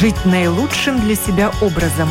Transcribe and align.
жить 0.00 0.24
наилучшим 0.24 0.98
для 0.98 1.14
себя 1.14 1.52
образом. 1.60 2.08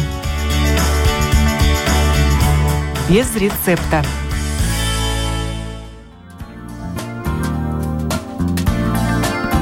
Без 3.10 3.36
рецепта. 3.36 4.06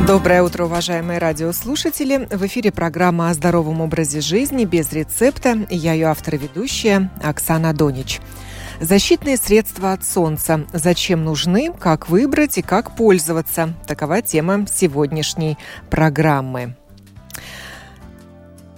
Доброе 0.05 0.43
утро, 0.43 0.65
уважаемые 0.65 1.19
радиослушатели. 1.19 2.27
В 2.29 2.45
эфире 2.47 2.73
программа 2.73 3.29
о 3.29 3.33
здоровом 3.33 3.79
образе 3.79 4.19
жизни 4.19 4.65
без 4.65 4.91
рецепта. 4.91 5.65
Я 5.69 5.93
ее 5.93 6.07
автор 6.07 6.35
и 6.35 6.39
ведущая 6.39 7.09
Оксана 7.23 7.73
Донич. 7.73 8.19
Защитные 8.81 9.37
средства 9.37 9.93
от 9.93 10.03
солнца. 10.03 10.65
Зачем 10.73 11.23
нужны, 11.23 11.71
как 11.79 12.09
выбрать 12.09 12.57
и 12.57 12.61
как 12.61 12.93
пользоваться. 12.93 13.73
Такова 13.87 14.21
тема 14.21 14.65
сегодняшней 14.69 15.57
программы. 15.89 16.75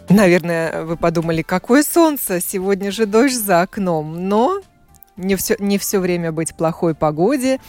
Наверное, 0.10 0.84
вы 0.86 0.98
подумали, 0.98 1.44
какое 1.44 1.84
солнце, 1.84 2.42
сегодня 2.42 2.92
же 2.92 3.06
дождь 3.06 3.36
за 3.36 3.62
окном. 3.62 4.28
Но 4.28 4.60
не 5.18 5.36
все, 5.36 5.56
не 5.60 5.78
все 5.78 6.00
время 6.00 6.32
быть 6.32 6.56
плохой 6.56 6.96
погоде. 6.96 7.60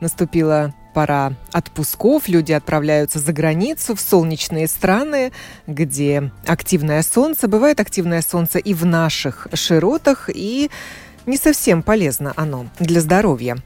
Наступила 0.00 0.74
пора 0.92 1.34
отпусков, 1.52 2.28
люди 2.28 2.52
отправляются 2.52 3.18
за 3.18 3.32
границу, 3.32 3.94
в 3.94 4.00
солнечные 4.00 4.66
страны, 4.66 5.32
где 5.66 6.32
активное 6.46 7.02
солнце. 7.02 7.46
Бывает 7.46 7.78
активное 7.80 8.22
солнце 8.22 8.58
и 8.58 8.74
в 8.74 8.84
наших 8.84 9.48
широтах, 9.52 10.30
и 10.32 10.70
не 11.26 11.36
совсем 11.36 11.82
полезно 11.82 12.32
оно 12.36 12.66
для 12.80 13.00
здоровья. 13.00 13.56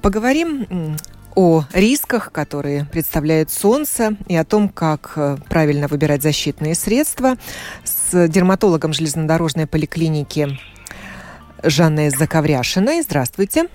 Поговорим 0.00 0.96
о 1.34 1.64
рисках, 1.72 2.32
которые 2.32 2.84
представляет 2.84 3.50
солнце, 3.50 4.16
и 4.28 4.36
о 4.36 4.44
том, 4.44 4.68
как 4.68 5.12
э, 5.16 5.36
правильно 5.48 5.88
выбирать 5.88 6.22
защитные 6.22 6.74
средства 6.74 7.36
с 7.84 8.28
дерматологом 8.28 8.92
железнодорожной 8.92 9.66
поликлиники 9.66 10.58
Жанной 11.62 12.10
Заковряшиной. 12.10 13.02
Здравствуйте. 13.02 13.68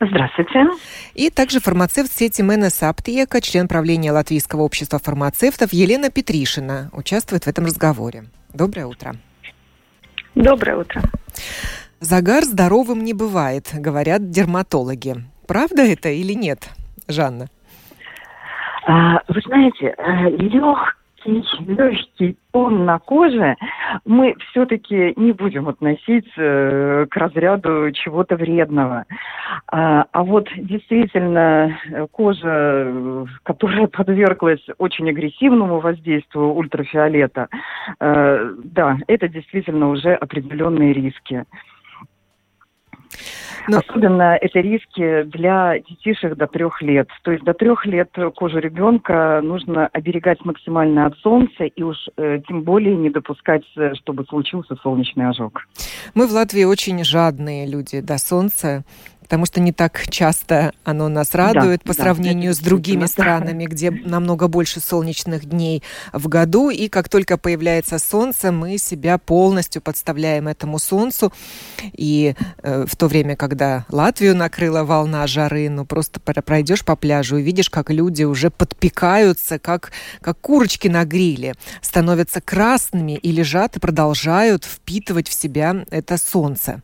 Здравствуйте. 0.00 0.66
И 1.14 1.30
также 1.30 1.60
фармацевт 1.60 2.12
сети 2.12 2.42
МНС 2.42 2.82
Аптека, 2.82 3.40
член 3.40 3.66
правления 3.66 4.12
Латвийского 4.12 4.62
общества 4.62 4.98
фармацевтов 4.98 5.72
Елена 5.72 6.10
Петришина 6.10 6.90
участвует 6.92 7.44
в 7.44 7.48
этом 7.48 7.64
разговоре. 7.64 8.26
Доброе 8.52 8.86
утро. 8.86 9.16
Доброе 10.34 10.76
утро. 10.76 11.02
Загар 12.00 12.44
здоровым 12.44 13.04
не 13.04 13.14
бывает, 13.14 13.70
говорят 13.72 14.30
дерматологи. 14.30 15.24
Правда 15.46 15.82
это 15.82 16.08
или 16.08 16.32
нет, 16.32 16.70
Жанна? 17.08 17.46
А, 18.86 19.20
вы 19.28 19.40
знаете, 19.44 19.94
э, 19.96 20.30
легкий, 20.30 21.44
легкий 21.66 22.36
тон 22.52 22.84
на 22.84 22.98
коже 23.00 23.56
мы 24.04 24.34
все-таки 24.50 25.12
не 25.16 25.32
будем 25.32 25.68
относить 25.68 26.30
э, 26.36 27.06
к 27.10 27.16
разряду 27.16 27.90
чего-то 27.92 28.36
вредного. 28.36 29.04
А, 29.66 30.06
а 30.12 30.22
вот 30.22 30.48
действительно 30.56 31.76
кожа, 32.12 33.26
которая 33.42 33.88
подверглась 33.88 34.64
очень 34.78 35.08
агрессивному 35.10 35.80
воздействию 35.80 36.52
ультрафиолета, 36.54 37.48
э, 37.98 38.54
да, 38.64 38.98
это 39.08 39.28
действительно 39.28 39.90
уже 39.90 40.14
определенные 40.14 40.92
риски. 40.92 41.44
Но... 43.68 43.78
Особенно 43.78 44.36
это 44.40 44.60
риски 44.60 45.22
для 45.24 45.78
детишек 45.78 46.36
до 46.36 46.46
трех 46.46 46.82
лет. 46.82 47.08
То 47.22 47.32
есть 47.32 47.44
до 47.44 47.54
трех 47.54 47.86
лет 47.86 48.10
кожу 48.34 48.58
ребенка 48.58 49.40
нужно 49.42 49.88
оберегать 49.88 50.44
максимально 50.44 51.06
от 51.06 51.16
солнца 51.18 51.64
и 51.64 51.82
уж 51.82 51.96
э, 52.16 52.40
тем 52.46 52.62
более 52.62 52.96
не 52.96 53.10
допускать, 53.10 53.64
э, 53.76 53.94
чтобы 53.94 54.24
случился 54.24 54.76
солнечный 54.82 55.28
ожог. 55.28 55.66
Мы 56.14 56.26
в 56.26 56.32
Латвии 56.32 56.64
очень 56.64 57.02
жадные 57.04 57.66
люди 57.66 58.00
до 58.00 58.18
солнца 58.18 58.84
потому 59.26 59.44
что 59.44 59.58
не 59.58 59.72
так 59.72 60.08
часто 60.08 60.72
оно 60.84 61.08
нас 61.08 61.34
радует 61.34 61.80
да, 61.84 61.90
по 61.90 61.96
да, 61.96 62.04
сравнению 62.04 62.54
с 62.54 62.58
другими 62.58 63.06
странами, 63.06 63.64
где 63.64 63.90
намного 63.90 64.46
больше 64.46 64.78
солнечных 64.78 65.46
дней 65.46 65.82
в 66.12 66.28
году. 66.28 66.70
И 66.70 66.86
как 66.88 67.08
только 67.08 67.36
появляется 67.36 67.98
солнце, 67.98 68.52
мы 68.52 68.78
себя 68.78 69.18
полностью 69.18 69.82
подставляем 69.82 70.46
этому 70.46 70.78
солнцу. 70.78 71.32
И 71.92 72.36
э, 72.62 72.84
в 72.86 72.94
то 72.94 73.08
время, 73.08 73.34
когда 73.34 73.84
Латвию 73.88 74.36
накрыла 74.36 74.84
волна 74.84 75.26
жары, 75.26 75.68
ну 75.70 75.84
просто 75.84 76.20
пройдешь 76.20 76.84
по 76.84 76.94
пляжу 76.94 77.38
и 77.38 77.42
видишь, 77.42 77.68
как 77.68 77.90
люди 77.90 78.22
уже 78.22 78.50
подпекаются, 78.50 79.58
как, 79.58 79.90
как 80.20 80.40
курочки 80.40 80.86
на 80.86 81.04
гриле, 81.04 81.54
становятся 81.82 82.40
красными 82.40 83.16
и 83.16 83.32
лежат 83.32 83.76
и 83.76 83.80
продолжают 83.80 84.64
впитывать 84.64 85.28
в 85.28 85.34
себя 85.34 85.84
это 85.90 86.16
солнце. 86.16 86.80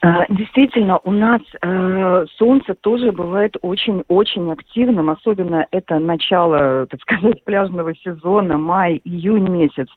А, 0.00 0.26
действительно, 0.28 0.98
у 1.04 1.10
нас 1.10 1.40
э, 1.60 2.26
солнце 2.36 2.74
тоже 2.74 3.12
бывает 3.12 3.56
очень-очень 3.62 4.50
активным, 4.52 5.10
особенно 5.10 5.66
это 5.70 5.98
начало, 5.98 6.86
так 6.86 7.00
сказать, 7.00 7.42
пляжного 7.44 7.94
сезона, 7.96 8.58
май, 8.58 9.00
июнь 9.04 9.48
месяц. 9.48 9.88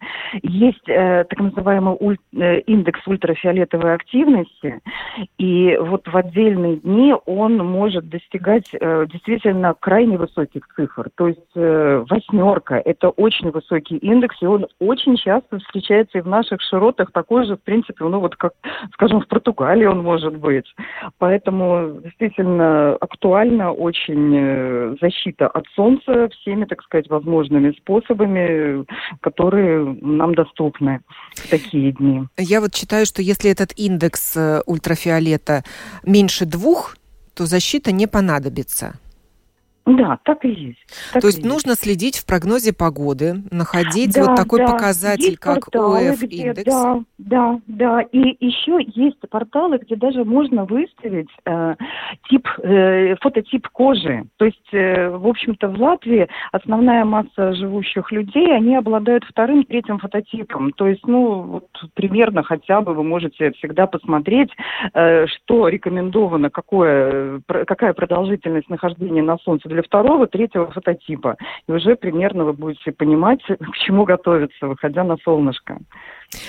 Есть 0.42 0.88
э, 0.88 1.26
так 1.30 1.40
называемый 1.40 1.96
уль, 2.00 2.18
э, 2.36 2.60
индекс 2.62 3.00
ультрафиолетовой 3.06 3.94
активности, 3.94 4.82
и 5.38 5.78
вот 5.80 6.08
в 6.08 6.16
отдельные 6.16 6.78
дни 6.78 7.14
он 7.26 7.58
может 7.58 8.10
достигать 8.10 8.70
э, 8.74 9.06
действительно 9.12 9.76
крайне 9.80 10.18
высоких 10.18 10.68
цифр. 10.76 11.10
То 11.16 11.28
есть 11.28 11.40
э, 11.56 12.04
восьмерка– 12.10 12.76
это 12.86 13.10
очень 13.10 13.52
высокий 13.52 13.98
индекс, 13.98 14.38
и 14.42 14.46
он 14.46 14.68
очень 14.80 15.16
часто 15.18 15.60
встречается 15.60 16.18
и 16.18 16.22
в 16.22 16.28
наших 16.28 16.62
широтах, 16.62 17.12
такой 17.12 17.46
же, 17.46 17.56
в 17.56 17.62
принципе, 17.62 18.06
ну 18.06 18.20
вот 18.20 18.36
как, 18.36 18.54
скажем, 18.94 19.22
в 19.22 19.28
Португалии, 19.28 19.65
Португалии 19.66 19.86
он 19.86 20.04
может 20.04 20.38
быть. 20.38 20.66
Поэтому 21.18 22.00
действительно 22.04 22.96
актуальна 22.96 23.72
очень 23.72 24.36
э, 24.36 24.96
защита 25.02 25.48
от 25.48 25.66
солнца 25.76 26.30
всеми, 26.30 26.66
так 26.66 26.84
сказать, 26.84 27.10
возможными 27.10 27.72
способами, 27.72 28.86
которые 29.22 29.98
нам 30.02 30.36
доступны 30.36 31.00
в 31.36 31.50
такие 31.50 31.92
дни. 31.94 32.28
Я 32.38 32.62
вот 32.62 32.76
считаю, 32.76 33.06
что 33.06 33.22
если 33.22 33.50
этот 33.50 33.72
индекс 33.76 34.38
э, 34.38 34.62
ультрафиолета 34.68 35.64
меньше 36.04 36.46
двух, 36.46 36.96
то 37.34 37.46
защита 37.46 37.92
не 37.92 38.08
понадобится. 38.08 38.94
Да, 39.86 40.18
так 40.24 40.44
и 40.46 40.50
есть. 40.50 40.80
Так 41.14 41.22
То 41.22 41.28
есть 41.28 41.40
есть. 41.40 41.50
нужно 41.50 41.76
следить 41.76 42.18
в 42.18 42.26
прогнозе 42.26 42.74
погоды, 42.74 43.44
находить 43.52 44.16
да, 44.16 44.24
вот 44.24 44.36
такой 44.36 44.60
да. 44.60 44.72
показатель, 44.72 45.26
есть 45.26 45.40
как 45.40 45.68
ОФ-индекс. 45.76 46.66
Да, 46.66 47.04
да, 47.20 47.60
да. 47.68 48.02
И 48.02 48.36
еще 48.44 48.80
есть 48.96 49.20
порталы, 49.30 49.78
где 49.78 49.96
даже 49.96 50.24
можно 50.24 50.66
выставить 50.66 51.30
э, 51.46 51.76
тип, 52.30 52.48
э, 52.64 53.16
фототип 53.22 53.68
кожи. 53.70 54.26
То 54.38 54.46
есть, 54.46 54.74
э, 54.74 55.10
в 55.10 55.28
общем-то, 55.28 55.68
в 55.68 55.80
Латвии 55.80 56.28
основная 56.52 57.06
масса 57.06 57.54
живущих 57.54 58.12
людей, 58.12 58.56
они 58.56 58.76
обладают 58.76 59.24
вторым, 59.24 59.66
третьим 59.66 60.00
фототипом. 60.00 60.72
То 60.72 60.88
есть, 60.88 61.06
ну, 61.06 61.42
вот 61.44 61.68
примерно 61.94 62.42
хотя 62.42 62.82
бы 62.82 62.96
вы 62.96 63.04
можете 63.04 63.52
всегда 63.52 63.86
посмотреть, 63.86 64.50
э, 64.96 65.28
что 65.28 65.68
рекомендовано, 65.68 66.50
какое, 66.50 67.42
какая 67.46 67.94
продолжительность 67.94 68.70
нахождения 68.70 69.22
на 69.22 69.38
солнце 69.38 69.75
для 69.76 69.84
второго, 69.84 70.28
третьего 70.28 70.72
фототипа. 70.72 71.38
И 71.68 71.72
уже 71.72 71.96
примерно 71.96 72.46
вы 72.46 72.54
будете 72.54 72.92
понимать, 72.92 73.42
к 73.48 73.78
чему 73.86 74.06
готовиться, 74.06 74.68
выходя 74.68 75.04
на 75.04 75.18
солнышко. 75.24 75.78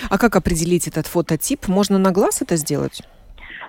А 0.09 0.17
как 0.17 0.35
определить 0.35 0.87
этот 0.87 1.07
фототип? 1.07 1.67
Можно 1.67 1.97
на 1.97 2.11
глаз 2.11 2.41
это 2.41 2.55
сделать? 2.55 3.03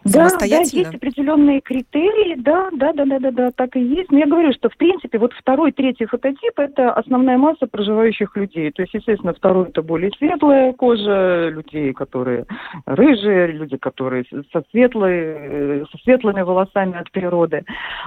Да, 0.04 0.28
да, 0.38 0.44
есть 0.44 0.74
определенные 0.74 1.60
критерии, 1.60 2.36
да, 2.36 2.68
да, 2.72 2.92
да, 2.92 3.04
да, 3.04 3.18
да, 3.18 3.30
да, 3.30 3.50
так 3.50 3.76
и 3.76 3.80
есть. 3.80 4.10
Но 4.10 4.18
я 4.18 4.26
говорю, 4.26 4.52
что 4.52 4.68
в 4.68 4.76
принципе 4.76 5.18
вот 5.18 5.32
второй, 5.32 5.72
третий 5.72 6.06
фототип 6.06 6.58
это 6.58 6.92
основная 6.92 7.38
масса 7.38 7.66
проживающих 7.66 8.36
людей. 8.36 8.70
То 8.70 8.82
есть, 8.82 8.94
естественно, 8.94 9.34
второй 9.34 9.68
это 9.68 9.82
более 9.82 10.10
светлая 10.18 10.72
кожа 10.72 11.48
людей, 11.48 11.92
которые 11.92 12.46
рыжие, 12.86 13.48
люди, 13.48 13.76
которые 13.76 14.24
со 14.52 14.62
светлой, 14.70 15.14
э, 15.14 15.84
со 15.90 15.98
светлыми 15.98 16.42
волосами 16.42 16.98
от 16.98 17.10
природы. 17.10 17.64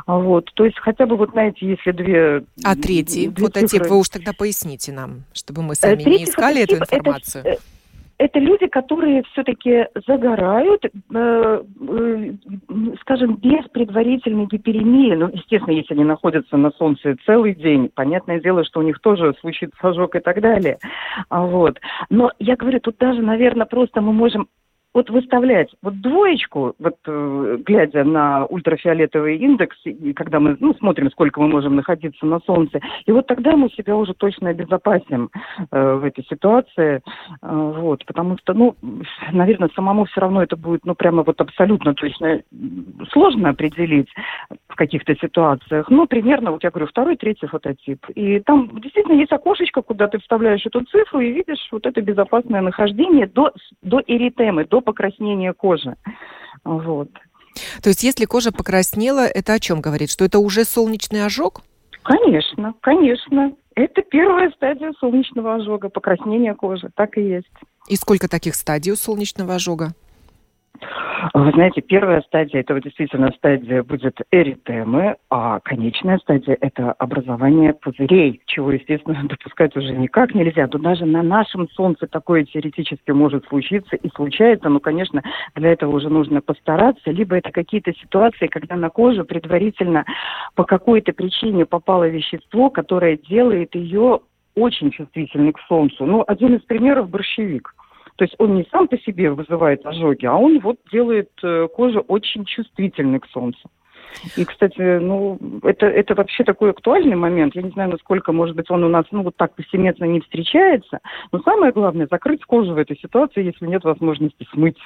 Вот, 0.07 0.51
то 0.53 0.65
есть 0.65 0.79
хотя 0.79 1.05
бы 1.05 1.17
вот 1.17 1.31
знаете, 1.31 1.67
если 1.67 1.91
две. 1.91 2.43
А 2.63 2.75
третий 2.75 3.27
две 3.27 3.45
фототип 3.45 3.69
цифры... 3.69 3.89
вы 3.89 3.99
уж 3.99 4.09
тогда 4.09 4.31
поясните 4.37 4.91
нам, 4.91 5.23
чтобы 5.33 5.61
мы 5.61 5.75
сами 5.75 6.03
третий 6.03 6.09
не 6.09 6.23
искали 6.25 6.63
эту 6.63 6.75
информацию. 6.75 7.43
Это, 7.45 7.61
это 8.21 8.37
люди, 8.37 8.67
которые 8.67 9.23
все-таки 9.31 9.87
загорают, 10.07 10.85
э, 10.85 10.89
э, 11.11 12.33
скажем, 13.01 13.35
без 13.37 13.67
предварительной 13.69 14.45
гиперемии. 14.45 15.15
Ну, 15.15 15.29
естественно, 15.33 15.73
если 15.73 15.95
они 15.95 16.03
находятся 16.03 16.55
на 16.55 16.69
солнце 16.71 17.15
целый 17.25 17.55
день, 17.55 17.89
понятное 17.93 18.39
дело, 18.39 18.63
что 18.63 18.79
у 18.79 18.83
них 18.83 18.99
тоже 18.99 19.33
случится 19.41 19.75
ожог 19.81 20.15
и 20.15 20.19
так 20.19 20.39
далее. 20.39 20.77
А 21.29 21.43
вот. 21.43 21.79
Но 22.11 22.31
я 22.37 22.55
говорю, 22.55 22.79
тут 22.79 22.97
даже, 22.99 23.23
наверное, 23.23 23.65
просто 23.65 24.01
мы 24.01 24.13
можем 24.13 24.47
вот 24.93 25.09
выставлять 25.09 25.69
вот 25.81 26.01
двоечку, 26.01 26.75
вот 26.79 26.95
э, 27.07 27.57
глядя 27.65 28.03
на 28.03 28.45
ультрафиолетовый 28.45 29.37
индекс, 29.37 29.77
и 29.85 30.13
когда 30.13 30.39
мы 30.39 30.57
ну, 30.59 30.73
смотрим, 30.75 31.09
сколько 31.11 31.39
мы 31.41 31.47
можем 31.47 31.75
находиться 31.75 32.25
на 32.25 32.39
солнце, 32.41 32.79
и 33.05 33.11
вот 33.11 33.27
тогда 33.27 33.55
мы 33.55 33.69
себя 33.69 33.95
уже 33.95 34.13
точно 34.13 34.49
обезопасим 34.49 35.29
э, 35.71 35.93
в 35.93 36.03
этой 36.03 36.25
ситуации, 36.25 37.01
э, 37.41 37.73
вот, 37.79 38.05
потому 38.05 38.37
что, 38.39 38.53
ну, 38.53 38.75
наверное, 39.31 39.69
самому 39.75 40.05
все 40.05 40.21
равно 40.21 40.43
это 40.43 40.57
будет, 40.57 40.85
ну, 40.85 40.93
прямо 40.93 41.23
вот 41.23 41.39
абсолютно 41.39 41.93
точно 41.93 42.41
сложно 43.11 43.49
определить 43.49 44.09
в 44.67 44.75
каких-то 44.75 45.15
ситуациях, 45.15 45.89
ну, 45.89 46.05
примерно, 46.05 46.51
вот 46.51 46.63
я 46.63 46.69
говорю, 46.69 46.87
второй, 46.87 47.15
третий 47.15 47.47
фототип, 47.47 48.05
и 48.15 48.39
там 48.41 48.69
действительно 48.81 49.13
есть 49.13 49.31
окошечко, 49.31 49.81
куда 49.81 50.07
ты 50.07 50.19
вставляешь 50.19 50.65
эту 50.65 50.81
цифру 50.81 51.21
и 51.21 51.31
видишь 51.31 51.65
вот 51.71 51.85
это 51.85 52.01
безопасное 52.01 52.61
нахождение 52.61 53.27
до, 53.27 53.53
до 53.81 54.01
эритемы, 54.05 54.65
до 54.65 54.80
покраснения 54.81 55.53
кожи. 55.53 55.95
Вот. 56.63 57.09
То 57.81 57.89
есть 57.89 58.03
если 58.03 58.25
кожа 58.25 58.51
покраснела, 58.51 59.25
это 59.25 59.53
о 59.53 59.59
чем 59.59 59.81
говорит? 59.81 60.09
Что 60.09 60.25
это 60.25 60.39
уже 60.39 60.63
солнечный 60.63 61.25
ожог? 61.25 61.61
Конечно, 62.03 62.73
конечно. 62.81 63.53
Это 63.75 64.01
первая 64.01 64.51
стадия 64.51 64.91
солнечного 64.99 65.55
ожога, 65.55 65.89
покраснение 65.89 66.55
кожи. 66.55 66.89
Так 66.95 67.17
и 67.17 67.21
есть. 67.21 67.51
И 67.87 67.95
сколько 67.95 68.27
таких 68.27 68.55
стадий 68.55 68.91
у 68.91 68.95
солнечного 68.95 69.55
ожога? 69.55 69.93
Вы 71.33 71.51
знаете, 71.51 71.81
первая 71.81 72.21
стадия, 72.21 72.61
это 72.61 72.79
действительно 72.81 73.31
стадия 73.37 73.83
будет 73.83 74.17
эритемы, 74.31 75.17
а 75.29 75.59
конечная 75.59 76.17
стадия– 76.17 76.57
это 76.61 76.93
образование 76.93 77.73
пузырей, 77.73 78.41
чего, 78.47 78.71
естественно, 78.71 79.23
допускать 79.29 79.75
уже 79.75 79.91
никак 79.91 80.33
нельзя. 80.33 80.67
То 80.67 80.79
даже 80.79 81.05
на 81.05 81.21
нашем 81.21 81.69
Солнце 81.69 82.07
такое 82.07 82.43
теоретически 82.45 83.11
может 83.11 83.45
случиться 83.47 83.95
и 83.95 84.09
случается, 84.15 84.69
но, 84.69 84.79
конечно, 84.79 85.21
для 85.55 85.71
этого 85.71 85.95
уже 85.95 86.09
нужно 86.09 86.41
постараться. 86.41 87.11
Либо 87.11 87.35
это 87.35 87.51
какие-то 87.51 87.93
ситуации, 87.93 88.47
когда 88.47 88.75
на 88.75 88.89
кожу 88.89 89.23
предварительно 89.23 90.05
по 90.55 90.63
какой-то 90.63 91.13
причине 91.13 91.65
попало 91.65 92.07
вещество, 92.07 92.69
которое 92.69 93.17
делает 93.17 93.75
ее 93.75 94.21
очень 94.55 94.91
чувствительной 94.91 95.53
к 95.53 95.59
Солнцу. 95.67 96.05
Ну, 96.05 96.23
один 96.27 96.55
из 96.55 96.61
примеров– 96.63 97.09
борщевик– 97.11 97.75
то 98.21 98.25
есть 98.25 98.35
он 98.37 98.53
не 98.53 98.67
сам 98.69 98.87
по 98.87 98.99
себе 98.99 99.31
вызывает 99.31 99.83
ожоги, 99.83 100.27
а 100.27 100.35
он 100.35 100.59
вот 100.59 100.77
делает 100.91 101.31
э, 101.41 101.67
кожу 101.75 102.01
очень 102.01 102.45
чувствительной 102.45 103.19
к 103.19 103.25
солнцу. 103.29 103.67
И, 104.37 104.45
кстати, 104.45 104.99
ну, 104.99 105.39
это, 105.63 105.87
это 105.87 106.13
вообще 106.13 106.43
такой 106.43 106.69
актуальный 106.69 107.15
момент. 107.15 107.55
Я 107.55 107.63
не 107.63 107.71
знаю, 107.71 107.89
насколько, 107.89 108.31
может 108.31 108.55
быть, 108.55 108.69
он 108.69 108.83
у 108.83 108.89
нас, 108.89 109.05
ну, 109.09 109.23
вот 109.23 109.37
так 109.37 109.55
повсеместно 109.55 110.05
не 110.05 110.19
встречается. 110.19 110.99
Но 111.31 111.39
самое 111.39 111.71
главное, 111.71 112.07
закрыть 112.11 112.45
кожу 112.45 112.75
в 112.75 112.77
этой 112.77 112.95
ситуации, 112.95 113.43
если 113.43 113.65
нет 113.65 113.83
возможности 113.85 114.47
смыть, 114.53 114.77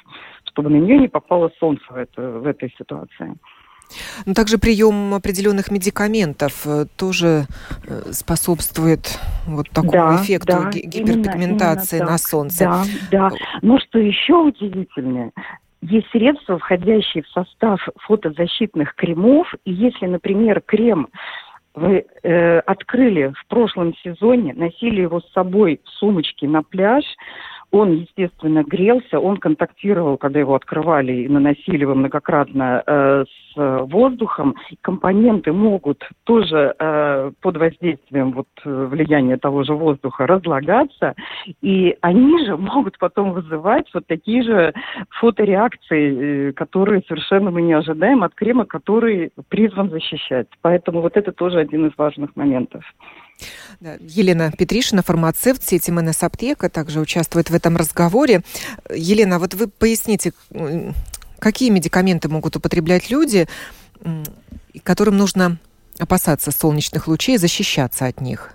чтобы 0.44 0.70
на 0.70 0.76
нее 0.76 0.96
не 0.96 1.08
попало 1.08 1.50
солнце 1.60 1.84
в, 1.90 1.96
это, 1.96 2.22
в 2.22 2.46
этой 2.46 2.74
ситуации. 2.78 3.34
Но 4.24 4.34
также 4.34 4.58
прием 4.58 5.14
определенных 5.14 5.70
медикаментов 5.70 6.66
э, 6.66 6.86
тоже 6.96 7.46
э, 7.86 8.12
способствует 8.12 9.18
вот 9.46 9.68
такому 9.70 9.92
да, 9.92 10.16
эффекту 10.16 10.46
да, 10.46 10.70
гиперпигментации 10.70 11.96
именно, 11.96 12.04
именно 12.04 12.12
на 12.12 12.18
солнце. 12.18 12.64
Да, 12.64 12.84
да. 13.10 13.30
Но 13.62 13.78
что 13.78 13.98
еще 13.98 14.34
удивительнее, 14.34 15.32
есть 15.82 16.08
средства, 16.10 16.58
входящие 16.58 17.22
в 17.22 17.28
состав 17.28 17.80
фотозащитных 18.06 18.94
кремов, 18.94 19.54
и 19.64 19.72
если, 19.72 20.06
например, 20.06 20.60
крем 20.60 21.08
вы 21.74 22.06
э, 22.22 22.58
открыли 22.60 23.34
в 23.38 23.46
прошлом 23.48 23.94
сезоне, 23.96 24.54
носили 24.54 25.02
его 25.02 25.20
с 25.20 25.30
собой 25.32 25.80
в 25.84 25.88
сумочке 25.90 26.48
на 26.48 26.62
пляж, 26.62 27.04
он, 27.76 27.92
естественно, 27.92 28.64
грелся, 28.64 29.20
он 29.20 29.36
контактировал, 29.36 30.16
когда 30.16 30.40
его 30.40 30.54
открывали 30.54 31.12
и 31.12 31.28
наносили 31.28 31.82
его 31.82 31.94
многократно 31.94 32.82
э, 32.86 33.24
с 33.24 33.56
воздухом. 33.56 34.54
Компоненты 34.80 35.52
могут 35.52 36.08
тоже 36.24 36.74
э, 36.78 37.30
под 37.40 37.56
воздействием 37.56 38.32
вот, 38.32 38.48
влияния 38.64 39.36
того 39.36 39.64
же 39.64 39.74
воздуха 39.74 40.26
разлагаться, 40.26 41.14
и 41.60 41.96
они 42.00 42.46
же 42.46 42.56
могут 42.56 42.98
потом 42.98 43.32
вызывать 43.32 43.86
вот 43.94 44.06
такие 44.06 44.42
же 44.42 44.72
фотореакции, 45.10 46.48
э, 46.48 46.52
которые 46.52 47.02
совершенно 47.06 47.50
мы 47.50 47.62
не 47.62 47.74
ожидаем 47.74 48.22
от 48.22 48.34
крема, 48.34 48.64
который 48.64 49.30
призван 49.48 49.90
защищать. 49.90 50.48
Поэтому 50.62 51.00
вот 51.00 51.16
это 51.16 51.32
тоже 51.32 51.58
один 51.58 51.86
из 51.86 51.92
важных 51.96 52.34
моментов. 52.36 52.84
Елена 53.80 54.50
Петришина, 54.50 55.02
фармацевт 55.02 55.62
сети 55.62 55.90
МНС 55.90 56.22
Аптека, 56.22 56.68
также 56.68 57.00
участвует 57.00 57.50
в 57.50 57.54
этом 57.54 57.76
разговоре. 57.76 58.42
Елена, 58.90 59.38
вот 59.38 59.54
вы 59.54 59.68
поясните, 59.68 60.32
какие 61.38 61.70
медикаменты 61.70 62.28
могут 62.28 62.56
употреблять 62.56 63.10
люди, 63.10 63.46
которым 64.82 65.16
нужно 65.16 65.58
опасаться 65.98 66.50
солнечных 66.50 67.08
лучей 67.08 67.36
защищаться 67.38 68.06
от 68.06 68.20
них? 68.20 68.52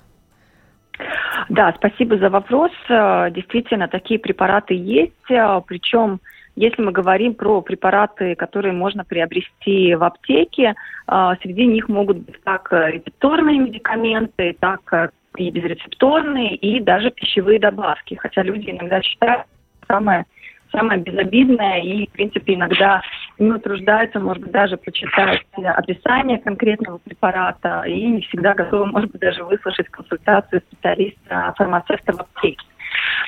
Да, 1.49 1.73
спасибо 1.77 2.17
за 2.17 2.29
вопрос. 2.29 2.71
Действительно, 2.87 3.87
такие 3.87 4.19
препараты 4.19 4.73
есть, 4.73 5.13
причем 5.27 6.19
если 6.55 6.81
мы 6.81 6.91
говорим 6.91 7.33
про 7.33 7.61
препараты, 7.61 8.35
которые 8.35 8.73
можно 8.73 9.05
приобрести 9.05 9.95
в 9.95 10.03
аптеке, 10.03 10.75
а, 11.07 11.35
среди 11.37 11.65
них 11.65 11.87
могут 11.89 12.17
быть 12.17 12.41
как 12.43 12.71
рецепторные 12.71 13.59
медикаменты, 13.59 14.55
так 14.59 15.13
и 15.37 15.49
безрецепторные, 15.49 16.55
и 16.55 16.79
даже 16.79 17.11
пищевые 17.11 17.59
добавки. 17.59 18.15
Хотя 18.15 18.43
люди 18.43 18.69
иногда 18.69 19.01
считают 19.01 19.43
самое 19.87 20.25
самое 20.71 21.01
безобидное 21.01 21.81
и, 21.81 22.07
в 22.07 22.11
принципе, 22.11 22.55
иногда 22.55 23.01
не 23.37 23.51
утруждаются, 23.51 24.19
может 24.19 24.43
быть, 24.43 24.51
даже 24.51 24.77
прочитать 24.77 25.41
описание 25.53 26.39
конкретного 26.39 26.97
препарата 26.99 27.83
и 27.85 28.07
не 28.07 28.21
всегда 28.21 28.53
готовы, 28.53 28.85
может 28.85 29.11
быть, 29.11 29.21
даже 29.21 29.43
выслушать 29.43 29.89
консультацию 29.89 30.61
специалиста, 30.61 31.53
фармацевта 31.57 32.13
в 32.13 32.21
аптеке. 32.21 32.65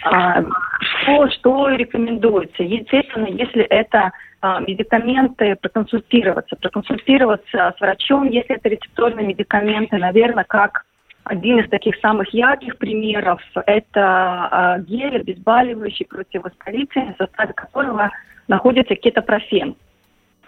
А, 0.03 0.43
что, 0.81 1.29
что 1.29 1.69
рекомендуется? 1.69 2.63
Естественно, 2.63 3.27
если 3.27 3.63
это 3.63 4.11
а, 4.41 4.59
медикаменты, 4.59 5.55
проконсультироваться. 5.55 6.55
Проконсультироваться 6.57 7.73
с 7.77 7.81
врачом, 7.81 8.27
если 8.29 8.55
это 8.55 8.69
рецепторные 8.69 9.27
медикаменты, 9.27 9.97
наверное, 9.97 10.43
как 10.43 10.85
один 11.23 11.59
из 11.59 11.69
таких 11.69 11.95
самых 12.01 12.33
ярких 12.33 12.77
примеров– 12.77 13.41
это 13.65 14.01
а, 14.01 14.79
гель 14.79 15.15
обезболивающий 15.15 16.05
противовоспалительный, 16.05 17.13
в 17.13 17.17
составе 17.17 17.53
которого 17.53 18.11
находится 18.47 18.95
кетопрофен. 18.95 19.75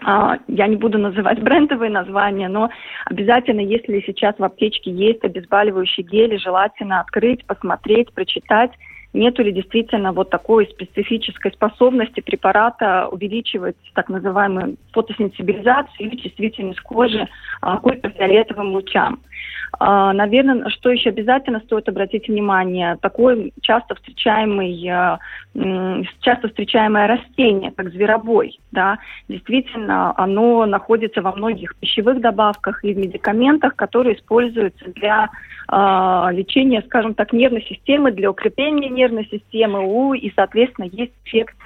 Я 0.02 0.66
не 0.66 0.76
буду 0.76 0.98
называть 0.98 1.40
брендовые 1.42 1.90
названия, 1.90 2.48
но 2.48 2.68
обязательно, 3.06 3.60
если 3.60 4.04
сейчас 4.06 4.34
в 4.38 4.44
аптечке 4.44 4.90
есть 4.90 5.24
обезболивающий 5.24 6.02
гель, 6.02 6.38
желательно 6.38 7.00
открыть, 7.00 7.46
посмотреть, 7.46 8.12
прочитать– 8.12 8.72
нету 9.16 9.42
ли 9.42 9.52
действительно 9.52 10.12
вот 10.12 10.30
такой 10.30 10.66
специфической 10.66 11.52
способности 11.52 12.20
препарата 12.20 13.08
увеличивать 13.08 13.76
так 13.94 14.08
называемую 14.08 14.76
фотосенсибилизацию 14.92 16.08
или 16.08 16.16
чувствительность 16.16 16.80
кожи 16.80 17.26
а, 17.60 17.78
к 17.78 17.86
ультрафиолетовым 17.86 18.72
лучам. 18.72 19.20
А, 19.78 20.12
наверное, 20.12 20.68
что 20.70 20.90
еще 20.90 21.10
обязательно 21.10 21.60
стоит 21.60 21.88
обратить 21.88 22.28
внимание, 22.28 22.96
такой 23.00 23.52
часто 23.60 23.94
встречаемый, 23.94 24.88
а, 24.88 25.18
часто 26.20 26.48
встречаемое 26.48 27.06
растение, 27.06 27.72
как 27.72 27.90
зверобой, 27.90 28.58
да, 28.72 28.98
действительно, 29.28 30.14
оно 30.16 30.64
находится 30.66 31.20
во 31.20 31.32
многих 31.32 31.76
пищевых 31.76 32.20
добавках 32.20 32.84
и 32.84 32.94
в 32.94 32.98
медикаментах, 32.98 33.76
которые 33.76 34.16
используются 34.16 34.86
для 34.92 35.28
а, 35.68 36.30
лечения, 36.32 36.82
скажем 36.86 37.14
так, 37.14 37.32
нервной 37.32 37.62
системы, 37.62 38.12
для 38.12 38.30
укрепления 38.30 38.88
нервной 38.88 39.26
системы, 39.26 40.16
и, 40.18 40.32
соответственно, 40.34 40.86
есть 40.86 41.12
эффект 41.24 41.56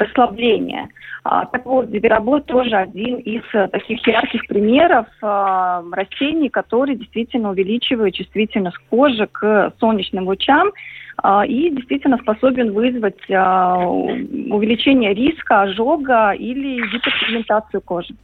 расслабления. 0.00 0.88
А, 1.22 1.44
так 1.46 1.66
вот, 1.66 1.88
зверобой 1.90 2.40
тоже 2.42 2.76
один 2.76 3.16
из 3.16 3.42
а, 3.52 3.68
таких 3.68 4.06
ярких 4.06 4.46
примеров 4.46 5.06
а, 5.20 5.82
растений, 5.92 6.48
которые 6.48 6.96
действительно 6.96 7.50
увеличивают 7.50 8.14
чувствительность 8.14 8.78
кожи 8.88 9.28
к 9.30 9.72
солнечным 9.78 10.26
лучам 10.26 10.70
а, 11.18 11.44
и 11.44 11.68
действительно 11.70 12.16
способен 12.18 12.72
вызвать 12.72 13.20
увеличение 13.28 15.12
риска 15.12 15.62
ожога 15.62 16.32
или 16.32 16.80
гиперпигментацию 16.90 17.82
кожи. 17.82 18.14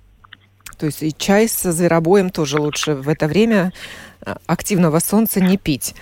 То 0.78 0.86
есть 0.86 1.02
и 1.02 1.12
чай 1.16 1.48
со 1.48 1.72
зверобоем 1.72 2.30
тоже 2.30 2.58
лучше 2.60 2.94
в 2.94 3.08
это 3.08 3.26
время 3.28 3.72
активного 4.46 4.98
солнца 4.98 5.40
не 5.40 5.56
пить. 5.56 5.94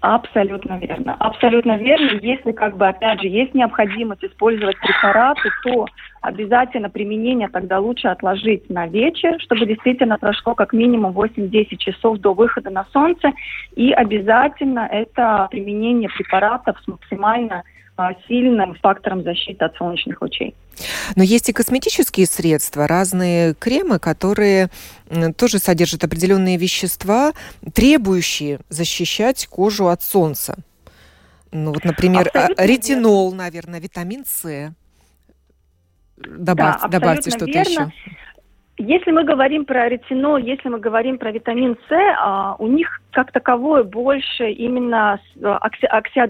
Абсолютно 0.00 0.78
верно. 0.78 1.16
Абсолютно 1.18 1.76
верно. 1.76 2.18
Если, 2.22 2.52
как 2.52 2.76
бы, 2.76 2.86
опять 2.86 3.20
же, 3.20 3.26
есть 3.26 3.52
необходимость 3.52 4.24
использовать 4.24 4.78
препараты, 4.78 5.50
то 5.64 5.86
обязательно 6.20 6.88
применение 6.88 7.48
тогда 7.48 7.80
лучше 7.80 8.06
отложить 8.06 8.70
на 8.70 8.86
вечер, 8.86 9.40
чтобы 9.40 9.66
действительно 9.66 10.16
прошло 10.16 10.54
как 10.54 10.72
минимум 10.72 11.18
8-10 11.18 11.76
часов 11.78 12.18
до 12.18 12.32
выхода 12.32 12.70
на 12.70 12.84
солнце. 12.92 13.32
И 13.74 13.92
обязательно 13.92 14.88
это 14.90 15.48
применение 15.50 16.08
препаратов 16.10 16.78
с 16.80 16.86
максимально 16.86 17.64
сильным 18.26 18.74
фактором 18.76 19.22
защиты 19.22 19.64
от 19.64 19.76
солнечных 19.76 20.20
лучей. 20.22 20.54
Но 21.16 21.22
есть 21.22 21.48
и 21.48 21.52
косметические 21.52 22.26
средства, 22.26 22.86
разные 22.86 23.54
кремы, 23.54 23.98
которые 23.98 24.70
тоже 25.36 25.58
содержат 25.58 26.04
определенные 26.04 26.56
вещества, 26.56 27.32
требующие 27.74 28.60
защищать 28.68 29.46
кожу 29.46 29.88
от 29.88 30.02
солнца. 30.02 30.56
Ну 31.50 31.72
вот, 31.72 31.84
например, 31.84 32.28
а, 32.34 32.38
абсолютно 32.38 32.62
ретинол, 32.62 33.30
верно. 33.30 33.44
наверное, 33.44 33.80
витамин 33.80 34.24
С. 34.26 34.74
Добавь, 36.16 36.82
да, 36.82 36.88
добавьте 36.88 37.30
что-то 37.30 37.46
еще. 37.46 37.90
Если 38.78 39.10
мы 39.10 39.24
говорим 39.24 39.64
про 39.64 39.88
ретинол, 39.88 40.36
если 40.36 40.68
мы 40.68 40.78
говорим 40.78 41.18
про 41.18 41.32
витамин 41.32 41.76
С, 41.88 41.92
а, 41.92 42.54
у 42.60 42.68
них 42.68 43.00
как 43.10 43.32
таковое 43.32 43.82
больше 43.82 44.50
именно 44.50 45.18
окси, 45.42 45.86
окси, 45.86 46.20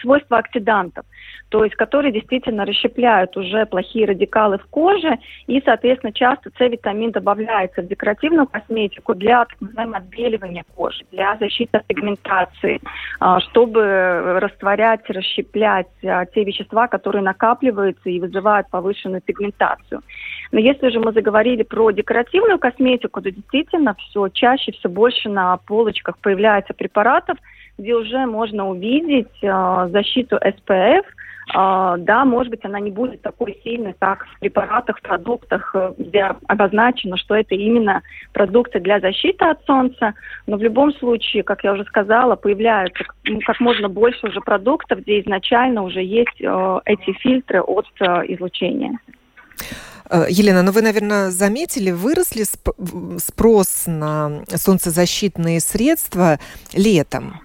свойства 0.00 0.38
оксидантов, 0.38 1.06
то 1.50 1.62
есть 1.62 1.76
которые 1.76 2.12
действительно 2.12 2.64
расщепляют 2.64 3.36
уже 3.36 3.66
плохие 3.66 4.06
радикалы 4.06 4.58
в 4.58 4.66
коже, 4.66 5.18
и, 5.46 5.62
соответственно, 5.64 6.12
часто 6.12 6.50
С-витамин 6.58 7.12
добавляется 7.12 7.82
в 7.82 7.86
декоративную 7.86 8.48
косметику 8.48 9.14
для 9.14 9.44
так 9.44 9.60
называемого 9.60 9.98
отбеливания 9.98 10.64
кожи, 10.74 11.04
для 11.12 11.36
защиты 11.36 11.78
от 11.78 11.86
пигментации, 11.86 12.80
а, 13.20 13.38
чтобы 13.38 14.40
растворять, 14.40 15.08
расщеплять 15.08 15.86
а, 16.04 16.26
те 16.26 16.42
вещества, 16.42 16.88
которые 16.88 17.22
накапливаются 17.22 18.10
и 18.10 18.18
вызывают 18.18 18.68
повышенную 18.70 19.22
пигментацию. 19.22 20.00
Но 20.52 20.60
если 20.60 20.90
же 20.90 21.00
мы 21.00 21.12
заговорили 21.12 21.62
про 21.62 21.90
декоративную 21.90 22.58
косметику, 22.58 23.20
то 23.20 23.30
действительно 23.30 23.94
все 23.94 24.28
чаще, 24.28 24.72
все 24.72 24.88
больше 24.88 25.28
на 25.28 25.56
полочках 25.58 26.18
появляется 26.18 26.74
препаратов, 26.74 27.38
где 27.78 27.94
уже 27.94 28.26
можно 28.26 28.68
увидеть 28.68 29.28
э, 29.42 29.88
защиту 29.90 30.36
SPF, 30.36 31.04
Uh, 31.48 31.52
а, 31.54 31.96
да, 31.98 32.24
может 32.24 32.50
быть, 32.50 32.64
она 32.64 32.80
не 32.80 32.90
будет 32.90 33.22
такой 33.22 33.56
сильной, 33.62 33.94
как 33.96 34.26
в 34.26 34.40
препаратах, 34.40 34.98
в 34.98 35.02
продуктах, 35.02 35.70
э, 35.76 35.92
где 35.96 36.34
обозначено, 36.48 37.16
что 37.16 37.36
это 37.36 37.54
именно 37.54 38.02
продукты 38.32 38.80
для 38.80 38.98
защиты 38.98 39.44
от 39.44 39.64
солнца. 39.64 40.14
Но 40.48 40.56
в 40.56 40.62
любом 40.62 40.92
случае, 40.94 41.44
как 41.44 41.62
я 41.62 41.72
уже 41.72 41.84
сказала, 41.84 42.34
появляются 42.34 43.04
как 43.44 43.60
можно 43.60 43.88
больше 43.88 44.26
уже 44.26 44.40
продуктов, 44.40 45.00
где 45.02 45.20
изначально 45.20 45.84
уже 45.84 46.02
есть 46.02 46.40
uh, 46.40 46.80
эти 46.84 47.12
фильтры 47.12 47.60
от 47.60 47.86
uh, 48.00 48.24
излучения. 48.26 48.98
Э, 50.10 50.26
Елена, 50.28 50.62
ну 50.62 50.72
вы, 50.72 50.82
наверное, 50.82 51.30
заметили, 51.30 51.90
выросли 51.90 52.44
спрос 53.18 53.82
на 53.86 54.44
солнцезащитные 54.54 55.60
средства 55.60 56.38
летом. 56.72 57.40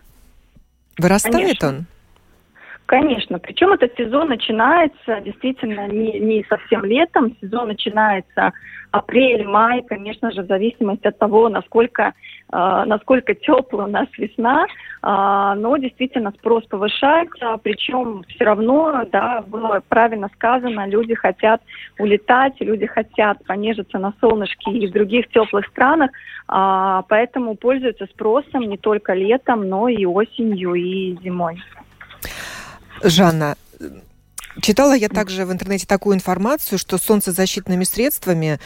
Вырастает 0.98 1.36
Конечно. 1.36 1.68
он? 1.68 1.86
Конечно. 2.92 3.40
Причем 3.40 3.72
этот 3.72 3.96
сезон 3.96 4.28
начинается 4.28 5.22
действительно 5.22 5.88
не, 5.88 6.20
не 6.20 6.46
совсем 6.50 6.84
летом. 6.84 7.38
Сезон 7.40 7.70
начинается 7.70 8.52
апрель, 8.92 9.48
май, 9.48 9.82
конечно 9.88 10.30
же, 10.34 10.42
в 10.42 10.48
зависимости 10.48 11.08
от 11.08 11.18
того, 11.18 11.48
насколько, 11.48 12.12
э, 12.52 12.84
насколько 12.86 13.34
теплая 13.34 13.88
у 13.88 13.90
нас 13.90 14.10
весна. 14.18 14.66
Э, 15.04 15.54
но 15.58 15.78
действительно 15.78 16.32
спрос 16.32 16.66
повышается. 16.66 17.58
Причем 17.64 18.26
все 18.28 18.44
равно, 18.44 19.06
да, 19.10 19.42
было 19.48 19.82
правильно 19.88 20.30
сказано, 20.36 20.86
люди 20.86 21.16
хотят 21.16 21.62
улетать, 21.98 22.56
люди 22.60 22.88
хотят 22.88 23.42
понежиться 23.46 24.00
на 24.00 24.14
солнышке 24.20 24.70
и 24.70 24.88
в 24.88 24.92
других 24.92 25.30
теплых 25.30 25.66
странах. 25.68 26.12
Э, 26.52 27.04
поэтому 27.08 27.56
пользуются 27.56 28.06
спросом 28.08 28.64
не 28.64 28.78
только 28.78 29.14
летом, 29.14 29.70
но 29.70 29.88
и 29.88 30.04
осенью 30.04 30.74
и 30.74 31.18
зимой. 31.24 31.58
Жанна, 33.04 33.56
читала 34.62 34.94
я 34.94 35.10
также 35.10 35.46
в 35.46 35.52
интернете 35.52 35.86
такую 35.86 36.16
информацию, 36.16 36.78
что 36.80 36.98
солнцезащитными 36.98 37.84
средствами 37.84 38.60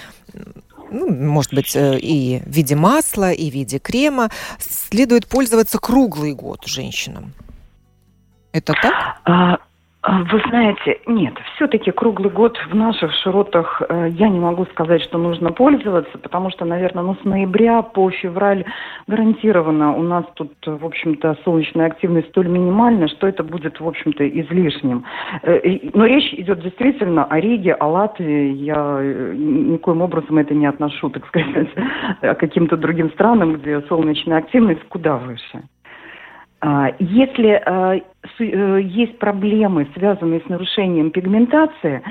ну, 0.92 1.10
может 1.12 1.54
быть, 1.54 1.76
э, 1.76 1.98
и 2.00 2.40
в 2.40 2.50
виде 2.50 2.76
масла, 2.76 3.32
и 3.32 3.50
в 3.50 3.54
виде 3.54 3.80
крема, 3.80 4.30
следует 4.60 5.28
пользоваться 5.28 5.80
круглый 5.80 6.34
год 6.34 6.66
женщинам. 6.66 7.34
Это 8.52 8.74
так? 8.74 9.60
А, 10.08 10.20
вы 10.20 10.40
знаете, 10.50 11.00
нет, 11.08 11.34
все-таки 11.56 11.90
круглый 11.90 12.30
год 12.30 12.60
в 12.70 12.76
наших 12.76 13.12
широтах 13.24 13.82
э, 13.90 14.10
я 14.12 14.30
не 14.30 14.40
могу 14.40 14.66
сказать, 14.66 15.02
что 15.02 15.18
нужно 15.18 15.52
пользоваться, 15.52 16.20
потому 16.20 16.52
что, 16.52 16.64
наверное, 16.64 17.02
ну, 17.02 17.16
с 17.16 17.26
ноября 17.26 17.82
по 17.82 18.12
февраль 18.12 18.66
гарантированно 19.08 19.96
у 19.96 20.04
нас 20.04 20.24
тут, 20.36 20.54
в 20.64 20.86
общем-то, 20.86 21.38
солнечная 21.44 21.88
активность 21.88 22.30
столь 22.30 22.50
минимальна, 22.50 23.08
что 23.08 23.26
это 23.26 23.44
будет, 23.44 23.80
в 23.80 23.88
общем-то, 23.88 24.30
излишним. 24.30 25.06
Э, 25.42 25.60
но 25.96 26.06
речь 26.06 26.32
идет 26.36 26.62
действительно 26.62 27.26
о 27.26 27.40
Риге, 27.40 27.74
о 27.74 27.88
Латвии. 27.88 28.54
Я 28.54 29.00
э, 29.02 29.34
никоим 29.36 30.04
образом 30.04 30.38
это 30.38 30.54
не 30.54 30.68
отношу, 30.68 31.10
так 31.10 31.26
сказать, 31.26 31.70
к 32.22 32.36
каким-то 32.36 32.78
другим 32.78 33.10
странам, 33.14 33.54
где 33.54 33.82
солнечная 33.82 34.38
активность 34.38 34.84
куда 34.88 35.18
выше. 35.18 35.64
А, 36.68 36.92
если 36.98 37.62
э, 37.64 38.00
э, 38.40 38.82
есть 38.82 39.20
проблемы, 39.20 39.88
связанные 39.94 40.42
с 40.42 40.50
нарушением 40.50 41.12
пигментации, 41.12 42.02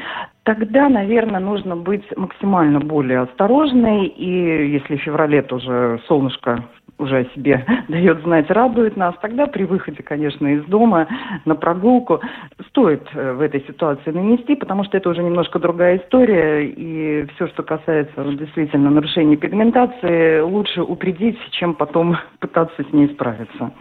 тогда, 0.44 0.88
наверное, 0.88 1.40
нужно 1.40 1.74
быть 1.74 2.04
максимально 2.16 2.78
более 2.78 3.22
осторожной. 3.22 4.06
И 4.06 4.70
если 4.70 4.96
в 4.96 5.02
феврале 5.02 5.42
тоже 5.42 6.00
солнышко 6.06 6.62
уже 6.98 7.16
о 7.16 7.24
себе 7.34 7.66
дает 7.88 8.22
знать, 8.22 8.48
радует 8.48 8.96
нас, 8.96 9.16
тогда 9.20 9.48
при 9.48 9.64
выходе, 9.64 10.04
конечно, 10.04 10.46
из 10.46 10.64
дома 10.66 11.08
на 11.44 11.56
прогулку 11.56 12.20
стоит 12.68 13.02
э, 13.12 13.32
в 13.32 13.40
этой 13.40 13.60
ситуации 13.62 14.12
нанести, 14.12 14.54
потому 14.54 14.84
что 14.84 14.96
это 14.96 15.10
уже 15.10 15.24
немножко 15.24 15.58
другая 15.58 15.98
история, 15.98 16.64
и 16.64 17.26
все, 17.34 17.48
что 17.48 17.64
касается 17.64 18.22
действительно 18.34 18.90
нарушения 18.90 19.36
пигментации, 19.36 20.42
лучше 20.42 20.80
упредить, 20.80 21.40
чем 21.50 21.74
потом 21.74 22.18
пытаться 22.38 22.84
с 22.84 22.92
ней 22.92 23.08
справиться. 23.08 23.72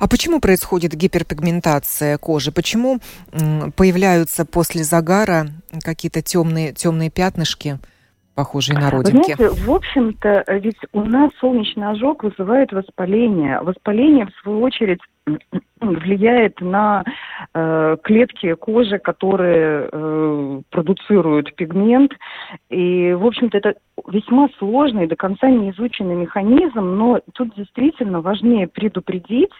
А 0.00 0.08
почему 0.08 0.40
происходит 0.40 0.94
гиперпигментация 0.94 2.18
кожи? 2.18 2.52
Почему 2.52 3.00
появляются 3.76 4.44
после 4.44 4.84
загара 4.84 5.48
какие-то 5.82 6.22
темные, 6.22 6.72
темные 6.72 7.10
пятнышки? 7.10 7.78
похожие 8.34 8.78
на 8.78 8.90
родинки. 8.90 9.34
Знаете, 9.34 9.48
в 9.48 9.70
общем-то, 9.70 10.44
ведь 10.60 10.78
у 10.92 11.04
нас 11.04 11.30
солнечный 11.38 11.88
ожог 11.90 12.24
вызывает 12.24 12.72
воспаление. 12.72 13.60
Воспаление, 13.60 14.26
в 14.26 14.42
свою 14.42 14.60
очередь, 14.62 14.98
влияет 15.80 16.60
на 16.60 17.04
э, 17.52 17.96
клетки 18.02 18.54
кожи, 18.54 18.98
которые 18.98 19.88
э, 19.90 20.60
продуцируют 20.70 21.54
пигмент. 21.54 22.12
И, 22.70 23.12
в 23.12 23.26
общем-то, 23.26 23.58
это 23.58 23.74
весьма 24.08 24.48
сложный, 24.58 25.06
до 25.06 25.16
конца 25.16 25.50
не 25.50 25.70
изученный 25.70 26.14
механизм, 26.14 26.80
но 26.80 27.20
тут 27.34 27.54
действительно 27.54 28.20
важнее 28.20 28.66
предупредить, 28.66 29.52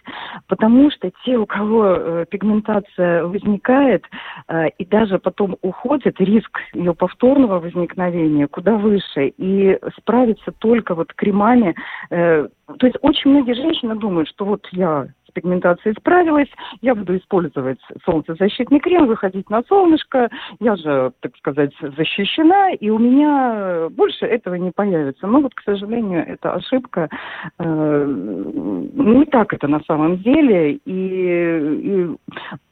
потому 0.48 0.90
что 0.90 1.10
те, 1.24 1.36
у 1.36 1.46
кого 1.46 1.86
э, 1.86 2.26
пигментация 2.28 3.24
возникает 3.24 4.04
э, 4.48 4.68
и 4.78 4.84
даже 4.84 5.18
потом 5.18 5.56
уходит, 5.62 6.20
риск 6.20 6.58
ее 6.72 6.94
повторного 6.94 7.60
возникновения 7.60 8.48
куда 8.48 8.76
выше. 8.76 9.32
И 9.36 9.78
справиться 9.98 10.52
только 10.52 10.94
вот 10.94 11.12
кремами. 11.14 11.74
Э, 12.10 12.48
то 12.78 12.86
есть 12.86 12.98
очень 13.02 13.30
многие 13.30 13.54
женщины 13.54 13.94
думают, 13.96 14.28
что 14.28 14.44
вот 14.44 14.66
я 14.72 15.08
пигментацией 15.34 15.94
справилась, 15.98 16.48
я 16.80 16.94
буду 16.94 17.16
использовать 17.16 17.80
солнцезащитный 18.04 18.80
крем, 18.80 19.06
выходить 19.06 19.50
на 19.50 19.62
солнышко, 19.64 20.30
я 20.60 20.76
же, 20.76 21.12
так 21.20 21.36
сказать, 21.36 21.72
защищена, 21.80 22.70
и 22.72 22.90
у 22.90 22.98
меня 22.98 23.88
больше 23.90 24.26
этого 24.26 24.54
не 24.54 24.70
появится. 24.70 25.26
Но 25.26 25.40
вот, 25.40 25.54
к 25.54 25.62
сожалению, 25.62 26.24
это 26.26 26.54
ошибка. 26.54 27.08
Э, 27.58 28.04
не 28.94 29.24
так 29.26 29.52
это 29.52 29.68
на 29.68 29.80
самом 29.80 30.18
деле, 30.18 30.74
и, 30.74 30.80
и 30.86 32.08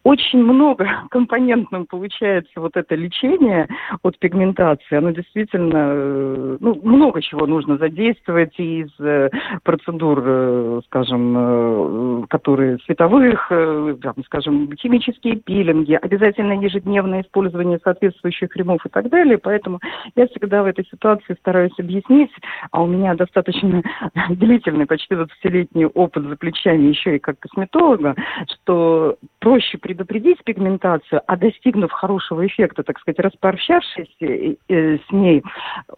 очень 0.05 0.43
много 0.43 0.89
компонентным 1.11 1.87
получается 1.87 2.61
вот 2.61 2.77
это 2.77 2.95
лечение 2.95 3.69
от 4.03 4.19
пигментации. 4.19 4.97
Оно 4.97 5.11
действительно, 5.11 5.93
э, 5.95 6.57
ну, 6.61 6.81
много 6.83 7.21
чего 7.23 7.47
нужно 7.47 7.77
задействовать 7.79 8.59
из 8.59 8.89
э, 9.01 9.31
процедур, 9.65 10.83
скажем, 10.87 12.27
которые 12.29 12.52
которые 12.53 12.79
световых, 12.85 13.47
э, 13.51 13.97
скажем, 14.27 14.71
химические 14.77 15.37
пилинги, 15.37 15.95
обязательно 15.95 16.53
ежедневное 16.61 17.23
использование 17.23 17.79
соответствующих 17.83 18.51
кремов 18.51 18.85
и 18.85 18.91
так 18.91 19.09
далее. 19.09 19.39
Поэтому 19.39 19.81
я 20.17 20.27
всегда 20.27 20.63
в 20.63 20.67
этой 20.67 20.85
ситуации 20.85 21.35
стараюсь 21.41 21.73
объяснить, 21.79 22.31
а 22.71 22.83
у 22.83 22.87
меня 22.87 23.15
достаточно 23.15 23.83
длительный, 24.29 24.87
почти 24.87 25.15
20-летний 25.15 25.87
опыт 25.87 26.25
за 26.25 26.37
плечами 26.37 26.89
еще 26.89 27.17
и 27.17 27.19
как 27.19 27.39
косметолога, 27.39 28.15
что 28.47 29.17
проще 29.43 29.77
предупредить 29.77 30.39
пигментацию, 30.45 31.21
а 31.27 31.37
достигнув 31.37 31.91
хорошего 31.91 32.47
эффекта, 32.47 32.85
так 32.85 33.01
сказать, 33.01 33.19
распрощавшись 33.19 34.15
э, 34.21 34.55
э, 34.69 34.99
с 34.99 35.11
ней, 35.11 35.43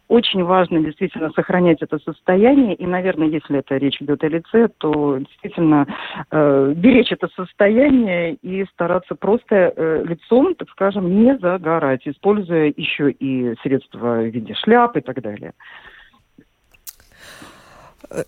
очень 0.08 0.42
важно 0.42 0.80
действительно 0.80 1.30
сохранять 1.30 1.82
это 1.82 1.98
состояние. 1.98 2.74
И, 2.74 2.86
наверное, 2.86 3.28
если 3.28 3.58
это 3.58 3.76
речь 3.76 4.00
идет 4.00 4.24
о 4.24 4.28
лице, 4.28 4.68
то 4.78 5.18
действительно 5.18 5.86
э, 6.30 6.72
беречь 6.74 7.12
это 7.12 7.28
состояние 7.36 8.36
и 8.36 8.64
стараться 8.72 9.14
просто 9.14 9.74
э, 9.76 10.04
лицом, 10.06 10.54
так 10.54 10.70
скажем, 10.70 11.22
не 11.22 11.36
загорать, 11.36 12.00
используя 12.06 12.72
еще 12.74 13.10
и 13.10 13.54
средства 13.62 14.22
в 14.22 14.24
виде 14.24 14.54
шляп 14.54 14.96
и 14.96 15.02
так 15.02 15.20
далее. 15.20 15.52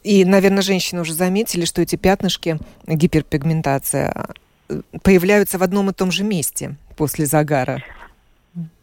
И, 0.02 0.26
наверное, 0.26 0.62
женщины 0.62 1.00
уже 1.00 1.14
заметили, 1.14 1.64
что 1.64 1.80
эти 1.80 1.96
пятнышки, 1.96 2.58
гиперпигментация, 2.86 4.34
появляются 5.02 5.58
в 5.58 5.62
одном 5.62 5.90
и 5.90 5.92
том 5.92 6.10
же 6.10 6.24
месте 6.24 6.76
после 6.96 7.26
загара. 7.26 7.82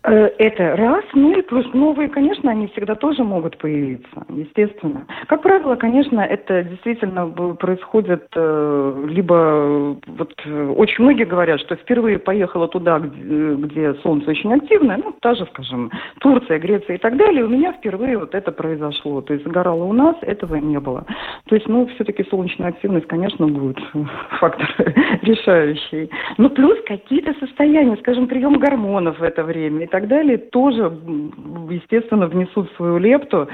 Э, 0.06 0.30
это 0.38 0.76
раз, 0.76 1.06
ну 1.14 1.38
и 1.38 1.42
плюс 1.42 1.66
новые, 1.74 2.10
конечно, 2.10 2.52
они 2.52 2.68
всегда 2.68 2.96
тоже 2.96 3.24
могут 3.24 3.58
появиться, 3.58 4.26
естественно. 4.30 5.08
Как 5.28 5.42
правило, 5.42 5.76
конечно, 5.76 6.20
это 6.20 6.64
действительно 6.64 7.28
происходит 7.56 8.28
э, 8.36 9.06
либо, 9.08 9.96
вот 10.06 10.34
очень 10.46 11.04
многие 11.04 11.24
говорят, 11.24 11.62
что 11.62 11.76
впервые 11.76 12.20
поехала 12.20 12.68
туда, 12.68 13.00
где, 13.00 13.56
где 13.56 13.94
солнце 13.96 14.32
очень 14.32 14.54
активное, 14.54 14.98
ну, 14.98 15.16
та 15.22 15.36
же, 15.36 15.46
скажем, 15.54 15.90
Турция, 16.20 16.60
Греция 16.60 16.98
и 16.98 17.00
так 17.00 17.16
далее, 17.16 17.46
у 17.46 17.50
меня 17.50 17.72
впервые 17.72 18.18
вот 18.18 18.36
это 18.36 18.52
произошло. 18.52 19.22
То 19.22 19.34
есть 19.34 19.46
загорало 19.46 19.86
у 19.86 19.94
нас, 19.94 20.18
этого 20.22 20.56
не 20.56 20.80
было. 20.82 21.06
То 21.46 21.56
есть, 21.56 21.68
ну, 21.70 21.88
все-таки 21.96 22.26
солнечная 22.30 22.70
активность, 22.70 23.08
конечно, 23.08 23.48
будет 23.48 23.80
фактор 24.42 24.68
решающий. 25.22 26.10
Ну, 26.38 26.50
плюс 26.50 26.78
какие-то 26.86 27.34
состояния, 27.40 27.96
скажем, 27.98 28.28
прием 28.28 28.60
гормонов 28.60 29.18
в 29.20 29.24
это 29.24 29.44
время 29.44 29.86
так 29.94 30.08
далее, 30.08 30.40
тоже, 30.40 30.86
естественно, 31.70 32.26
внесут 32.26 32.68
свою 32.78 32.98
лепту. 32.98 33.48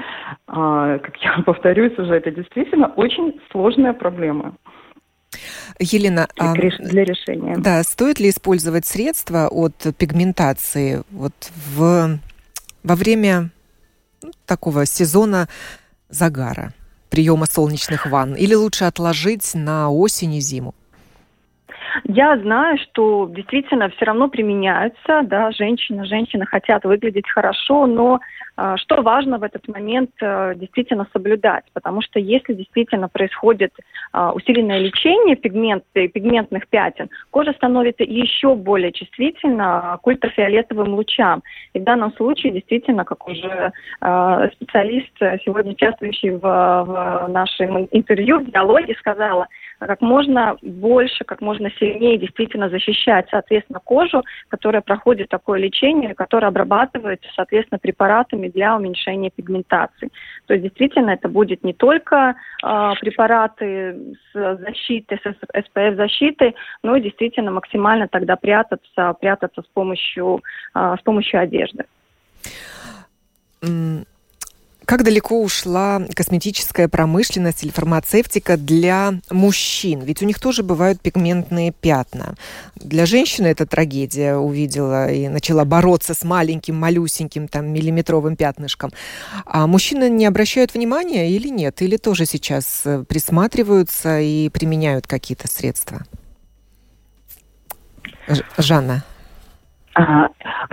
А, 0.46 0.98
как 0.98 1.14
я 1.18 1.42
повторюсь 1.46 1.98
уже, 1.98 2.14
это 2.14 2.30
действительно 2.30 2.86
очень 2.96 3.38
сложная 3.52 3.92
проблема. 3.92 4.54
Елена, 5.78 6.28
для, 6.36 6.48
а, 6.48 6.54
для 6.54 7.04
решения. 7.04 7.58
Да, 7.58 7.82
стоит 7.82 8.20
ли 8.20 8.30
использовать 8.30 8.86
средства 8.86 9.48
от 9.48 9.74
пигментации 9.98 11.02
вот 11.10 11.34
в, 11.76 12.18
во 12.84 12.94
время 12.94 13.50
ну, 14.22 14.30
такого 14.46 14.86
сезона 14.86 15.46
загара, 16.08 16.72
приема 17.10 17.44
солнечных 17.44 18.06
ванн, 18.06 18.34
или 18.34 18.54
лучше 18.54 18.86
отложить 18.86 19.54
на 19.54 19.90
осень 19.90 20.36
и 20.36 20.40
зиму? 20.40 20.74
Я 22.04 22.38
знаю, 22.38 22.78
что 22.78 23.28
действительно 23.30 23.88
все 23.90 24.04
равно 24.04 24.28
применяются, 24.28 25.22
да, 25.24 25.50
женщины, 25.52 26.04
женщины 26.04 26.46
хотят 26.46 26.84
выглядеть 26.84 27.28
хорошо, 27.28 27.86
но 27.86 28.20
э, 28.56 28.74
что 28.76 29.02
важно 29.02 29.38
в 29.38 29.42
этот 29.42 29.66
момент 29.68 30.10
э, 30.20 30.54
действительно 30.56 31.06
соблюдать, 31.12 31.64
потому 31.72 32.02
что 32.02 32.18
если 32.18 32.54
действительно 32.54 33.08
происходит 33.08 33.72
э, 34.12 34.30
усиленное 34.34 34.78
лечение 34.78 35.36
пигмент, 35.36 35.84
пигментных 35.92 36.68
пятен, 36.68 37.10
кожа 37.30 37.52
становится 37.52 38.04
еще 38.04 38.54
более 38.54 38.92
чувствительна 38.92 39.98
к 40.02 40.06
ультрафиолетовым 40.06 40.94
лучам. 40.94 41.42
И 41.74 41.78
в 41.78 41.84
данном 41.84 42.12
случае 42.14 42.52
действительно, 42.52 43.04
как 43.04 43.26
уже 43.26 43.72
э, 44.00 44.48
специалист, 44.54 45.12
сегодня 45.44 45.72
участвующий 45.72 46.30
в, 46.30 46.40
в 46.40 47.28
нашем 47.28 47.88
интервью, 47.90 48.40
в 48.40 48.50
диалоге 48.50 48.94
сказала, 48.98 49.48
как 49.86 50.00
можно 50.00 50.56
больше, 50.62 51.24
как 51.24 51.40
можно 51.40 51.70
сильнее 51.78 52.18
действительно 52.18 52.68
защищать, 52.68 53.26
соответственно, 53.30 53.80
кожу, 53.80 54.22
которая 54.48 54.82
проходит 54.82 55.28
такое 55.28 55.58
лечение, 55.58 56.14
которое 56.14 56.48
обрабатывается, 56.48 57.28
соответственно, 57.34 57.78
препаратами 57.78 58.48
для 58.48 58.76
уменьшения 58.76 59.30
пигментации. 59.30 60.10
То 60.46 60.54
есть 60.54 60.64
действительно 60.64 61.10
это 61.10 61.28
будет 61.28 61.64
не 61.64 61.72
только 61.72 62.34
э, 62.62 62.92
препараты 63.00 64.16
с 64.32 64.58
защитой, 64.58 65.18
с 65.22 65.66
SPF-защитой, 65.66 66.54
но 66.82 66.96
и 66.96 67.00
действительно 67.00 67.50
максимально 67.50 68.08
тогда 68.08 68.36
прятаться, 68.36 69.14
прятаться 69.20 69.62
с 69.62 69.66
помощью, 69.72 70.42
э, 70.74 70.96
с 70.98 71.02
помощью 71.02 71.40
одежды. 71.40 71.84
Как 74.90 75.04
далеко 75.04 75.40
ушла 75.40 76.02
косметическая 76.16 76.88
промышленность 76.88 77.62
или 77.62 77.70
фармацевтика 77.70 78.56
для 78.56 79.12
мужчин? 79.30 80.00
Ведь 80.00 80.20
у 80.20 80.26
них 80.26 80.40
тоже 80.40 80.64
бывают 80.64 81.00
пигментные 81.00 81.70
пятна. 81.70 82.34
Для 82.74 83.06
женщины 83.06 83.46
это 83.46 83.66
трагедия 83.66 84.34
увидела 84.34 85.08
и 85.08 85.28
начала 85.28 85.64
бороться 85.64 86.12
с 86.12 86.24
маленьким, 86.24 86.74
малюсеньким, 86.74 87.46
там, 87.46 87.68
миллиметровым 87.68 88.34
пятнышком. 88.34 88.90
А 89.46 89.68
мужчины 89.68 90.10
не 90.10 90.26
обращают 90.26 90.74
внимания 90.74 91.30
или 91.30 91.46
нет? 91.46 91.82
Или 91.82 91.96
тоже 91.96 92.26
сейчас 92.26 92.82
э, 92.84 93.04
присматриваются 93.04 94.18
и 94.18 94.48
применяют 94.48 95.06
какие-то 95.06 95.46
средства? 95.46 96.00
Ж 98.26 98.42
Жанна. 98.58 99.04
А, 99.94 100.26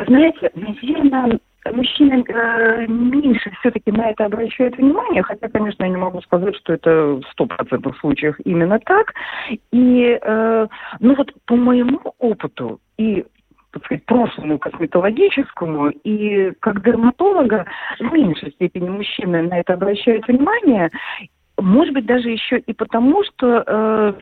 знаете, 0.07 0.49
наверное, 0.55 1.39
мужчины 1.73 2.23
э, 2.27 2.85
меньше 2.87 3.51
все-таки 3.59 3.91
на 3.91 4.09
это 4.11 4.25
обращают 4.25 4.77
внимание, 4.77 5.23
хотя, 5.23 5.49
конечно, 5.49 5.83
я 5.83 5.89
не 5.89 5.97
могу 5.97 6.21
сказать, 6.21 6.55
что 6.57 6.73
это 6.73 6.89
в 6.89 7.23
стопроцентных 7.31 7.97
случаях 7.99 8.39
именно 8.45 8.79
так. 8.79 9.13
И, 9.71 10.19
э, 10.21 10.67
ну 10.99 11.15
вот 11.15 11.33
по 11.45 11.55
моему 11.55 11.99
опыту 12.19 12.79
и 12.97 13.25
так 13.71 13.85
сказать, 13.85 14.05
прошлому 14.05 14.57
косметологическому, 14.57 15.89
и 15.89 16.51
как 16.61 16.83
дерматолога 16.83 17.65
в 17.99 18.03
меньшей 18.11 18.51
степени 18.53 18.89
мужчины 18.89 19.43
на 19.43 19.59
это 19.59 19.73
обращают 19.73 20.27
внимание, 20.27 20.89
может 21.59 21.93
быть, 21.93 22.05
даже 22.05 22.29
еще 22.29 22.59
и 22.59 22.73
потому, 22.73 23.23
что 23.23 23.63
э, 23.65 24.13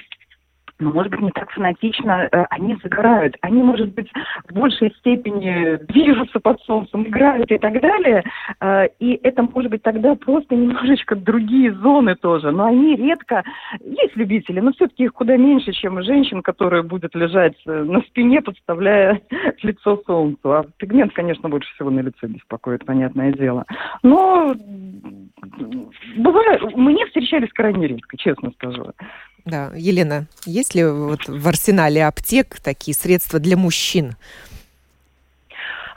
но, 0.79 0.91
может 0.91 1.11
быть, 1.11 1.21
не 1.21 1.31
так 1.31 1.49
фанатично 1.51 2.27
э, 2.31 2.45
они 2.49 2.77
загорают. 2.83 3.35
Они, 3.41 3.63
может 3.63 3.93
быть, 3.93 4.11
в 4.49 4.53
большей 4.53 4.93
степени 4.99 5.77
движутся 5.85 6.39
под 6.39 6.59
солнцем, 6.61 7.07
играют 7.07 7.49
и 7.49 7.57
так 7.57 7.79
далее. 7.79 8.23
Э, 8.59 8.87
и 8.99 9.19
это, 9.23 9.43
может 9.43 9.71
быть, 9.71 9.83
тогда 9.83 10.15
просто 10.15 10.55
немножечко 10.55 11.15
другие 11.15 11.73
зоны 11.73 12.15
тоже. 12.15 12.51
Но 12.51 12.65
они 12.65 12.95
редко... 12.95 13.43
Есть 13.79 14.15
любители, 14.15 14.59
но 14.59 14.73
все-таки 14.73 15.05
их 15.05 15.13
куда 15.13 15.37
меньше, 15.37 15.71
чем 15.71 16.01
женщин, 16.03 16.41
которые 16.41 16.83
будут 16.83 17.15
лежать 17.15 17.55
э, 17.65 17.83
на 17.83 18.01
спине, 18.01 18.41
подставляя 18.41 19.21
лицо 19.63 20.01
солнцу. 20.05 20.51
А 20.51 20.65
пигмент, 20.77 21.13
конечно, 21.13 21.47
больше 21.47 21.73
всего 21.75 21.89
на 21.89 22.01
лице 22.01 22.27
беспокоит, 22.27 22.85
понятное 22.85 23.31
дело. 23.31 23.65
Но 24.03 24.53
бывает, 26.17 26.75
мне 26.75 27.05
встречались 27.05 27.53
крайне 27.53 27.87
редко, 27.87 28.17
честно 28.17 28.51
скажу. 28.51 28.91
Да, 29.45 29.71
Елена, 29.75 30.25
есть 30.45 30.73
ли 30.73 30.83
вот 30.83 31.27
в 31.27 31.47
арсенале 31.47 32.05
аптек 32.07 32.59
такие 32.61 32.95
средства 32.95 33.39
для 33.39 33.55
мужчин? 33.55 34.15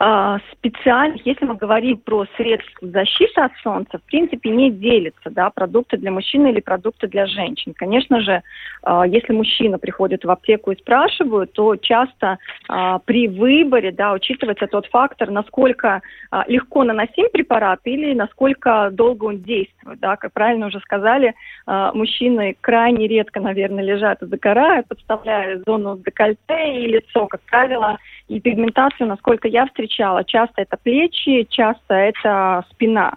А, 0.00 0.38
специально, 0.52 1.16
если 1.24 1.44
мы 1.44 1.56
говорим 1.56 1.98
про 1.98 2.24
средства 2.36 2.88
защиты 2.88 3.40
от 3.40 3.52
солнца, 3.64 3.98
в 3.98 4.02
принципе, 4.02 4.50
не 4.50 4.70
делится, 4.70 5.30
да, 5.30 5.50
продукты 5.50 5.96
для 5.96 6.12
мужчин 6.12 6.46
или 6.46 6.60
продукты 6.60 7.08
для 7.08 7.26
женщин. 7.26 7.74
Конечно 7.74 8.20
же, 8.20 8.42
а, 8.82 9.04
если 9.04 9.32
мужчина 9.32 9.78
приходит 9.78 10.24
в 10.24 10.30
аптеку 10.30 10.70
и 10.70 10.76
спрашивают, 10.76 11.52
то 11.52 11.74
часто 11.74 12.38
а, 12.68 13.00
при 13.00 13.26
выборе, 13.26 13.90
да, 13.90 14.12
учитывается 14.12 14.68
тот 14.68 14.86
фактор, 14.86 15.30
насколько 15.30 16.00
легко 16.46 16.84
наносим 16.84 17.26
препарат 17.32 17.80
или 17.84 18.14
насколько 18.14 18.90
долго 18.92 19.24
он 19.24 19.42
действует, 19.42 19.98
да, 19.98 20.16
как 20.16 20.32
правильно 20.32 20.66
уже 20.66 20.78
сказали, 20.80 21.34
мужчины 21.66 22.54
крайне 22.60 23.08
редко, 23.08 23.40
наверное, 23.40 23.82
лежат 23.82 24.22
и 24.22 24.26
загорают, 24.26 24.86
подставляя 24.88 25.62
зону 25.66 25.96
декольте 25.96 26.82
и 26.82 26.86
лицо, 26.86 27.26
как 27.26 27.40
правило, 27.42 27.98
и 28.28 28.40
пигментацию, 28.40 29.08
насколько 29.08 29.48
я 29.48 29.66
встречала, 29.66 30.24
часто 30.24 30.62
это 30.62 30.76
плечи, 30.76 31.46
часто 31.50 31.94
это 31.94 32.64
спина. 32.70 33.14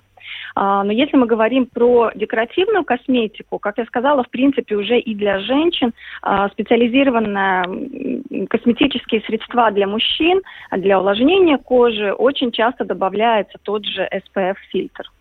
А, 0.55 0.83
но 0.83 0.91
если 0.91 1.17
мы 1.17 1.25
говорим 1.27 1.65
про 1.65 2.11
декоративную 2.15 2.83
косметику, 2.83 3.59
как 3.59 3.77
я 3.77 3.85
сказала, 3.85 4.23
в 4.23 4.29
принципе, 4.29 4.75
уже 4.75 4.99
и 4.99 5.15
для 5.15 5.39
женщин 5.39 5.93
а, 6.21 6.49
специализированные 6.49 8.47
косметические 8.47 9.21
средства 9.21 9.71
для 9.71 9.87
мужчин, 9.87 10.41
для 10.71 10.99
увлажнения 10.99 11.57
кожи 11.57 12.11
очень 12.11 12.51
часто 12.51 12.85
добавляется 12.85 13.57
тот 13.61 13.85
же 13.85 14.07
SPF-фильтр. 14.11 15.11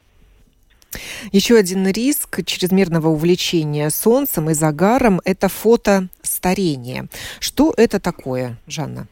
Еще 1.30 1.56
один 1.56 1.86
риск 1.86 2.44
чрезмерного 2.44 3.08
увлечения 3.08 3.90
солнцем 3.90 4.50
и 4.50 4.54
загаром– 4.54 5.20
это 5.24 5.48
фотостарение. 5.48 7.04
Что 7.38 7.72
это 7.76 8.00
такое, 8.00 8.56
Жанна? 8.66 9.06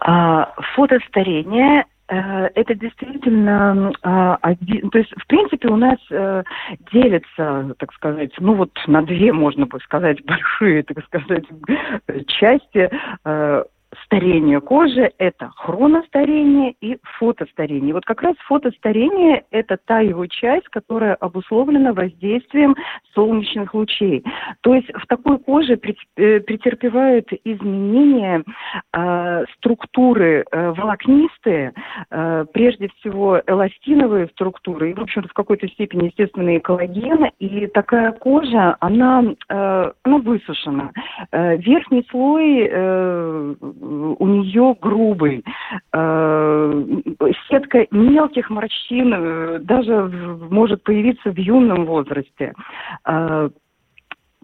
А, 0.00 0.52
фотостарение 0.74 1.84
э, 2.08 2.48
это 2.54 2.74
действительно 2.74 3.92
э, 4.02 4.36
один, 4.42 4.90
то 4.90 4.98
есть 4.98 5.12
в 5.16 5.26
принципе 5.26 5.68
у 5.68 5.76
нас 5.76 5.98
э, 6.10 6.42
делится, 6.92 7.74
так 7.78 7.92
сказать, 7.92 8.32
ну 8.38 8.54
вот 8.54 8.70
на 8.86 9.02
две 9.02 9.32
можно 9.32 9.66
бы 9.66 9.78
сказать 9.80 10.22
большие, 10.24 10.82
так 10.82 11.04
сказать, 11.04 11.44
части. 12.26 12.90
Старение 14.04 14.60
кожи– 14.60 15.10
это 15.18 15.50
хроностарение 15.56 16.74
и 16.80 16.98
фотостарение. 17.18 17.92
Вот 17.92 18.04
как 18.04 18.22
раз 18.22 18.36
фотостарение– 18.46 19.44
это 19.50 19.78
та 19.84 20.00
его 20.00 20.26
часть, 20.26 20.68
которая 20.68 21.14
обусловлена 21.14 21.92
воздействием 21.92 22.76
солнечных 23.14 23.74
лучей. 23.74 24.24
То 24.60 24.74
есть 24.74 24.88
в 24.94 25.06
такой 25.08 25.38
коже 25.38 25.74
э, 26.16 26.40
претерпевают 26.40 27.28
изменения 27.44 28.44
э, 28.92 29.44
структуры 29.56 30.44
э, 30.50 30.70
волокнистые, 30.70 31.72
э, 32.10 32.44
прежде 32.52 32.88
всего 32.96 33.40
эластиновые 33.44 34.28
структуры, 34.28 34.90
и, 34.90 34.94
в 34.94 35.00
общем-то, 35.00 35.28
в 35.28 35.32
какой-то 35.32 35.66
степени 35.68 36.06
естественные 36.06 36.60
коллагены. 36.60 37.32
И 37.40 37.66
такая 37.66 38.12
кожа, 38.12 38.76
она, 38.78 39.24
э, 39.48 39.92
она 40.04 40.18
высушена. 40.18 40.92
Э, 41.32 41.56
верхний 41.56 42.06
слой 42.10 42.68
э, 42.70 43.54
у 43.80 44.26
нее 44.26 44.76
грубый. 44.80 45.44
Э, 45.92 46.84
сетка 47.48 47.86
мелких 47.90 48.50
морщин 48.50 49.14
э, 49.14 49.58
даже 49.60 50.02
может 50.50 50.82
появиться 50.82 51.30
в 51.30 51.38
юном 51.38 51.86
возрасте. 51.86 52.52
Э, 53.06 53.50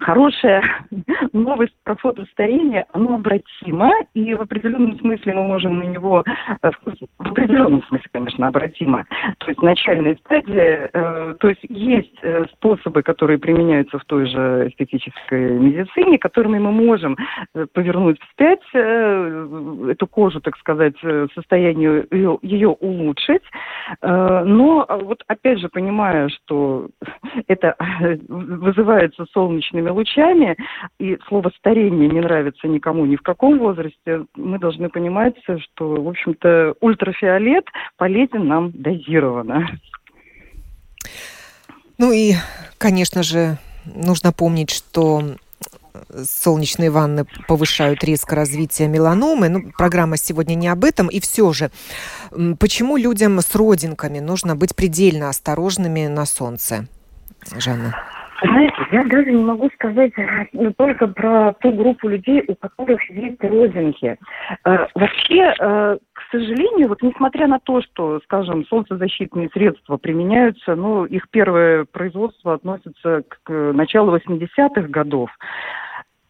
хорошая 0.00 0.62
новость 1.32 1.74
про 1.84 1.96
фотостарение, 1.96 2.86
оно 2.92 3.14
обратимо, 3.14 3.92
и 4.14 4.34
в 4.34 4.42
определенном 4.42 4.98
смысле 4.98 5.34
мы 5.34 5.42
можем 5.44 5.78
на 5.78 5.84
него, 5.84 6.24
э, 6.26 6.70
в 7.18 7.30
определенном 7.30 7.82
смысле, 7.84 8.08
конечно, 8.12 8.46
обратимо, 8.48 9.06
то 9.38 9.48
есть 9.48 9.62
начальная 9.62 10.16
стадия, 10.16 10.90
э, 10.92 11.34
то 11.40 11.48
есть 11.48 11.60
есть 11.68 12.18
э, 12.22 12.44
способы, 12.52 13.02
которые 13.02 13.38
применяются 13.38 13.98
в 13.98 14.04
той 14.04 14.26
же 14.26 14.68
эстетической 14.68 15.58
медицине, 15.58 16.18
которыми 16.18 16.58
мы 16.58 16.72
можем 16.72 17.16
повернуть 17.72 18.20
вспять 18.20 18.60
эту 18.72 20.06
кожу, 20.06 20.40
так 20.40 20.56
сказать, 20.58 20.96
состоянию 21.34 22.06
ее, 22.10 22.38
ее 22.42 22.68
улучшить, 22.68 23.42
но 24.02 24.86
вот 24.88 25.22
опять 25.26 25.60
же 25.60 25.68
понимая, 25.68 26.28
что 26.28 26.88
это 27.48 27.76
вызывается 28.28 29.26
солнечными 29.32 29.85
солнечными 29.86 29.90
лучами, 29.90 30.56
и 30.98 31.18
слово 31.28 31.50
«старение» 31.58 32.08
не 32.08 32.20
нравится 32.20 32.66
никому 32.68 33.06
ни 33.06 33.16
в 33.16 33.22
каком 33.22 33.58
возрасте, 33.58 34.26
мы 34.34 34.58
должны 34.58 34.88
понимать, 34.88 35.34
что, 35.42 36.02
в 36.02 36.08
общем-то, 36.08 36.74
ультрафиолет 36.80 37.64
полезен 37.96 38.46
нам 38.46 38.70
дозированно. 38.72 39.68
Ну 41.98 42.12
и, 42.12 42.34
конечно 42.78 43.22
же, 43.22 43.58
нужно 43.84 44.32
помнить, 44.32 44.70
что 44.70 45.22
солнечные 46.14 46.90
ванны 46.90 47.24
повышают 47.48 48.04
риск 48.04 48.32
развития 48.32 48.86
меланомы. 48.86 49.48
Ну, 49.48 49.72
программа 49.78 50.18
сегодня 50.18 50.54
не 50.54 50.68
об 50.68 50.84
этом. 50.84 51.08
И 51.08 51.20
все 51.20 51.52
же, 51.54 51.70
почему 52.58 52.98
людям 52.98 53.40
с 53.40 53.54
родинками 53.54 54.18
нужно 54.18 54.56
быть 54.56 54.76
предельно 54.76 55.30
осторожными 55.30 56.06
на 56.06 56.26
солнце? 56.26 56.86
Жанна. 57.56 57.94
Знаете, 58.42 58.76
я 58.92 59.04
даже 59.04 59.32
не 59.32 59.42
могу 59.42 59.70
сказать 59.70 60.12
ну, 60.52 60.72
только 60.74 61.06
про 61.06 61.54
ту 61.54 61.72
группу 61.72 62.08
людей, 62.08 62.44
у 62.46 62.54
которых 62.54 63.00
есть 63.10 63.42
родинки. 63.42 64.18
Э, 64.64 64.86
вообще, 64.94 65.54
э, 65.58 65.98
к 66.12 66.22
сожалению, 66.30 66.88
вот 66.88 67.02
несмотря 67.02 67.46
на 67.46 67.58
то, 67.60 67.80
что, 67.82 68.20
скажем, 68.24 68.66
солнцезащитные 68.66 69.48
средства 69.50 69.96
применяются, 69.96 70.74
ну, 70.74 71.04
их 71.04 71.28
первое 71.30 71.84
производство 71.84 72.54
относится 72.54 73.22
к 73.44 73.50
началу 73.72 74.16
80-х 74.16 74.88
годов, 74.88 75.30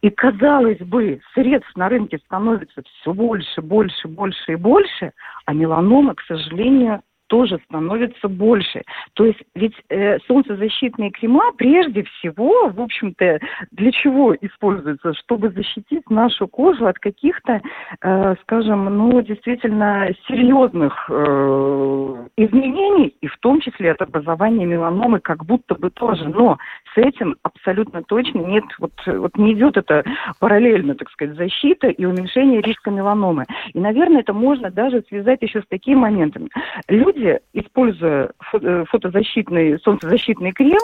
и, 0.01 0.09
казалось 0.09 0.79
бы, 0.79 1.19
средств 1.33 1.75
на 1.75 1.89
рынке 1.89 2.19
становится 2.19 2.83
все 2.83 3.13
больше, 3.13 3.61
больше, 3.61 4.07
больше 4.07 4.53
и 4.53 4.55
больше, 4.55 5.11
а 5.45 5.53
меланома, 5.53 6.13
к 6.13 6.21
сожалению, 6.21 7.01
тоже 7.27 7.59
становится 7.65 8.27
больше. 8.27 8.81
То 9.13 9.25
есть 9.25 9.41
ведь 9.55 9.75
э, 9.89 10.19
солнцезащитные 10.27 11.11
крема 11.11 11.51
прежде 11.57 12.03
всего, 12.03 12.69
в 12.69 12.81
общем-то, 12.81 13.39
для 13.71 13.91
чего 13.91 14.35
используются? 14.35 15.13
Чтобы 15.13 15.49
защитить 15.49 16.09
нашу 16.09 16.47
кожу 16.47 16.87
от 16.87 16.97
каких-то, 16.99 17.61
э, 18.01 18.35
скажем, 18.41 18.85
ну, 18.85 19.21
действительно 19.21 20.09
серьезных 20.27 21.09
э, 21.09 22.27
изменений, 22.37 23.15
и 23.21 23.27
в 23.27 23.37
том 23.39 23.61
числе 23.61 23.91
от 23.91 24.01
образования 24.01 24.65
меланомы, 24.65 25.19
как 25.19 25.45
будто 25.45 25.75
бы 25.75 25.89
тоже. 25.89 26.27
Но 26.29 26.57
с 26.93 26.97
этим 26.97 27.35
абсолютно 27.43 28.03
точно 28.03 28.39
нет, 28.39 28.63
вот, 28.79 28.93
вот 29.05 29.37
не 29.37 29.53
идет 29.53 29.77
это 29.77 30.03
параллельно, 30.39 30.95
так 30.95 31.09
сказать, 31.11 31.35
защита 31.35 31.87
и 31.87 32.05
уменьшение 32.05 32.61
риска 32.61 32.91
меланомы. 32.91 33.45
И, 33.73 33.79
наверное, 33.79 34.21
это 34.21 34.33
можно 34.33 34.71
даже 34.71 35.03
связать 35.07 35.41
еще 35.41 35.61
с 35.61 35.67
такими 35.67 35.95
моментами. 35.95 36.49
Люди 36.87 37.16
люди, 37.17 37.39
используя 37.53 38.31
э, 38.53 38.85
фотозащитный, 38.87 39.79
солнцезащитный 39.79 40.51
крем, 40.51 40.79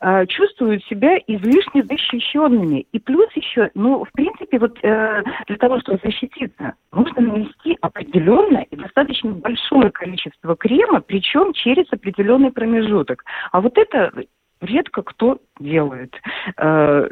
э, 0.00 0.26
чувствуют 0.26 0.84
себя 0.84 1.18
излишне 1.26 1.82
защищенными. 1.84 2.86
И 2.92 2.98
плюс 2.98 3.28
еще, 3.34 3.70
ну, 3.74 4.04
в 4.04 4.12
принципе, 4.12 4.58
вот 4.58 4.78
э, 4.82 5.22
для 5.46 5.56
того, 5.56 5.80
чтобы 5.80 5.98
защититься, 6.02 6.74
нужно 6.92 7.22
нанести 7.22 7.76
определенное 7.80 8.66
и 8.70 8.76
достаточно 8.76 9.30
большое 9.30 9.90
количество 9.90 10.56
крема, 10.56 11.00
причем 11.00 11.52
через 11.52 11.86
определенный 11.92 12.52
промежуток. 12.52 13.24
А 13.52 13.60
вот 13.60 13.76
это 13.78 14.12
редко 14.60 15.02
кто 15.02 15.38
делает. 15.58 16.14
Э, 16.56 17.08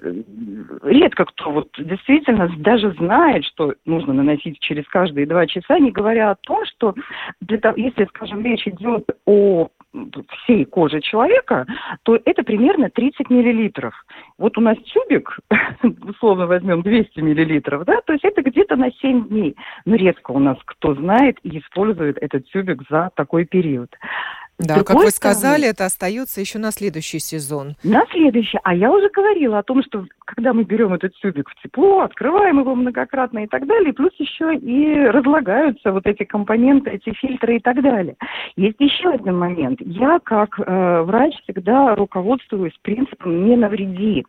редко 0.82 1.24
кто 1.24 1.50
вот 1.50 1.68
действительно 1.78 2.48
даже 2.58 2.92
знает, 2.92 3.44
что 3.44 3.74
нужно 3.84 4.12
наносить 4.12 4.58
через 4.60 4.86
каждые 4.88 5.26
два 5.26 5.46
часа, 5.46 5.78
не 5.78 5.90
говоря 5.90 6.30
о 6.30 6.36
том, 6.36 6.64
что 6.66 6.94
для 7.40 7.58
того, 7.58 7.76
если, 7.76 8.04
скажем, 8.06 8.44
речь 8.44 8.66
идет 8.66 9.04
о 9.26 9.68
всей 10.42 10.64
кожи 10.64 11.00
человека, 11.00 11.66
то 12.02 12.18
это 12.24 12.42
примерно 12.42 12.90
30 12.90 13.30
миллилитров. 13.30 13.94
Вот 14.38 14.58
у 14.58 14.60
нас 14.60 14.76
тюбик, 14.78 15.38
условно 16.08 16.46
возьмем 16.46 16.82
200 16.82 17.20
миллилитров, 17.20 17.84
да, 17.84 18.00
то 18.02 18.12
есть 18.12 18.24
это 18.24 18.42
где-то 18.42 18.76
на 18.76 18.90
7 18.90 19.28
дней. 19.28 19.56
Но 19.84 19.96
редко 19.96 20.32
у 20.32 20.38
нас 20.38 20.58
кто 20.64 20.94
знает 20.94 21.38
и 21.42 21.58
использует 21.58 22.18
этот 22.18 22.46
тюбик 22.50 22.82
за 22.90 23.10
такой 23.14 23.44
период. 23.44 23.90
Да, 24.58 24.82
как 24.82 24.96
вы 24.96 25.10
сказали, 25.10 25.62
стороны, 25.62 25.70
это 25.70 25.84
остается 25.84 26.40
еще 26.40 26.58
на 26.58 26.70
следующий 26.70 27.18
сезон. 27.18 27.76
На 27.84 28.06
следующий. 28.10 28.58
А 28.62 28.74
я 28.74 28.90
уже 28.90 29.10
говорила 29.10 29.58
о 29.58 29.62
том, 29.62 29.82
что 29.82 30.06
когда 30.24 30.54
мы 30.54 30.64
берем 30.64 30.94
этот 30.94 31.14
тюбик 31.16 31.50
в 31.50 31.62
тепло, 31.62 32.00
открываем 32.00 32.60
его 32.60 32.74
многократно 32.74 33.40
и 33.40 33.46
так 33.46 33.66
далее, 33.66 33.92
плюс 33.92 34.12
еще 34.18 34.54
и 34.56 35.06
разлагаются 35.08 35.92
вот 35.92 36.06
эти 36.06 36.24
компоненты, 36.24 36.90
эти 36.90 37.12
фильтры 37.14 37.56
и 37.56 37.60
так 37.60 37.82
далее. 37.82 38.16
Есть 38.56 38.80
еще 38.80 39.10
один 39.10 39.38
момент. 39.38 39.78
Я 39.82 40.18
как 40.20 40.58
э, 40.58 41.02
врач 41.02 41.34
всегда 41.42 41.94
руководствуюсь 41.94 42.76
принципом 42.82 43.46
«не 43.46 43.56
навреди». 43.56 44.24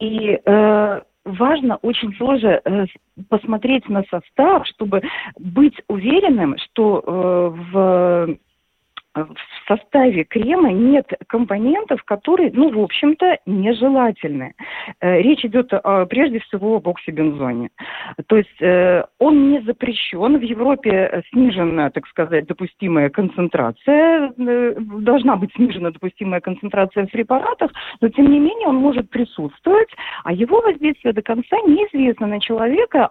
И 0.00 0.38
э, 0.44 1.00
важно 1.24 1.76
очень 1.76 2.12
тоже 2.12 2.60
э, 2.62 2.86
посмотреть 3.30 3.88
на 3.88 4.04
состав, 4.10 4.66
чтобы 4.66 5.02
быть 5.38 5.76
уверенным, 5.88 6.56
что 6.58 7.02
э, 7.04 7.72
в 7.72 8.36
в 9.16 9.68
составе 9.68 10.24
крема 10.24 10.72
нет 10.72 11.10
компонентов, 11.26 12.02
которые, 12.04 12.50
ну, 12.52 12.70
в 12.70 12.82
общем-то, 12.82 13.38
нежелательны. 13.46 14.54
Э, 15.00 15.20
речь 15.22 15.44
идет 15.44 15.72
э, 15.72 16.06
прежде 16.08 16.40
всего 16.40 16.76
об 16.76 16.88
оксибензоне. 16.88 17.70
То 18.26 18.36
есть 18.36 18.62
э, 18.62 19.04
он 19.18 19.50
не 19.50 19.60
запрещен. 19.60 20.38
В 20.38 20.42
Европе 20.42 21.22
снижена, 21.30 21.90
так 21.90 22.06
сказать, 22.08 22.46
допустимая 22.46 23.08
концентрация, 23.08 24.32
должна 24.36 25.36
быть 25.36 25.52
снижена 25.54 25.90
допустимая 25.90 26.40
концентрация 26.40 27.06
в 27.06 27.10
препаратах, 27.10 27.70
но 28.00 28.08
тем 28.08 28.30
не 28.30 28.38
менее 28.38 28.68
он 28.68 28.76
может 28.76 29.08
присутствовать, 29.10 29.88
а 30.24 30.32
его 30.32 30.60
воздействие 30.60 31.14
до 31.14 31.22
конца 31.22 31.56
неизвестно 31.66 32.26
на 32.26 32.40
человека 32.40 33.10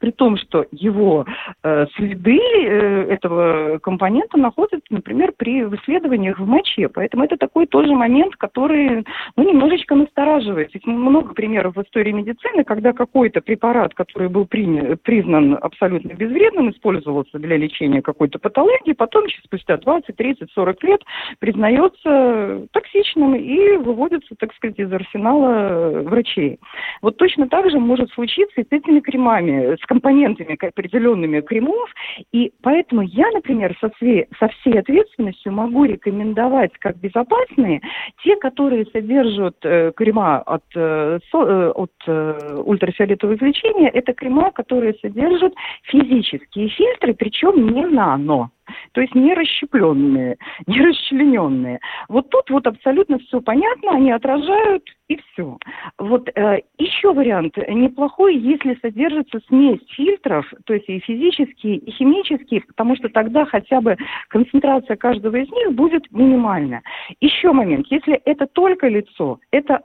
при 0.00 0.10
том, 0.10 0.36
что 0.38 0.66
его 0.72 1.26
э, 1.62 1.86
следы 1.94 2.40
э, 2.40 3.02
этого 3.10 3.78
компонента 3.78 4.38
находятся, 4.38 4.86
например, 4.90 5.32
при 5.36 5.60
исследованиях 5.60 6.38
в 6.38 6.46
моче. 6.46 6.88
Поэтому 6.88 7.24
это 7.24 7.36
такой 7.36 7.66
тоже 7.66 7.92
момент, 7.92 8.34
который 8.36 9.04
ну, 9.36 9.48
немножечко 9.48 9.94
настораживает. 9.94 10.70
Ведь 10.74 10.86
много 10.86 11.34
примеров 11.34 11.76
в 11.76 11.82
истории 11.82 12.12
медицины, 12.12 12.64
когда 12.64 12.92
какой-то 12.92 13.42
препарат, 13.42 13.94
который 13.94 14.28
был 14.28 14.44
приня- 14.44 14.96
признан 14.96 15.58
абсолютно 15.60 16.14
безвредным, 16.14 16.70
использовался 16.70 17.38
для 17.38 17.56
лечения 17.56 18.00
какой-то 18.00 18.38
патологии, 18.38 18.94
потом 18.94 19.26
спустя 19.44 19.76
20, 19.76 20.16
30, 20.16 20.50
40 20.52 20.82
лет 20.84 21.02
признается 21.38 22.66
токсичным 22.72 23.34
и 23.34 23.76
выводится, 23.76 24.34
так 24.38 24.54
сказать, 24.54 24.78
из 24.78 24.90
арсенала 24.90 26.02
врачей. 26.02 26.58
Вот 27.02 27.18
точно 27.18 27.48
так 27.48 27.70
же 27.70 27.78
может 27.78 28.10
случиться 28.12 28.60
и 28.60 28.64
с 28.64 28.72
этими 28.72 29.00
кремами, 29.00 29.76
с 29.76 29.89
компонентами 29.90 30.56
определенными 30.64 31.40
кремов, 31.40 31.90
и 32.30 32.52
поэтому 32.62 33.02
я, 33.02 33.28
например, 33.32 33.76
со 33.80 33.90
всей, 33.90 34.28
со 34.38 34.46
всей 34.48 34.78
ответственностью 34.78 35.52
могу 35.52 35.84
рекомендовать 35.84 36.70
как 36.78 36.96
безопасные 36.98 37.80
те, 38.22 38.36
которые 38.36 38.86
содержат 38.92 39.56
э, 39.64 39.90
крема 39.96 40.38
от, 40.38 40.62
э, 40.76 41.18
со, 41.32 41.38
э, 41.38 41.70
от 41.70 41.92
э, 42.06 42.62
ультрафиолетового 42.64 43.34
излучения, 43.34 43.88
это 43.88 44.12
крема, 44.12 44.52
которые 44.52 44.94
содержат 45.02 45.54
физические 45.82 46.68
фильтры, 46.68 47.12
причем 47.14 47.74
не 47.74 47.84
нано 47.84 48.50
то 48.92 49.00
есть 49.00 49.14
не 49.14 49.34
расщепленные, 49.34 50.36
не 50.66 50.80
расчлененные. 50.80 51.80
Вот 52.08 52.30
тут 52.30 52.50
вот 52.50 52.66
абсолютно 52.66 53.18
все 53.18 53.40
понятно, 53.40 53.92
они 53.92 54.10
отражают 54.12 54.84
и 55.08 55.16
все. 55.16 55.56
Вот 55.98 56.28
э, 56.28 56.60
еще 56.78 57.12
вариант 57.12 57.56
неплохой, 57.68 58.36
если 58.36 58.78
содержится 58.80 59.40
смесь 59.48 59.80
фильтров, 59.90 60.46
то 60.64 60.74
есть 60.74 60.88
и 60.88 61.00
физические, 61.00 61.76
и 61.76 61.90
химические, 61.90 62.62
потому 62.62 62.96
что 62.96 63.08
тогда 63.08 63.44
хотя 63.44 63.80
бы 63.80 63.96
концентрация 64.28 64.96
каждого 64.96 65.36
из 65.36 65.50
них 65.50 65.72
будет 65.72 66.10
минимальна. 66.12 66.82
Еще 67.20 67.52
момент, 67.52 67.86
если 67.90 68.14
это 68.24 68.46
только 68.46 68.88
лицо, 68.88 69.40
это 69.50 69.80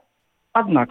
одна, 0.56 0.86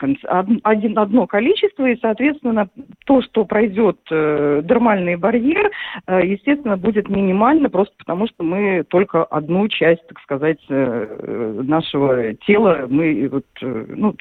один, 0.64 1.00
одно 1.00 1.28
количество, 1.28 1.86
и, 1.86 2.00
соответственно, 2.00 2.70
то, 3.06 3.22
что 3.22 3.46
пройдет 3.46 3.98
э, 4.12 4.62
дермальный 4.64 5.16
барьер, 5.16 5.72
э, 6.08 6.22
естественно, 6.26 6.78
будет 6.78 7.10
минимально, 7.10 7.70
просто 7.70 7.94
потому 7.98 8.28
что 8.28 8.44
мы 8.44 8.84
только 8.88 9.24
одну 9.24 9.68
часть, 9.68 10.06
так 10.08 10.20
сказать, 10.22 10.60
э, 10.70 11.62
нашего 11.64 12.34
тела, 12.46 12.86
мы 12.90 13.28
вот, 13.32 13.46
э, 13.62 13.86
ну, 13.90 14.16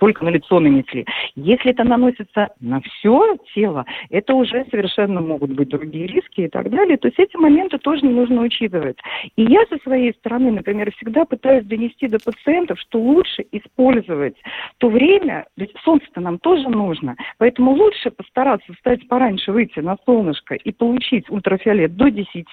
только 0.00 0.24
на 0.24 0.30
лицо 0.30 0.58
нанесли. 0.58 1.06
Если 1.36 1.70
это 1.70 1.84
наносится 1.84 2.48
на 2.60 2.80
все 2.80 3.36
тело, 3.54 3.84
это 4.10 4.34
уже 4.34 4.66
совершенно 4.70 5.20
могут 5.20 5.52
быть 5.52 5.68
другие 5.68 6.06
риски 6.06 6.42
и 6.42 6.48
так 6.48 6.70
далее. 6.70 6.96
То 6.96 7.08
есть 7.08 7.18
эти 7.18 7.36
моменты 7.36 7.78
тоже 7.78 8.04
нужно 8.04 8.42
учитывать. 8.42 8.98
И 9.36 9.42
я 9.44 9.60
со 9.68 9.78
своей 9.84 10.12
стороны, 10.14 10.50
например, 10.50 10.90
всегда 10.96 11.24
пытаюсь 11.24 11.64
донести 11.66 12.08
до 12.08 12.18
пациентов, 12.18 12.80
что 12.80 12.98
лучше 12.98 13.44
использовать 13.52 14.34
то 14.78 14.88
время, 14.88 15.46
ведь 15.56 15.74
солнце-то 15.84 16.20
нам 16.20 16.38
тоже 16.38 16.68
нужно, 16.68 17.16
поэтому 17.38 17.72
лучше 17.72 18.10
постараться 18.10 18.72
встать 18.74 19.06
пораньше, 19.08 19.52
выйти 19.52 19.80
на 19.80 19.96
солнышко 20.04 20.54
и 20.54 20.72
получить 20.72 21.30
ультрафиолет 21.30 21.96
до 21.96 22.10
10, 22.10 22.46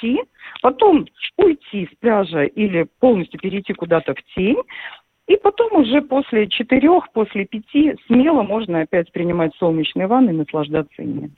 потом 0.61 1.07
уйти 1.37 1.89
с 1.91 1.97
пляжа 1.99 2.43
или 2.43 2.87
полностью 2.99 3.39
перейти 3.39 3.73
куда-то 3.73 4.13
в 4.13 4.23
тень, 4.35 4.57
и 5.27 5.37
потом 5.37 5.81
уже 5.81 6.01
после 6.01 6.47
четырех, 6.47 7.11
после 7.11 7.45
пяти 7.45 7.95
смело 8.07 8.41
можно 8.41 8.81
опять 8.81 9.11
принимать 9.11 9.55
солнечные 9.57 10.07
ванны 10.07 10.31
и 10.31 10.33
наслаждаться 10.33 11.03
ими. 11.03 11.31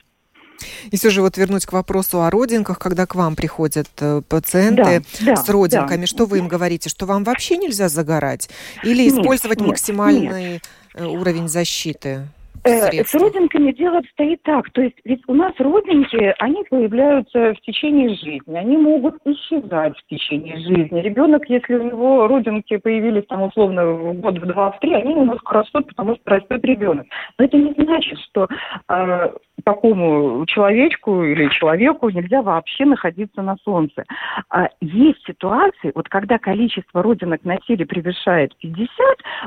И 0.90 0.96
все 0.96 1.10
же 1.10 1.22
вот 1.22 1.36
вернуть 1.36 1.66
к 1.66 1.72
вопросу 1.72 2.22
о 2.22 2.30
родинках, 2.30 2.78
когда 2.78 3.06
к 3.06 3.14
вам 3.14 3.36
приходят 3.36 3.88
э, 4.00 4.22
пациенты 4.28 5.04
да, 5.20 5.36
с 5.36 5.48
родинками, 5.48 6.02
да. 6.02 6.06
что 6.06 6.26
вы 6.26 6.38
им 6.38 6.48
говорите, 6.48 6.88
что 6.88 7.06
вам 7.06 7.24
вообще 7.24 7.56
нельзя 7.56 7.88
загорать? 7.88 8.48
Или 8.84 9.08
использовать 9.08 9.60
нет, 9.60 9.68
максимальный 9.68 10.52
нет. 10.54 10.62
Э, 10.94 11.06
уровень 11.06 11.48
защиты? 11.48 12.28
Э, 12.64 13.04
с 13.04 13.14
родинками 13.14 13.72
дело 13.72 13.98
обстоит 13.98 14.42
так. 14.42 14.70
То 14.70 14.82
есть 14.82 14.96
ведь 15.04 15.22
у 15.26 15.34
нас 15.34 15.52
родинки, 15.58 16.34
они 16.38 16.62
появляются 16.70 17.54
в 17.54 17.60
течение 17.62 18.10
жизни. 18.10 18.56
Они 18.56 18.76
могут 18.76 19.16
исчезать 19.24 19.98
в 19.98 20.06
течение 20.06 20.56
жизни. 20.58 21.00
Ребенок, 21.00 21.48
если 21.48 21.74
у 21.74 21.82
него 21.82 22.28
родинки 22.28 22.76
появились 22.76 23.26
там 23.28 23.42
условно 23.42 23.86
в 23.86 24.14
год, 24.14 24.38
в 24.38 24.46
два, 24.46 24.70
в 24.70 24.80
три, 24.80 24.94
они 24.94 25.14
немножко 25.14 25.54
растут, 25.54 25.88
потому 25.88 26.14
что 26.14 26.22
растет 26.30 26.64
ребенок. 26.64 27.06
Но 27.38 27.44
это 27.44 27.56
не 27.56 27.72
значит, 27.72 28.18
что 28.20 28.46
э, 28.88 29.32
такому 29.64 30.44
человечку 30.46 31.24
или 31.24 31.48
человеку 31.50 32.10
нельзя 32.10 32.42
вообще 32.42 32.84
находиться 32.84 33.42
на 33.42 33.56
солнце. 33.64 34.04
А 34.50 34.68
есть 34.80 35.24
ситуации, 35.26 35.92
вот 35.94 36.08
когда 36.08 36.38
количество 36.38 37.02
родинок 37.02 37.44
на 37.44 37.56
теле 37.58 37.86
превышает 37.86 38.56
50, 38.58 38.88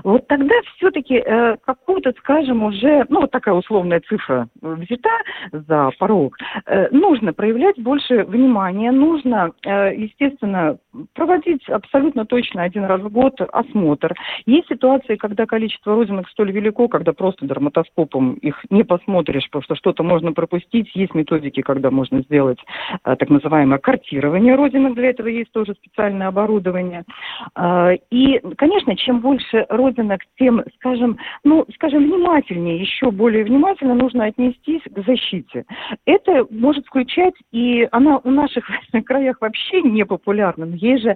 вот 0.04 0.28
тогда 0.28 0.56
все-таки 0.76 1.22
э, 1.26 1.58
какую-то, 1.66 2.14
скажем, 2.20 2.64
уже, 2.64 3.05
ну, 3.10 3.22
вот 3.22 3.32
такая 3.32 3.56
условная 3.56 4.02
цифра 4.02 4.48
взята 4.62 5.10
за 5.52 5.90
порог, 6.00 6.38
э, 6.66 6.90
нужно 6.92 7.34
проявлять 7.34 7.78
больше 7.82 8.24
внимания, 8.24 8.92
нужно, 8.92 9.52
э, 9.66 9.96
естественно, 9.96 10.78
проводить 11.14 11.68
абсолютно 11.70 12.26
точно 12.26 12.64
один 12.64 12.86
раз 12.86 13.02
в 13.02 13.10
год 13.12 13.40
осмотр. 13.42 14.14
Есть 14.46 14.68
ситуации, 14.70 15.16
когда 15.16 15.46
количество 15.46 15.96
родинок 15.96 16.30
столь 16.30 16.52
велико, 16.52 16.88
когда 16.88 17.14
просто 17.14 17.46
дерматоскопом 17.46 18.34
их 18.36 18.64
не 18.70 18.84
посмотришь, 18.84 19.46
потому 19.50 19.64
что 19.64 19.76
что-то 19.76 20.04
можно 20.04 20.32
пропустить. 20.34 20.96
Есть 20.96 21.14
методики, 21.14 21.62
когда 21.62 21.92
можно 21.92 22.22
сделать 22.22 22.60
так 23.04 23.30
называемое 23.30 23.80
картирование 23.80 24.56
родинок. 24.56 24.96
Для 24.96 25.10
этого 25.10 25.28
есть 25.28 25.52
тоже 25.52 25.74
специальное 25.74 26.28
оборудование. 26.28 27.04
И, 28.10 28.42
конечно, 28.58 28.96
чем 28.96 29.20
больше 29.20 29.66
родинок, 29.70 30.22
тем, 30.40 30.64
скажем, 30.76 31.18
ну, 31.44 31.66
скажем, 31.76 32.04
внимательнее, 32.04 32.80
еще 32.80 32.95
более 33.12 33.44
внимательно 33.44 33.96
нужно 33.96 34.26
отнестись 34.26 34.82
к 34.84 35.06
защите. 35.06 35.66
Это 36.06 36.46
может 36.50 36.86
включать, 36.86 37.34
и 37.52 37.88
она 37.92 38.20
у 38.24 38.30
наших 38.30 38.66
краях 39.06 39.38
вообще 39.42 39.82
не 39.82 40.06
популярна. 40.06 40.66
Есть 40.76 41.04
же 41.04 41.16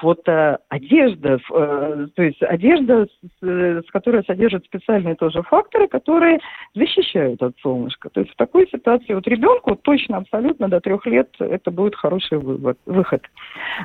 фотоодежда, 0.00 1.38
э, 1.52 2.06
то 2.14 2.22
есть 2.22 2.42
одежда, 2.42 3.06
с, 3.40 3.90
которой 3.90 4.24
содержит 4.24 4.64
специальные 4.64 5.14
тоже 5.14 5.42
факторы, 5.42 5.88
которые 5.88 6.38
защищают 6.74 7.42
от 7.42 7.56
солнышка. 7.60 8.10
То 8.10 8.20
есть 8.20 8.32
в 8.32 8.36
такой 8.36 8.68
ситуации 8.68 9.14
вот 9.14 9.26
ребенку 9.26 9.76
точно 9.76 10.18
абсолютно 10.18 10.68
до 10.68 10.80
трех 10.80 11.06
лет 11.06 11.28
это 11.38 11.70
будет 11.70 11.94
хороший 11.94 12.38
вывод, 12.38 12.78
выход. 12.86 13.22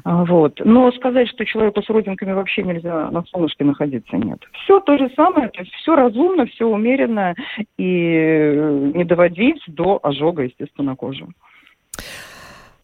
А, 0.04 0.26
вот. 0.26 0.60
Но 0.64 0.92
сказать, 0.92 1.30
что 1.30 1.46
человеку 1.46 1.82
с 1.82 1.90
родинками 1.90 2.34
вообще 2.34 2.64
нельзя 2.64 3.10
на 3.12 3.24
солнышке 3.26 3.64
находиться, 3.64 4.18
нет. 4.18 4.40
Все 4.64 4.80
то 4.80 4.98
же 4.98 5.10
самое, 5.16 5.50
то 5.50 5.62
есть 5.62 5.74
все 5.76 5.96
разумно, 5.96 6.46
все 6.46 6.66
умеренно 6.66 7.36
и 7.78 8.92
не 8.94 9.04
доводить 9.04 9.62
до 9.68 10.00
ожога, 10.02 10.44
естественно, 10.44 10.96
кожи. 10.96 11.26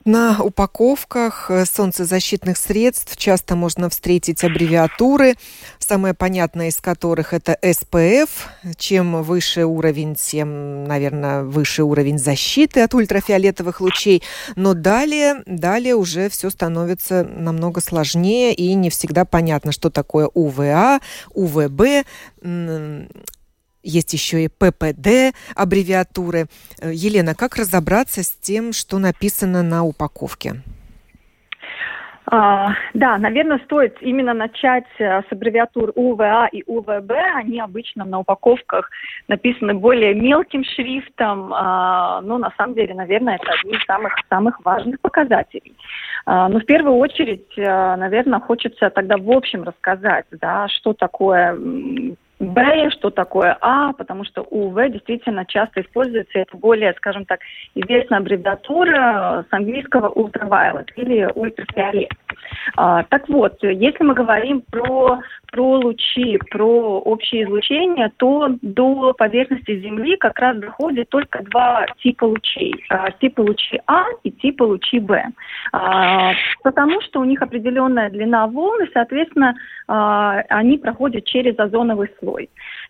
На 0.08 0.42
упаковках 0.42 1.52
э, 1.52 1.66
солнцезащитных 1.66 2.58
средств 2.58 3.18
часто 3.18 3.58
можно 3.58 3.90
встретить 3.90 4.42
аббревиатуры, 4.42 5.36
самая 5.80 6.14
понятная 6.14 6.70
из 6.70 6.78
которых 6.78 7.34
это 7.34 7.58
SPF. 7.62 8.30
Чем 8.78 9.22
выше 9.22 9.66
уровень, 9.66 10.16
тем, 10.16 10.86
наверное, 10.86 11.44
выше 11.44 11.84
уровень 11.84 12.20
защиты 12.20 12.84
от 12.84 12.94
ультрафиолетовых 12.94 13.82
лучей. 13.82 14.24
Но 14.56 14.74
далее, 14.74 15.44
далее 15.46 15.96
уже 15.96 16.30
все 16.30 16.50
становится 16.52 17.26
намного 17.26 17.82
сложнее 17.82 18.54
и 18.54 18.74
не 18.76 18.90
всегда 18.90 19.26
понятно, 19.26 19.74
что 19.74 19.90
такое 19.90 20.30
УВА, 20.34 21.02
УВБ 21.34 22.06
есть 23.88 24.14
еще 24.14 24.44
и 24.44 24.48
ППД, 24.48 25.36
аббревиатуры. 25.56 26.48
Э, 26.82 26.92
Елена, 26.94 27.36
как 27.36 27.56
разобраться 27.56 28.24
с 28.24 28.32
тем, 28.32 28.74
что 28.74 29.00
написано 29.00 29.64
на 29.64 29.84
упаковке? 29.84 30.62
А, 32.30 32.74
да, 32.94 33.18
наверное, 33.18 33.60
стоит 33.60 33.96
именно 34.02 34.34
начать 34.34 34.84
э, 35.00 35.22
с 35.22 35.26
аббревиатур 35.32 35.94
УВА 35.96 36.50
и 36.52 36.62
УВБ. 36.68 37.12
Они 37.36 37.62
обычно 37.62 38.04
на 38.04 38.20
упаковках 38.20 38.90
написаны 39.30 39.74
более 39.76 40.14
мелким 40.14 40.66
шрифтом, 40.66 41.54
а, 41.54 42.20
но 42.22 42.38
на 42.38 42.52
самом 42.58 42.76
деле, 42.76 42.94
наверное, 42.94 43.36
это 43.36 43.54
одни 43.54 43.78
из 43.78 43.86
самых, 43.86 44.14
самых 44.30 44.60
важных 44.66 45.00
показателей. 45.00 45.74
А, 46.26 46.50
но 46.50 46.60
в 46.60 46.66
первую 46.66 46.98
очередь, 46.98 47.48
э, 47.56 47.96
наверное, 47.96 48.42
хочется 48.42 48.90
тогда 48.90 49.16
в 49.16 49.32
общем 49.32 49.64
рассказать, 49.64 50.26
да, 50.32 50.68
что 50.68 50.92
такое 50.92 51.58
Б, 52.40 52.90
что 52.92 53.10
такое 53.10 53.58
А, 53.62 53.94
потому 53.94 54.24
что 54.24 54.44
УВ 54.44 54.76
действительно 54.92 55.46
часто 55.46 55.82
используется, 55.82 56.38
это 56.38 56.56
более, 56.56 56.94
скажем 56.94 57.26
так, 57.26 57.40
известная 57.74 58.20
аббревиатура 58.20 59.46
с 59.50 59.54
английского 59.54 60.10
ultraviolet 60.10 60.88
или 60.96 61.30
ультрафиолет. 61.34 62.12
А, 62.76 63.04
так 63.04 63.28
вот, 63.28 63.58
если 63.64 64.04
мы 64.04 64.14
говорим 64.14 64.62
про 64.70 65.20
про 65.52 65.80
лучи, 65.80 66.38
про 66.52 67.00
общее 67.00 67.44
излучение, 67.46 68.12
то 68.18 68.50
до 68.62 69.14
поверхности 69.14 69.80
Земли 69.80 70.18
как 70.18 70.38
раз 70.40 70.58
доходит 70.58 71.10
только 71.10 71.42
два 71.44 71.86
типа 72.02 72.26
лучей. 72.26 72.74
Типа 73.20 73.42
лучей 73.42 73.80
А 73.88 74.06
и 74.24 74.32
типа 74.32 74.64
лучи 74.64 75.00
Б. 75.00 75.24
А, 75.72 76.34
потому 76.64 77.02
что 77.02 77.22
у 77.22 77.24
них 77.24 77.42
определенная 77.42 78.10
длина 78.10 78.48
волн, 78.48 78.84
и, 78.84 78.92
соответственно, 78.94 79.56
а, 79.88 80.44
они 80.50 80.78
проходят 80.78 81.26
через 81.26 81.58
озоновый 81.58 82.10
слой. 82.20 82.27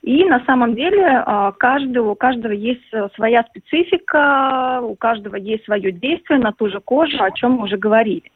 И 0.02 0.26
на 0.26 0.44
самом 0.46 0.76
деле 0.76 1.24
каждого, 1.60 2.12
у 2.12 2.16
каждого 2.16 2.52
есть 2.52 2.84
своя 3.16 3.44
специфика, 3.44 4.80
у 4.82 4.96
каждого 4.96 5.36
есть 5.36 5.66
свое 5.66 5.92
действие 5.92 6.40
на 6.40 6.52
ту 6.52 6.70
же 6.70 6.80
кожу, 6.80 7.22
о 7.22 7.32
чем 7.32 7.54
мы 7.54 7.64
уже 7.66 7.78
говорили. 7.78 8.32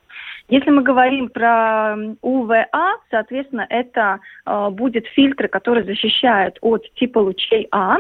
Если 0.49 0.69
мы 0.69 0.83
говорим 0.83 1.29
про 1.29 1.95
УВА, 2.21 2.65
соответственно, 3.09 3.65
это 3.69 4.19
э, 4.45 4.69
будет 4.69 5.07
фильтры, 5.07 5.47
которые 5.47 5.85
защищают 5.85 6.57
от 6.61 6.83
типа 6.95 7.19
лучей 7.19 7.67
А, 7.71 7.97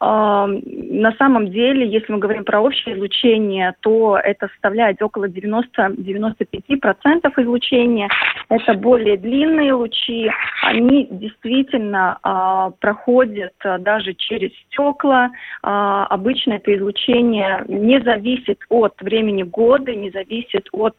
На 0.00 1.12
самом 1.18 1.50
деле, 1.50 1.88
если 1.88 2.12
мы 2.12 2.18
говорим 2.18 2.44
про 2.44 2.60
общее 2.60 2.94
излучение, 2.94 3.74
то 3.80 4.18
это 4.22 4.48
составляет 4.48 5.02
около 5.02 5.26
90-95% 5.26 7.32
излучения. 7.36 8.08
Это 8.48 8.74
более 8.74 9.16
длинные 9.16 9.72
лучи. 9.72 10.30
Они 10.62 11.08
действительно 11.10 12.18
а, 12.22 12.70
проходят 12.80 13.54
а, 13.64 13.78
даже 13.78 14.14
через 14.14 14.52
стекла. 14.66 15.30
А, 15.62 16.06
обычно 16.06 16.54
это 16.54 16.76
излучение 16.76 17.64
не 17.66 18.00
зависит 18.00 18.60
от 18.68 18.94
времени 19.00 19.42
года, 19.42 19.94
не 19.94 20.10
зависит 20.10 20.68
от 20.72 20.96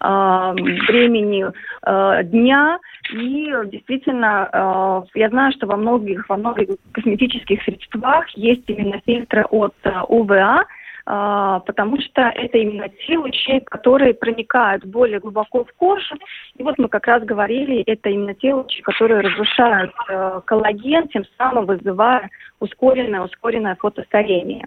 времени 0.00 1.44
дня. 2.24 2.78
И 3.12 3.52
действительно, 3.66 5.04
я 5.14 5.28
знаю, 5.28 5.52
что 5.52 5.66
во 5.66 5.76
многих, 5.76 6.28
во 6.28 6.36
многих 6.36 6.76
косметических 6.92 7.62
средствах 7.62 8.29
есть 8.34 8.64
именно 8.68 9.00
фильтры 9.04 9.44
от 9.50 9.74
УВА, 10.08 10.64
а, 11.06 11.60
потому 11.60 12.00
что 12.00 12.22
это 12.22 12.58
именно 12.58 12.88
те 12.88 13.18
лучи, 13.18 13.60
которые 13.66 14.14
проникают 14.14 14.84
более 14.84 15.18
глубоко 15.18 15.64
в 15.64 15.72
кожу. 15.72 16.14
И 16.56 16.62
вот 16.62 16.78
мы 16.78 16.88
как 16.88 17.06
раз 17.06 17.24
говорили, 17.24 17.82
это 17.82 18.10
именно 18.10 18.34
те 18.34 18.54
лучи, 18.54 18.80
которые 18.82 19.20
разрушают 19.20 19.92
э, 20.08 20.40
коллаген, 20.44 21.08
тем 21.08 21.24
самым 21.36 21.66
вызывая 21.66 22.30
ускоренное, 22.60 23.22
ускоренное 23.22 23.76
фотостарение. 23.76 24.64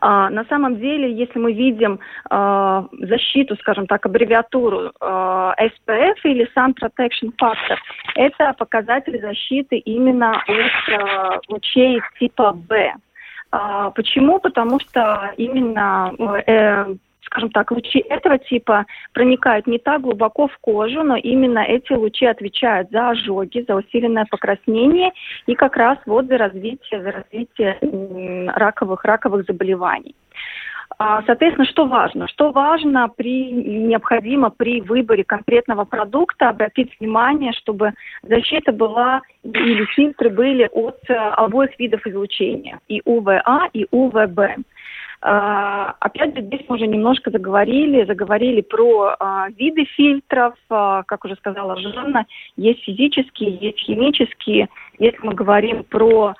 А, 0.00 0.30
на 0.30 0.44
самом 0.44 0.76
деле, 0.76 1.12
если 1.12 1.38
мы 1.38 1.52
видим 1.52 2.00
а, 2.30 2.86
защиту, 2.92 3.56
скажем 3.56 3.86
так, 3.86 4.06
аббревиатуру 4.06 4.92
а, 5.00 5.54
SPF 5.60 6.16
или 6.24 6.48
Sun 6.56 6.74
Protection 6.74 7.32
Factor, 7.40 7.76
это 8.14 8.54
показатель 8.54 9.20
защиты 9.20 9.78
именно 9.78 10.42
от 10.46 11.48
лучей 11.48 12.00
типа 12.18 12.52
B. 12.52 12.92
Почему? 13.94 14.38
Потому 14.40 14.80
что 14.80 15.30
именно 15.36 16.10
э, 16.46 16.94
скажем 17.32 17.50
так, 17.50 17.70
лучи 17.70 17.98
этого 18.10 18.38
типа 18.38 18.84
проникают 19.14 19.66
не 19.66 19.78
так 19.78 20.02
глубоко 20.02 20.48
в 20.48 20.58
кожу, 20.58 21.02
но 21.02 21.16
именно 21.16 21.60
эти 21.60 21.92
лучи 21.92 22.26
отвечают 22.26 22.90
за 22.90 23.10
ожоги, 23.10 23.64
за 23.66 23.74
усиленное 23.74 24.26
покраснение 24.30 25.12
и 25.46 25.54
как 25.54 25.76
раз 25.76 25.98
вот 26.04 26.26
за 26.26 26.36
развитие, 26.36 27.02
за 27.02 27.10
развитие 27.10 27.78
раковых, 28.54 29.04
раковых 29.04 29.46
заболеваний. 29.46 30.14
А, 30.98 31.22
соответственно, 31.26 31.66
что 31.66 31.86
важно? 31.86 32.28
Что 32.28 32.50
важно 32.50 33.08
при, 33.08 33.50
необходимо 33.50 34.50
при 34.50 34.82
выборе 34.82 35.24
конкретного 35.24 35.84
продукта 35.84 36.50
обратить 36.50 36.94
внимание, 37.00 37.52
чтобы 37.52 37.94
защита 38.22 38.72
была 38.72 39.22
или 39.42 39.86
фильтры 39.86 40.28
были 40.28 40.68
от 40.70 40.98
э, 41.08 41.14
обоих 41.14 41.78
видов 41.78 42.06
излучения, 42.06 42.78
и 42.88 43.00
УВА, 43.06 43.70
и 43.72 43.86
УВБ. 43.90 44.38
Uh, 45.24 45.92
опять 46.00 46.34
же, 46.34 46.42
здесь 46.42 46.62
мы 46.68 46.74
уже 46.74 46.88
немножко 46.88 47.30
заговорили, 47.30 48.04
заговорили 48.04 48.60
про 48.60 49.14
uh, 49.20 49.52
виды 49.56 49.84
фильтров, 49.84 50.54
uh, 50.68 51.04
как 51.06 51.24
уже 51.24 51.36
сказала 51.36 51.76
Жанна, 51.76 52.26
есть 52.56 52.82
физические, 52.82 53.54
есть 53.54 53.78
химические. 53.78 54.68
Если 54.98 55.24
мы 55.24 55.34
говорим 55.34 55.84
про 55.84 56.28
а, 56.28 56.34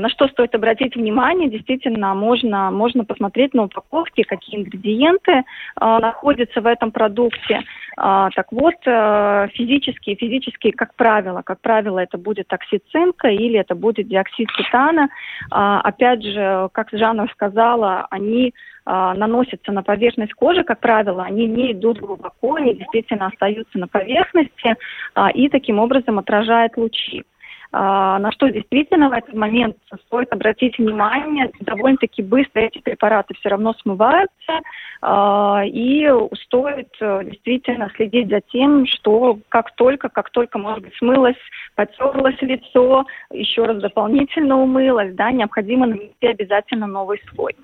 на 0.00 0.08
что 0.08 0.28
стоит 0.28 0.54
обратить 0.54 0.96
внимание, 0.96 1.50
действительно, 1.50 2.14
можно, 2.14 2.70
можно 2.70 3.04
посмотреть 3.04 3.54
на 3.54 3.64
упаковке, 3.64 4.24
какие 4.24 4.60
ингредиенты 4.60 5.32
э, 5.32 5.42
находятся 5.80 6.60
в 6.60 6.66
этом 6.66 6.90
продукте. 6.90 7.62
Э, 7.96 8.28
так 8.34 8.50
вот, 8.50 8.74
э, 8.86 9.48
физические, 9.54 10.16
физические, 10.16 10.72
как 10.72 10.94
правило, 10.94 11.42
как 11.42 11.60
правило, 11.60 11.98
это 11.98 12.18
будет 12.18 12.52
оксид 12.52 12.82
цинка 12.90 13.28
или 13.28 13.58
это 13.58 13.74
будет 13.74 14.08
диоксид 14.08 14.48
титана. 14.56 15.08
Э, 15.52 15.80
опять 15.82 16.22
же, 16.22 16.68
как 16.72 16.88
Жанна 16.92 17.26
сказала, 17.32 18.06
они 18.10 18.54
наносятся 18.86 19.72
на 19.72 19.82
поверхность 19.82 20.34
кожи, 20.34 20.62
как 20.62 20.78
правило, 20.78 21.22
они 21.22 21.46
не 21.46 21.72
идут 21.72 22.00
глубоко, 22.00 22.56
они 22.56 22.74
действительно 22.74 23.28
остаются 23.28 23.78
на 23.78 23.88
поверхности 23.88 24.76
и 25.34 25.48
таким 25.48 25.78
образом 25.78 26.18
отражают 26.18 26.76
лучи. 26.76 27.24
А, 27.76 28.20
на 28.20 28.30
что 28.30 28.46
действительно 28.46 29.08
в 29.08 29.12
этот 29.12 29.34
момент 29.34 29.76
стоит 30.06 30.32
обратить 30.32 30.78
внимание. 30.78 31.50
Довольно-таки 31.58 32.22
быстро 32.22 32.60
эти 32.60 32.78
препараты 32.78 33.34
все 33.34 33.48
равно 33.48 33.74
смываются, 33.82 34.60
а, 35.02 35.64
и 35.66 36.08
стоит 36.44 36.90
э, 37.00 37.24
действительно 37.24 37.90
следить 37.96 38.30
за 38.30 38.42
тем, 38.42 38.86
что 38.86 39.40
как 39.48 39.74
только, 39.74 40.08
как 40.08 40.30
только, 40.30 40.56
может 40.56 40.84
быть, 40.84 40.94
смылось, 40.98 41.34
потерлось 41.74 42.40
лицо, 42.42 43.06
еще 43.32 43.64
раз 43.64 43.78
дополнительно 43.78 44.62
умылось, 44.62 45.12
да, 45.14 45.32
необходимо 45.32 45.86
нанести 45.86 46.28
обязательно 46.28 46.86
новый 46.86 47.20
слой. 47.34 47.56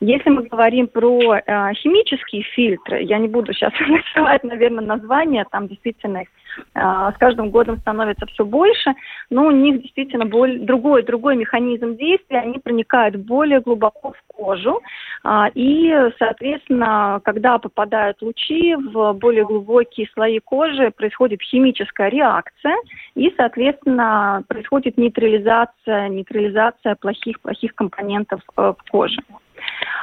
Если 0.00 0.30
мы 0.30 0.44
говорим 0.44 0.88
про 0.88 1.36
э, 1.36 1.74
химические 1.74 2.44
фильтры, 2.44 3.02
я 3.02 3.18
не 3.18 3.28
буду 3.28 3.52
сейчас 3.52 3.74
называть, 4.14 4.42
наверное, 4.42 4.86
названия, 4.86 5.44
там 5.50 5.68
действительно 5.68 6.22
их 6.22 6.28
с 6.74 7.14
каждым 7.18 7.50
годом 7.50 7.78
становится 7.78 8.26
все 8.26 8.44
больше, 8.44 8.94
но 9.30 9.46
у 9.46 9.50
них 9.50 9.82
действительно 9.82 10.26
более, 10.26 10.58
другой, 10.60 11.02
другой 11.02 11.36
механизм 11.36 11.96
действия, 11.96 12.40
они 12.40 12.58
проникают 12.58 13.16
более 13.16 13.60
глубоко 13.60 14.12
в 14.12 14.22
кожу, 14.26 14.80
а, 15.22 15.50
и, 15.54 15.92
соответственно, 16.18 17.20
когда 17.24 17.58
попадают 17.58 18.22
лучи 18.22 18.74
в 18.74 19.12
более 19.14 19.44
глубокие 19.44 20.08
слои 20.14 20.38
кожи, 20.38 20.90
происходит 20.90 21.42
химическая 21.42 22.08
реакция, 22.08 22.76
и, 23.14 23.32
соответственно, 23.36 24.42
происходит 24.48 24.96
нейтрализация, 24.96 26.08
нейтрализация 26.08 26.94
плохих, 26.96 27.40
плохих 27.40 27.74
компонентов 27.74 28.40
э, 28.56 28.72
в 28.76 28.90
коже. 28.90 29.18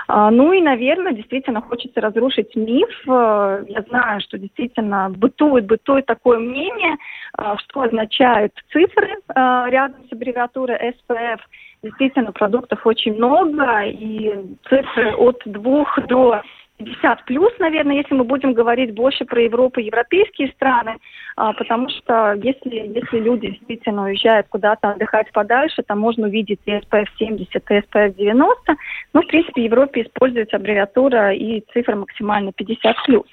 А, 0.08 0.32
ну 0.32 0.54
и, 0.54 0.62
наверное, 0.62 1.12
действительно 1.12 1.62
хочется 1.62 2.00
разрушить 2.00 2.56
миф. 2.56 2.90
Э, 3.08 3.64
я 3.68 3.82
знаю, 3.90 4.22
что 4.22 4.38
действительно 4.38 5.10
бытует, 5.10 5.66
бытует 5.66 6.06
такое 6.06 6.40
мнение, 6.40 6.96
э, 7.38 7.56
что 7.58 7.82
означают 7.82 8.54
цифры 8.72 9.10
э, 9.10 9.66
рядом 9.70 10.08
с 10.08 10.14
аббревиатурой 10.14 10.94
SPF. 11.10 11.40
Действительно, 11.84 12.32
продуктов 12.32 12.86
очень 12.86 13.16
много, 13.16 13.84
и 13.84 14.34
цифры 14.70 15.14
от 15.16 15.42
двух 15.46 16.00
до 16.08 16.42
50 16.78 17.26
плюс, 17.26 17.52
наверное, 17.60 17.98
если 17.98 18.14
мы 18.14 18.24
будем 18.24 18.54
говорить 18.54 18.94
больше 18.94 19.26
про 19.26 19.42
Европу, 19.42 19.80
европейские 19.80 20.50
страны, 20.50 20.98
а, 21.36 21.54
потому 21.54 21.90
что 21.90 22.34
если, 22.34 22.94
если 22.94 23.20
люди 23.20 23.50
действительно 23.50 24.04
уезжают 24.04 24.48
куда-то 24.50 24.92
отдыхать 24.92 25.32
подальше, 25.32 25.82
там 25.84 26.00
можно 26.00 26.28
увидеть 26.28 26.60
и 26.66 26.72
SPF 26.72 27.08
70, 27.18 27.56
и 27.56 27.74
SPF 27.74 28.16
90, 28.16 28.76
но, 29.14 29.22
в 29.22 29.28
принципе, 29.28 29.62
в 29.62 29.66
Европе 29.66 30.04
используется 30.04 30.58
аббревиатура 30.58 31.34
и 31.34 31.64
цифра 31.74 31.96
максимально 31.96 32.52
50 32.54 32.96
плюс. 33.06 33.26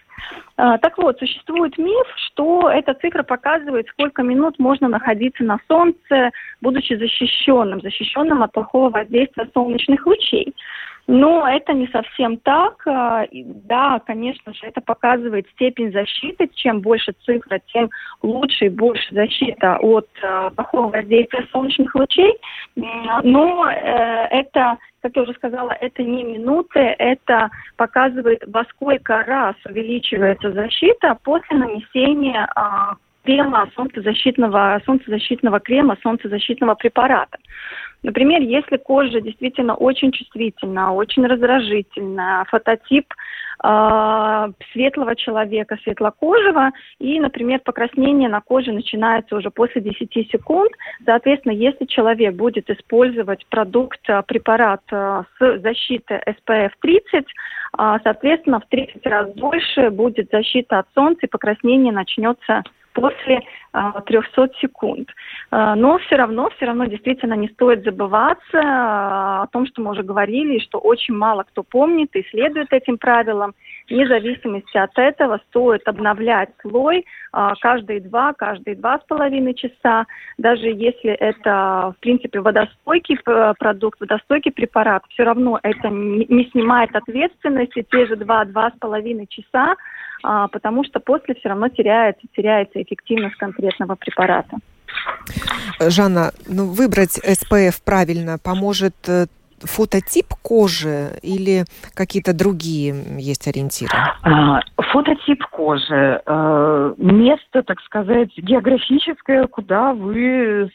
А, 0.56 0.78
так 0.78 0.96
вот, 0.98 1.18
существует 1.18 1.76
миф, 1.76 2.06
что 2.16 2.70
эта 2.70 2.94
цифра 2.94 3.24
показывает, 3.24 3.88
сколько 3.88 4.22
минут 4.22 4.58
можно 4.58 4.88
находиться 4.88 5.44
на 5.44 5.58
солнце, 5.68 6.30
будучи 6.60 6.94
защищенным, 6.94 7.80
защищенным 7.80 8.42
от 8.42 8.52
плохого 8.52 8.90
воздействия 8.90 9.48
солнечных 9.52 10.06
лучей. 10.06 10.54
Но 11.06 11.46
это 11.46 11.72
не 11.74 11.86
совсем 11.88 12.38
так. 12.38 12.86
А, 12.86 13.26
да, 13.32 14.00
конечно 14.06 14.54
же, 14.54 14.66
это 14.66 14.80
показывает 14.80 15.46
степень 15.50 15.92
защиты. 15.92 16.48
Чем 16.54 16.80
больше 16.80 17.12
цифра, 17.24 17.60
тем 17.72 17.90
лучше 18.22 18.66
и 18.66 18.70
больше 18.70 19.14
защита 19.14 19.76
от 19.80 20.08
а, 20.22 20.50
плохого 20.50 20.90
воздействия 20.90 21.46
солнечных 21.52 21.94
лучей. 21.94 22.34
Но 22.76 23.70
э, 23.70 24.26
это, 24.30 24.78
как 25.00 25.14
я 25.14 25.22
уже 25.22 25.32
сказала, 25.34 25.70
это 25.80 26.02
не 26.02 26.24
минуты, 26.24 26.80
это 26.80 27.50
показывает, 27.76 28.42
во 28.46 28.64
сколько 28.64 29.22
раз 29.22 29.54
увеличивается 29.64 30.52
защита 30.52 31.16
после 31.22 31.56
нанесения 31.56 32.48
а, 32.56 32.96
крема 33.24 33.68
солнцезащитного, 33.74 34.80
солнцезащитного 34.84 35.60
крема, 35.60 35.96
солнцезащитного 36.02 36.74
препарата. 36.74 37.38
Например, 38.04 38.42
если 38.42 38.76
кожа 38.76 39.22
действительно 39.22 39.74
очень 39.74 40.12
чувствительна, 40.12 40.92
очень 40.92 41.26
раздражительна, 41.26 42.44
фототип 42.50 43.06
э, 43.64 44.48
светлого 44.72 45.16
человека, 45.16 45.78
светлокожего, 45.82 46.70
и, 46.98 47.18
например, 47.18 47.60
покраснение 47.64 48.28
на 48.28 48.42
коже 48.42 48.72
начинается 48.72 49.34
уже 49.34 49.50
после 49.50 49.80
10 49.80 50.12
секунд. 50.30 50.70
Соответственно, 51.06 51.54
если 51.54 51.86
человек 51.86 52.34
будет 52.34 52.68
использовать 52.68 53.46
продукт, 53.46 54.00
а, 54.10 54.20
препарат 54.20 54.82
э, 54.92 55.22
с 55.38 55.62
защитой 55.62 56.20
SPF 56.26 56.72
30, 56.82 57.10
э, 57.14 57.24
соответственно, 58.04 58.60
в 58.60 58.66
30 58.68 59.06
раз 59.06 59.34
больше 59.34 59.88
будет 59.88 60.28
защита 60.30 60.80
от 60.80 60.86
солнца, 60.94 61.20
и 61.24 61.30
покраснение 61.30 61.92
начнется 61.92 62.64
после 62.94 63.42
а, 63.72 64.00
300 64.00 64.50
секунд. 64.60 65.10
А, 65.50 65.74
но 65.74 65.98
все 65.98 66.16
равно, 66.16 66.48
все 66.56 66.66
равно 66.66 66.86
действительно 66.86 67.34
не 67.34 67.48
стоит 67.48 67.84
забываться 67.84 68.60
а, 68.62 69.42
о 69.42 69.46
том, 69.48 69.66
что 69.66 69.82
мы 69.82 69.90
уже 69.90 70.02
говорили, 70.02 70.60
что 70.60 70.78
очень 70.78 71.14
мало 71.14 71.42
кто 71.42 71.62
помнит 71.62 72.14
и 72.14 72.24
следует 72.30 72.72
этим 72.72 72.96
правилам. 72.96 73.54
вне 73.90 74.06
зависимости 74.06 74.78
от 74.78 74.96
этого 74.96 75.40
стоит 75.48 75.86
обновлять 75.86 76.50
слой 76.62 77.04
а, 77.32 77.54
каждые 77.60 78.00
два, 78.00 78.32
каждые 78.32 78.76
два 78.76 78.98
с 78.98 79.04
половиной 79.06 79.54
часа. 79.54 80.06
Даже 80.38 80.66
если 80.66 81.10
это, 81.10 81.94
в 81.96 82.00
принципе, 82.00 82.40
водостойкий 82.40 83.18
продукт, 83.58 84.00
водостойкий 84.00 84.52
препарат, 84.52 85.02
все 85.10 85.24
равно 85.24 85.58
это 85.62 85.88
не 85.88 86.48
снимает 86.52 86.94
ответственности 86.94 87.84
те 87.90 88.06
же 88.06 88.16
два-два 88.16 88.70
с 88.70 88.78
половиной 88.78 89.26
часа, 89.26 89.72
а, 89.72 89.76
потому 90.22 90.84
что 90.84 91.00
после 91.00 91.34
все 91.34 91.48
равно 91.48 91.68
теряется, 91.68 92.26
теряется 92.34 92.82
эффективность 92.82 93.36
конкретного 93.36 93.94
препарата. 93.94 94.56
Жанна, 95.80 96.32
ну, 96.46 96.66
выбрать 96.66 97.12
СПФ 97.12 97.82
правильно 97.82 98.38
поможет 98.38 98.94
э, 99.08 99.26
фототип 99.64 100.26
кожи 100.42 101.10
или 101.22 101.64
какие-то 101.94 102.32
другие 102.32 102.94
есть 103.18 103.46
ориентиры? 103.48 103.92
А, 104.22 104.60
фототип 104.92 105.44
кожи, 105.50 106.22
э, 106.24 106.94
место, 106.98 107.62
так 107.62 107.80
сказать, 107.80 108.30
географическое, 108.36 109.46
куда 109.46 109.92
вы 109.92 110.70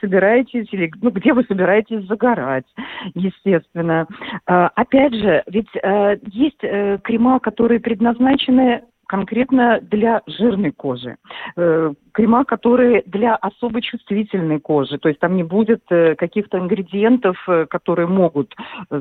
собираетесь 0.00 0.68
или 0.72 0.90
ну, 1.00 1.10
где 1.10 1.32
вы 1.32 1.44
собираетесь 1.44 2.06
загорать, 2.06 2.66
естественно. 3.14 4.06
А, 4.46 4.70
опять 4.74 5.14
же, 5.14 5.42
ведь 5.46 5.68
э, 5.82 6.18
есть 6.26 6.60
крема, 7.02 7.40
которые 7.40 7.80
предназначены 7.80 8.82
конкретно 9.06 9.80
для 9.80 10.22
жирной 10.26 10.72
кожи. 10.72 11.16
Э, 11.56 11.92
крема, 12.12 12.44
которые 12.44 13.02
для 13.06 13.34
особо 13.36 13.80
чувствительной 13.82 14.60
кожи. 14.60 14.98
То 14.98 15.08
есть 15.08 15.20
там 15.20 15.36
не 15.36 15.42
будет 15.42 15.82
э, 15.90 16.14
каких-то 16.14 16.58
ингредиентов, 16.58 17.36
э, 17.48 17.66
которые 17.66 18.06
могут, 18.06 18.54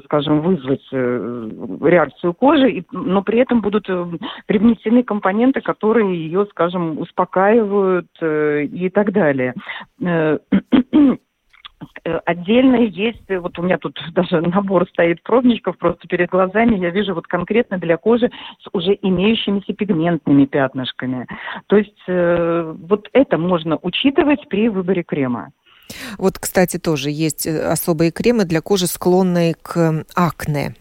скажем, 0.06 0.42
вызвать 0.42 0.88
реакцию 0.92 2.34
кожи, 2.34 2.86
но 2.92 3.22
при 3.22 3.40
этом 3.40 3.62
будут 3.62 3.88
привнесены 4.46 5.04
компоненты, 5.04 5.62
которые 5.62 6.16
ее, 6.16 6.46
скажем, 6.50 7.00
успокаивают 7.00 8.08
и 8.22 8.92
так 8.94 9.12
далее. 9.12 9.54
Э, 12.04 12.20
отдельно 12.26 12.76
есть, 12.76 13.24
э, 13.28 13.40
вот 13.40 13.58
у 13.60 13.62
меня 13.62 13.78
тут 13.78 14.00
даже 14.14 14.42
набор 14.42 14.88
стоит 14.90 15.22
пробничков 15.24 15.78
просто 15.78 16.08
перед 16.08 16.30
глазами, 16.30 16.78
я 16.78 16.90
вижу 16.90 17.14
вот 17.14 17.28
конкретно 17.28 17.78
для 17.78 17.98
кожи 17.98 18.30
с 18.62 18.68
уже 18.74 18.98
имеющимися 19.02 19.74
пигментными 19.74 20.46
пятнышками. 20.46 21.28
То 21.68 21.78
есть 21.78 22.02
э, 22.08 22.76
вот 22.88 23.10
это 23.14 23.38
можно 23.38 23.78
учитывать 23.82 24.48
при 24.50 24.70
выборе 24.70 25.04
крема. 25.04 25.50
Вот, 26.18 26.40
кстати, 26.40 26.78
тоже 26.78 27.10
есть 27.10 27.46
особые 27.46 28.12
кремы 28.12 28.46
для 28.46 28.62
кожи, 28.62 28.88
склонной 28.88 29.54
к 29.62 30.06
акне. 30.16 30.76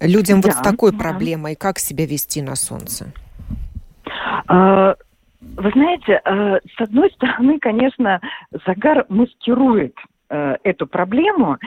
Людям 0.00 0.40
да, 0.40 0.48
вот 0.48 0.56
с 0.56 0.60
такой 0.62 0.92
да. 0.92 0.98
проблемой 0.98 1.54
как 1.56 1.78
себя 1.78 2.06
вести 2.06 2.42
на 2.42 2.54
солнце? 2.54 3.12
А, 4.46 4.94
вы 5.56 5.70
знаете, 5.70 6.20
э, 6.24 6.58
с 6.76 6.80
одной 6.80 7.10
стороны, 7.12 7.58
конечно, 7.58 8.20
загар 8.66 9.06
маскирует 9.08 9.94
э, 10.28 10.56
эту 10.64 10.86
проблему, 10.86 11.58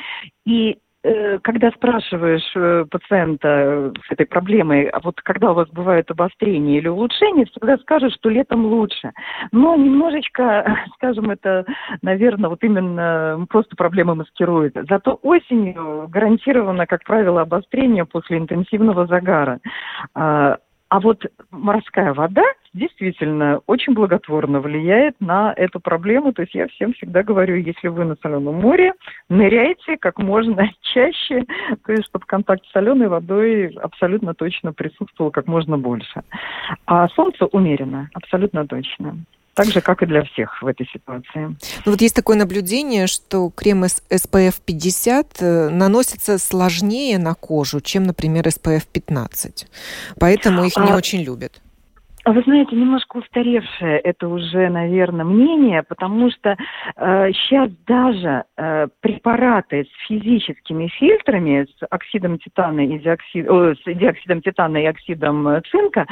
и 0.45 0.77
э, 1.03 1.39
когда 1.39 1.71
спрашиваешь 1.71 2.89
пациента 2.89 3.91
с 4.07 4.11
этой 4.11 4.25
проблемой, 4.25 4.87
а 4.89 4.99
вот 4.99 5.21
когда 5.21 5.51
у 5.51 5.53
вас 5.55 5.69
бывает 5.69 6.11
обострение 6.11 6.77
или 6.77 6.87
улучшение, 6.87 7.45
всегда 7.45 7.77
скажут, 7.77 8.13
что 8.13 8.29
летом 8.29 8.65
лучше. 8.65 9.11
Но 9.51 9.75
немножечко, 9.75 10.77
скажем, 10.95 11.31
это, 11.31 11.65
наверное, 12.01 12.49
вот 12.49 12.63
именно 12.63 13.45
просто 13.49 13.75
проблема 13.75 14.15
маскирует. 14.15 14.75
Зато 14.89 15.19
осенью 15.23 16.07
гарантировано, 16.09 16.85
как 16.85 17.03
правило, 17.03 17.41
обострение 17.41 18.05
после 18.05 18.37
интенсивного 18.37 19.07
загара. 19.07 19.59
А, 20.13 20.57
а 20.89 20.99
вот 20.99 21.23
морская 21.51 22.13
вода 22.13 22.43
действительно 22.73 23.61
очень 23.67 23.93
благотворно 23.93 24.59
влияет 24.59 25.15
на 25.19 25.53
эту 25.55 25.79
проблему. 25.79 26.33
То 26.33 26.43
есть 26.43 26.55
я 26.55 26.67
всем 26.67 26.93
всегда 26.93 27.23
говорю, 27.23 27.55
если 27.55 27.87
вы 27.87 28.05
на 28.05 28.15
соленом 28.21 28.55
море, 28.55 28.93
ныряйте 29.29 29.97
как 29.97 30.19
можно 30.19 30.69
чаще, 30.93 31.45
то 31.85 31.91
есть 31.91 32.05
чтобы 32.05 32.25
контакт 32.25 32.65
с 32.65 32.71
соленой 32.71 33.07
водой 33.07 33.67
абсолютно 33.81 34.33
точно 34.33 34.73
присутствовал 34.73 35.31
как 35.31 35.47
можно 35.47 35.77
больше. 35.77 36.21
А 36.85 37.07
солнце 37.09 37.45
умеренно, 37.45 38.09
абсолютно 38.13 38.67
точно 38.67 39.17
так 39.59 39.67
же, 39.67 39.81
как 39.81 40.01
и 40.01 40.05
для 40.05 40.23
всех 40.23 40.61
в 40.61 40.67
этой 40.67 40.87
ситуации. 40.87 41.57
Ну 41.85 41.91
вот 41.91 41.99
есть 41.99 42.15
такое 42.15 42.37
наблюдение, 42.37 43.07
что 43.07 43.49
крем 43.49 43.83
SPF 43.83 44.61
50 44.65 45.41
э, 45.41 45.69
наносится 45.69 46.37
сложнее 46.37 47.17
на 47.17 47.33
кожу, 47.33 47.81
чем, 47.81 48.03
например, 48.03 48.47
SPF 48.47 48.83
15. 48.89 49.67
Поэтому 50.17 50.63
их 50.63 50.77
не 50.77 50.91
а... 50.91 50.95
очень 50.95 51.23
любят. 51.23 51.61
А 52.25 52.33
вы 52.33 52.41
знаете, 52.41 52.75
немножко 52.75 53.17
устаревшее 53.17 53.99
это 53.99 54.27
уже, 54.27 54.69
наверное, 54.69 55.23
мнение, 55.23 55.83
потому 55.83 56.29
что 56.31 56.57
э, 56.95 57.31
сейчас 57.31 57.71
даже 57.87 58.43
э, 58.57 58.87
препараты 58.99 59.85
с 59.85 60.07
физическими 60.07 60.87
фильтрами, 60.87 61.65
с 61.65 61.85
оксидом 61.89 62.37
титана 62.37 62.81
и 62.81 62.99
диоксид, 62.99 63.49
о, 63.49 63.73
с 63.73 63.83
диоксидом 63.85 64.41
титана 64.41 64.77
и 64.77 64.85
оксидом 64.85 65.47
э, 65.47 65.61
цинка, 65.71 66.05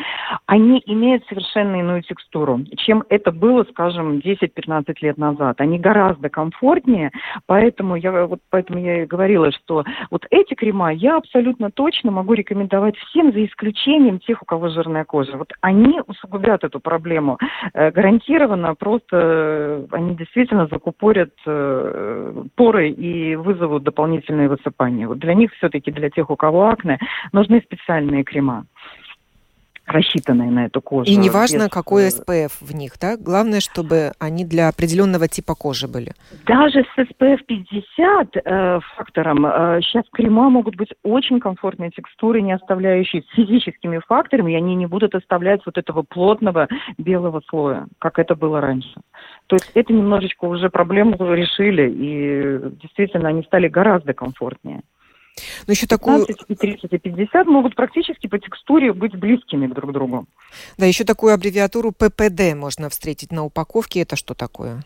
они 0.46 0.82
имеют 0.86 1.26
совершенно 1.28 1.76
иную 1.76 2.04
текстуру, 2.04 2.62
чем 2.78 3.04
это 3.10 3.32
было, 3.32 3.66
скажем, 3.66 4.20
10-15 4.20 4.96
лет 5.02 5.18
назад. 5.18 5.60
Они 5.60 5.78
гораздо 5.78 6.30
комфортнее, 6.30 7.12
поэтому 7.48 7.96
я, 7.98 8.26
вот, 8.26 8.40
поэтому 8.50 8.80
я 8.80 9.04
и 9.04 9.06
говорила, 9.06 9.52
что 9.52 9.84
вот 10.10 10.26
эти 10.30 10.54
крема 10.54 10.94
я 10.94 11.18
абсолютно 11.18 11.70
точно 11.70 12.12
могу 12.12 12.34
рекомендовать 12.34 12.96
всем, 12.98 13.34
за 13.34 13.46
исключением 13.46 14.20
тех, 14.20 14.42
у 14.42 14.46
кого 14.46 14.70
жирная 14.70 15.04
кожа. 15.04 15.38
Вот 15.38 15.52
они 15.62 15.97
усугубят 16.06 16.64
эту 16.64 16.80
проблему. 16.80 17.38
Э, 17.74 17.92
гарантированно 17.92 18.76
просто 18.76 19.18
э, 19.18 19.86
они 19.92 20.16
действительно 20.16 20.68
закупорят 20.68 21.34
э, 21.46 22.44
поры 22.56 22.90
и 22.90 23.36
вызовут 23.36 23.84
дополнительные 23.84 24.50
высыпания. 24.50 25.08
Вот 25.08 25.20
для 25.20 25.34
них 25.34 25.52
все-таки, 25.54 25.92
для 25.92 26.10
тех, 26.10 26.30
у 26.30 26.36
кого 26.36 26.68
акне, 26.68 27.00
нужны 27.32 27.62
специальные 27.62 28.24
крема 28.24 28.66
рассчитанные 29.88 30.52
на 30.52 30.66
эту 30.66 30.82
кожу. 30.82 31.10
И 31.10 31.16
неважно, 31.16 31.66
без... 31.66 31.70
какой 31.70 32.08
SPF 32.10 32.52
в 32.60 32.76
них, 32.76 32.94
да? 33.00 33.16
Главное, 33.18 33.62
чтобы 33.62 34.12
они 34.20 34.46
для 34.46 34.68
определенного 34.68 35.28
типа 35.28 35.56
кожи 35.56 35.88
были. 35.88 36.12
Даже 36.46 36.84
с 36.84 37.00
SPF 37.00 37.40
50 37.46 38.36
э, 38.36 38.80
фактором 38.96 39.46
э, 39.46 39.80
сейчас 39.82 40.04
крема 40.12 40.50
могут 40.50 40.76
быть 40.76 40.90
очень 41.04 41.40
комфортные 41.40 41.90
текстуры, 41.92 42.42
не 42.42 42.52
оставляющие 42.52 43.24
с 43.24 43.36
физическими 43.36 44.00
факторами, 44.06 44.52
и 44.52 44.56
они 44.56 44.76
не 44.76 44.86
будут 44.86 45.16
оставлять 45.16 45.62
вот 45.66 45.78
этого 45.78 46.04
плотного 46.04 46.68
белого 46.98 47.42
слоя, 47.50 47.88
как 48.00 48.20
это 48.20 48.36
было 48.36 48.60
раньше. 48.60 48.94
То 49.48 49.56
есть 49.56 49.72
это 49.74 49.94
немножечко 49.94 50.46
уже 50.46 50.70
проблему 50.70 51.16
решили, 51.34 51.90
и 51.90 52.76
действительно 52.82 53.30
они 53.30 53.44
стали 53.44 53.70
гораздо 53.70 54.14
комфортнее. 54.14 54.82
Но 55.68 55.72
еще 55.72 55.88
такую... 55.88 56.26
15, 56.26 56.46
и 56.50 56.56
30, 56.56 56.94
и 56.94 56.98
50 56.98 57.48
могут 57.48 57.76
практически 57.76 58.28
по 58.28 58.40
текстуре 58.40 58.94
быть 58.94 59.16
близкими 59.16 59.68
друг 59.68 59.92
к 59.92 59.94
другу. 59.94 60.26
Да, 60.78 60.86
еще 60.86 61.04
такую 61.04 61.34
аббревиатуру 61.34 61.92
ППД 61.92 62.56
можно 62.56 62.90
встретить 62.90 63.32
на 63.32 63.44
упаковке. 63.44 64.02
Это 64.02 64.16
что 64.16 64.34
такое? 64.34 64.82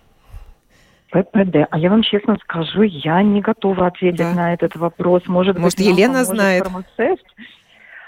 ППД. 1.12 1.68
А 1.70 1.78
я 1.78 1.90
вам 1.90 2.04
честно 2.04 2.38
скажу, 2.42 2.84
я 2.84 3.22
не 3.22 3.42
готова 3.42 3.88
ответить 3.88 4.20
да. 4.20 4.34
на 4.34 4.54
этот 4.54 4.76
вопрос. 4.76 5.24
Может, 5.28 5.60
может 5.60 5.78
быть, 5.78 5.88
Елена 5.88 6.24
знает. 6.24 6.64
Фармацевт? 6.64 7.26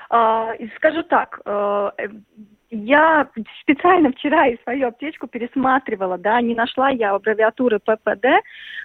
А, 0.10 0.54
скажу 0.78 1.04
так, 1.04 1.41
э, 1.46 1.89
я 2.74 3.28
специально 3.61 4.11
вчера 4.11 4.47
и 4.47 4.57
свою 4.63 4.88
аптечку 4.88 5.28
пересматривала, 5.28 6.17
да, 6.17 6.41
не 6.41 6.55
нашла 6.55 6.89
я 6.89 7.13
аббревиатуры 7.13 7.80
ППД, 7.80 8.26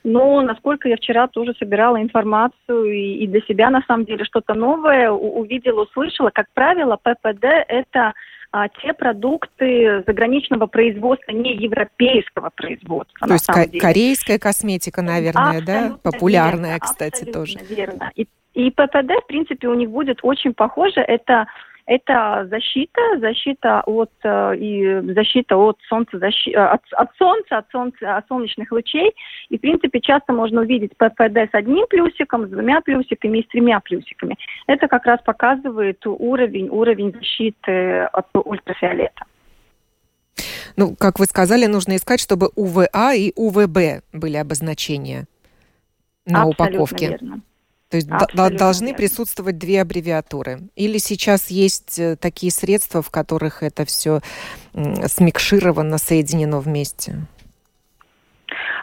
но 0.04 0.42
насколько 0.42 0.88
я 0.88 0.96
вчера 0.96 1.26
тоже 1.28 1.54
собирала 1.58 2.00
информацию 2.00 2.84
и, 2.84 3.24
и 3.24 3.26
для 3.26 3.40
себя 3.42 3.70
на 3.70 3.82
самом 3.86 4.04
деле 4.04 4.24
что-то 4.24 4.54
новое 4.54 5.10
увидела, 5.10 5.82
услышала. 5.82 6.30
Как 6.30 6.46
правило, 6.54 6.96
ППД 6.96 7.44
это 7.68 8.12
а, 8.50 8.68
те 8.68 8.92
продукты 8.92 10.02
заграничного 10.06 10.66
производства, 10.66 11.32
не 11.32 11.54
европейского 11.54 12.50
производства. 12.50 13.26
То 13.26 13.34
есть 13.34 13.46
ко- 13.46 13.78
корейская 13.78 14.38
косметика, 14.38 15.02
наверное, 15.02 15.58
абсолютно 15.58 15.88
да, 15.90 16.10
популярная, 16.10 16.70
верно, 16.72 16.80
кстати, 16.80 17.24
тоже. 17.24 17.58
Верно. 17.68 18.10
И, 18.16 18.26
и 18.54 18.70
ППД, 18.70 19.22
в 19.22 19.26
принципе, 19.26 19.68
у 19.68 19.74
них 19.74 19.90
будет 19.90 20.20
очень 20.22 20.54
похоже. 20.54 21.00
Это 21.00 21.46
это 21.88 22.46
защита, 22.50 23.00
защита 23.18 23.82
от 23.86 24.10
э, 24.22 24.56
и 24.56 25.12
защита 25.14 25.56
от 25.56 25.78
солнца, 25.88 26.18
защи, 26.18 26.50
э, 26.50 26.58
от, 26.58 26.82
от 26.92 27.08
солнца, 27.16 27.58
от 27.58 27.70
солнца, 27.70 28.16
от 28.18 28.28
солнечных 28.28 28.70
лучей. 28.70 29.14
И 29.48 29.56
в 29.56 29.60
принципе 29.62 29.98
часто 30.00 30.34
можно 30.34 30.60
увидеть 30.60 30.92
ППД 30.98 31.50
с 31.50 31.54
одним 31.54 31.86
плюсиком, 31.88 32.46
с 32.46 32.50
двумя 32.50 32.82
плюсиками 32.82 33.38
и 33.38 33.42
с 33.42 33.48
тремя 33.48 33.80
плюсиками. 33.80 34.36
Это 34.66 34.86
как 34.86 35.06
раз 35.06 35.20
показывает 35.22 36.06
уровень, 36.06 36.68
уровень 36.68 37.12
защиты 37.14 38.02
от 38.12 38.26
ультрафиолета. 38.34 39.24
Ну, 40.76 40.94
как 40.94 41.18
вы 41.18 41.24
сказали, 41.24 41.64
нужно 41.64 41.96
искать, 41.96 42.20
чтобы 42.20 42.50
УВА 42.54 43.14
и 43.14 43.32
УВБ 43.34 44.04
были 44.12 44.36
обозначения 44.36 45.24
на 46.26 46.42
Абсолютно 46.42 46.82
упаковке. 46.82 47.08
Верно. 47.08 47.40
То 47.90 47.96
есть 47.96 48.08
Абсолютно 48.10 48.58
должны 48.58 48.86
верно. 48.86 48.98
присутствовать 48.98 49.58
две 49.58 49.80
аббревиатуры. 49.80 50.68
Или 50.76 50.98
сейчас 50.98 51.48
есть 51.48 51.98
э, 51.98 52.16
такие 52.16 52.52
средства, 52.52 53.00
в 53.00 53.10
которых 53.10 53.62
это 53.62 53.84
все 53.86 54.20
смикшировано, 55.06 55.96
соединено 55.98 56.60
вместе? 56.60 57.26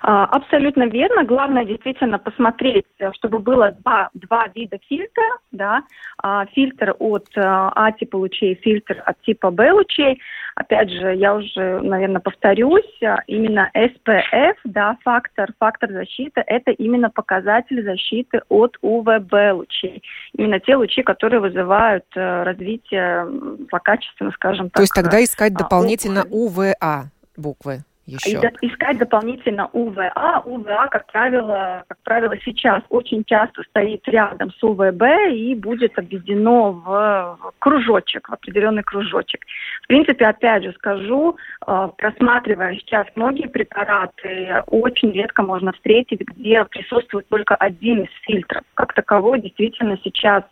А, 0.08 0.26
абсолютно 0.26 0.84
верно. 0.84 1.24
Главное 1.24 1.66
действительно 1.66 2.20
посмотреть, 2.20 2.86
чтобы 3.14 3.40
было 3.40 3.72
два, 3.72 4.10
два 4.14 4.48
вида 4.54 4.78
фильтра. 4.88 5.24
Да? 5.52 5.82
А, 6.22 6.46
фильтр 6.54 6.96
от 7.00 7.26
э, 7.36 7.42
А 7.42 7.92
типа 7.92 8.18
лучей, 8.18 8.54
фильтр 8.54 9.02
от 9.04 9.20
типа 9.22 9.50
Б 9.50 9.72
лучей. 9.72 10.22
Опять 10.54 10.92
же, 10.92 11.16
я 11.16 11.34
уже, 11.34 11.82
наверное, 11.82 12.22
повторюсь, 12.22 13.00
именно 13.26 13.72
SPF, 13.76 14.56
да, 14.64 14.96
фактор, 15.04 15.50
фактор 15.58 15.92
защиты, 15.92 16.44
это 16.46 16.70
именно 16.70 17.10
показатель 17.10 17.84
защиты 17.84 18.42
от 18.48 18.78
УВБ 18.82 19.34
лучей. 19.54 20.04
Именно 20.38 20.60
те 20.60 20.76
лучи, 20.76 21.02
которые 21.02 21.40
вызывают 21.40 22.06
э, 22.16 22.44
развитие 22.44 23.28
злокачественно, 23.72 24.32
скажем 24.34 24.70
так. 24.70 24.76
То 24.76 24.82
есть 24.84 24.94
тогда 24.94 25.24
искать 25.24 25.56
дополнительно 25.56 26.26
УВА 26.30 27.10
буквы 27.36 27.80
еще? 28.06 28.52
Искать 28.62 28.98
дополнительно 29.00 29.68
УВА. 29.74 30.44
УВА, 30.46 30.88
как 30.92 31.12
правило, 31.12 31.84
как 31.88 31.98
правило, 32.04 32.36
сейчас 32.44 32.84
очень 32.90 33.24
часто 33.26 33.64
стоит 33.64 34.08
рядом 34.08 34.52
с 34.52 34.64
УВБ 34.64 35.04
и 35.32 35.56
будет 35.56 35.98
обведено 35.98 36.72
в 36.72 37.54
кружочек, 37.60 38.30
в 38.30 38.34
определенный 38.34 38.84
кружочек. 38.84 39.42
В 39.84 39.88
принципе, 39.88 40.26
опять 40.26 40.64
же 40.64 40.74
скажу, 40.74 41.36
э, 41.66 41.90
просматривая 41.98 42.76
сейчас 42.76 43.08
многие 43.16 43.48
препараты, 43.48 44.64
очень 44.68 45.12
редко 45.12 45.42
можно 45.42 45.72
встретить, 45.74 46.22
где 46.22 46.64
присутствует 46.66 47.28
только 47.30 47.56
один 47.56 48.04
из 48.04 48.12
фильтров. 48.22 48.64
Как 48.76 48.94
таковой 48.94 49.42
действительно 49.42 49.98
сейчас 50.04 50.44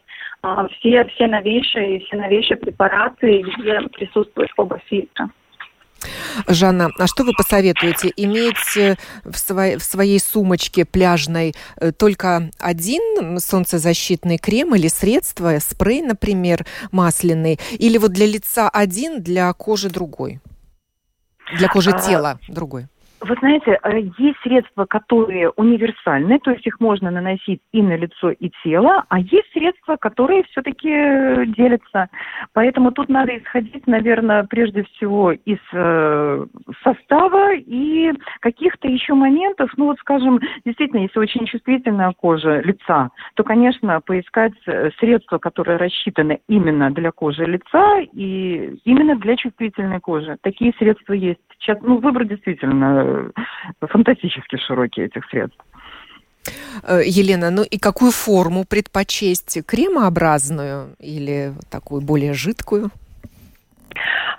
э, 0.44 0.68
все, 0.72 1.06
все 1.06 1.28
новейшие, 1.28 2.00
все 2.00 2.18
новейшие 2.18 2.58
препараты, 2.58 3.44
где 3.58 3.80
присутствуют 3.90 4.52
оба 4.58 4.80
фильтра. 4.88 5.30
Жанна, 6.48 6.90
а 6.98 7.08
что 7.08 7.24
вы 7.24 7.34
посоветуете? 7.34 8.12
Иметь 8.16 8.78
э, 8.78 8.96
в, 9.24 9.38
своей, 9.38 9.78
в 9.78 9.84
своей 9.84 10.20
сумочке 10.20 10.86
пляжной 10.86 11.54
э, 11.78 11.92
только 11.92 12.50
один 12.60 13.40
солнцезащитный 13.40 14.38
крем 14.38 14.76
или 14.76 14.88
средство, 14.88 15.60
спрей, 15.60 16.02
например, 16.02 16.66
масляный, 16.92 17.60
или 17.72 17.98
вот 17.98 18.12
для 18.12 18.26
лица 18.26 18.70
один, 18.70 19.22
для 19.22 19.52
кожи 19.54 19.90
другой? 19.90 20.40
Для 21.58 21.68
кожи 21.68 21.92
а, 21.92 22.00
тела 22.00 22.40
другой? 22.48 22.88
Вы 23.24 23.36
знаете, 23.40 23.80
э, 23.82 24.00
есть 24.18 24.38
средства, 24.44 24.86
которые 24.86 25.50
универсальны, 25.52 26.40
то 26.40 26.52
есть 26.52 26.68
их 26.68 26.82
можно 26.82 27.10
наносить 27.10 27.62
и 27.72 27.82
на 27.82 27.96
лицо, 27.96 28.32
и 28.32 28.52
тело, 28.64 29.06
а 29.08 29.20
есть 29.20 29.50
средства, 29.54 29.96
которые 29.96 30.44
все-таки 30.44 30.90
э, 30.90 31.46
делятся. 31.46 32.10
Поэтому 32.52 32.92
тут 32.92 33.08
надо 33.08 33.38
исходить, 33.38 33.88
наверное, 33.88 34.44
прежде 34.44 34.84
всего 34.84 35.32
из 35.32 35.60
э, 35.72 36.46
состава 36.84 37.54
и 37.56 38.12
каких-то 38.42 38.90
еще 38.90 39.14
моментов. 39.14 39.72
Ну 39.78 39.86
вот, 39.86 40.00
скажем, 40.00 40.42
действительно, 40.66 41.04
если 41.04 41.20
очень 41.20 41.46
чувствительная 41.46 42.12
кожа 42.12 42.60
лица, 42.60 43.10
то, 43.36 43.44
конечно, 43.46 44.02
поискать 44.02 44.54
средства, 45.00 45.38
которые 45.38 45.78
рассчитаны 45.78 46.42
именно 46.50 46.92
для 46.92 47.12
кожи 47.12 47.46
лица 47.46 48.00
и 48.02 48.78
именно 48.84 49.16
для 49.16 49.38
чувствительной 49.38 50.02
кожи. 50.02 50.38
Такие 50.42 50.74
средства 50.78 51.14
есть. 51.14 51.40
Сейчас, 51.60 51.78
ну, 51.82 52.00
выбор 52.00 52.26
действительно 52.26 53.13
фантастически 53.82 54.58
широкие 54.58 55.08
этих 55.08 55.26
средств. 55.26 55.60
Э, 56.84 57.02
Елена, 57.06 57.50
ну 57.50 57.64
и 57.64 57.78
какую 57.78 58.12
форму 58.12 58.66
предпочесть? 58.66 59.60
Кремообразную 59.66 60.96
или 61.00 61.54
такую 61.70 62.02
более 62.02 62.34
жидкую? 62.34 62.92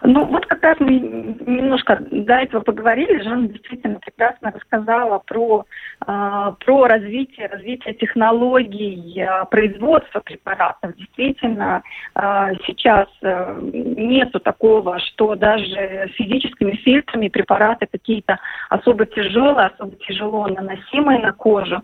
Ну, 0.03 0.25
вот 0.27 0.47
как 0.47 0.63
раз 0.63 0.77
мы 0.81 0.93
немножко 0.93 1.99
до 2.11 2.35
этого 2.35 2.61
поговорили. 2.63 3.23
Жанна 3.23 3.49
действительно 3.49 3.99
прекрасно 4.01 4.53
рассказала 4.53 5.19
про, 5.19 5.65
э, 6.07 6.53
про 6.65 6.87
развитие, 6.87 7.49
развитие 7.49 7.95
технологий 7.95 9.21
э, 9.21 9.45
производства 9.51 10.21
препаратов. 10.21 10.95
Действительно, 10.97 11.83
э, 12.15 12.53
сейчас 12.67 13.09
э, 13.23 13.59
нету 13.63 14.41
такого, 14.41 14.99
что 14.99 15.35
даже 15.35 16.09
физическими 16.15 16.73
фильтрами 16.73 17.29
препараты 17.29 17.87
какие-то 17.91 18.39
особо 18.69 19.07
тяжелые, 19.07 19.69
особо 19.69 19.97
тяжело 20.07 20.47
наносимые 20.49 21.21
на 21.21 21.33
кожу, 21.33 21.83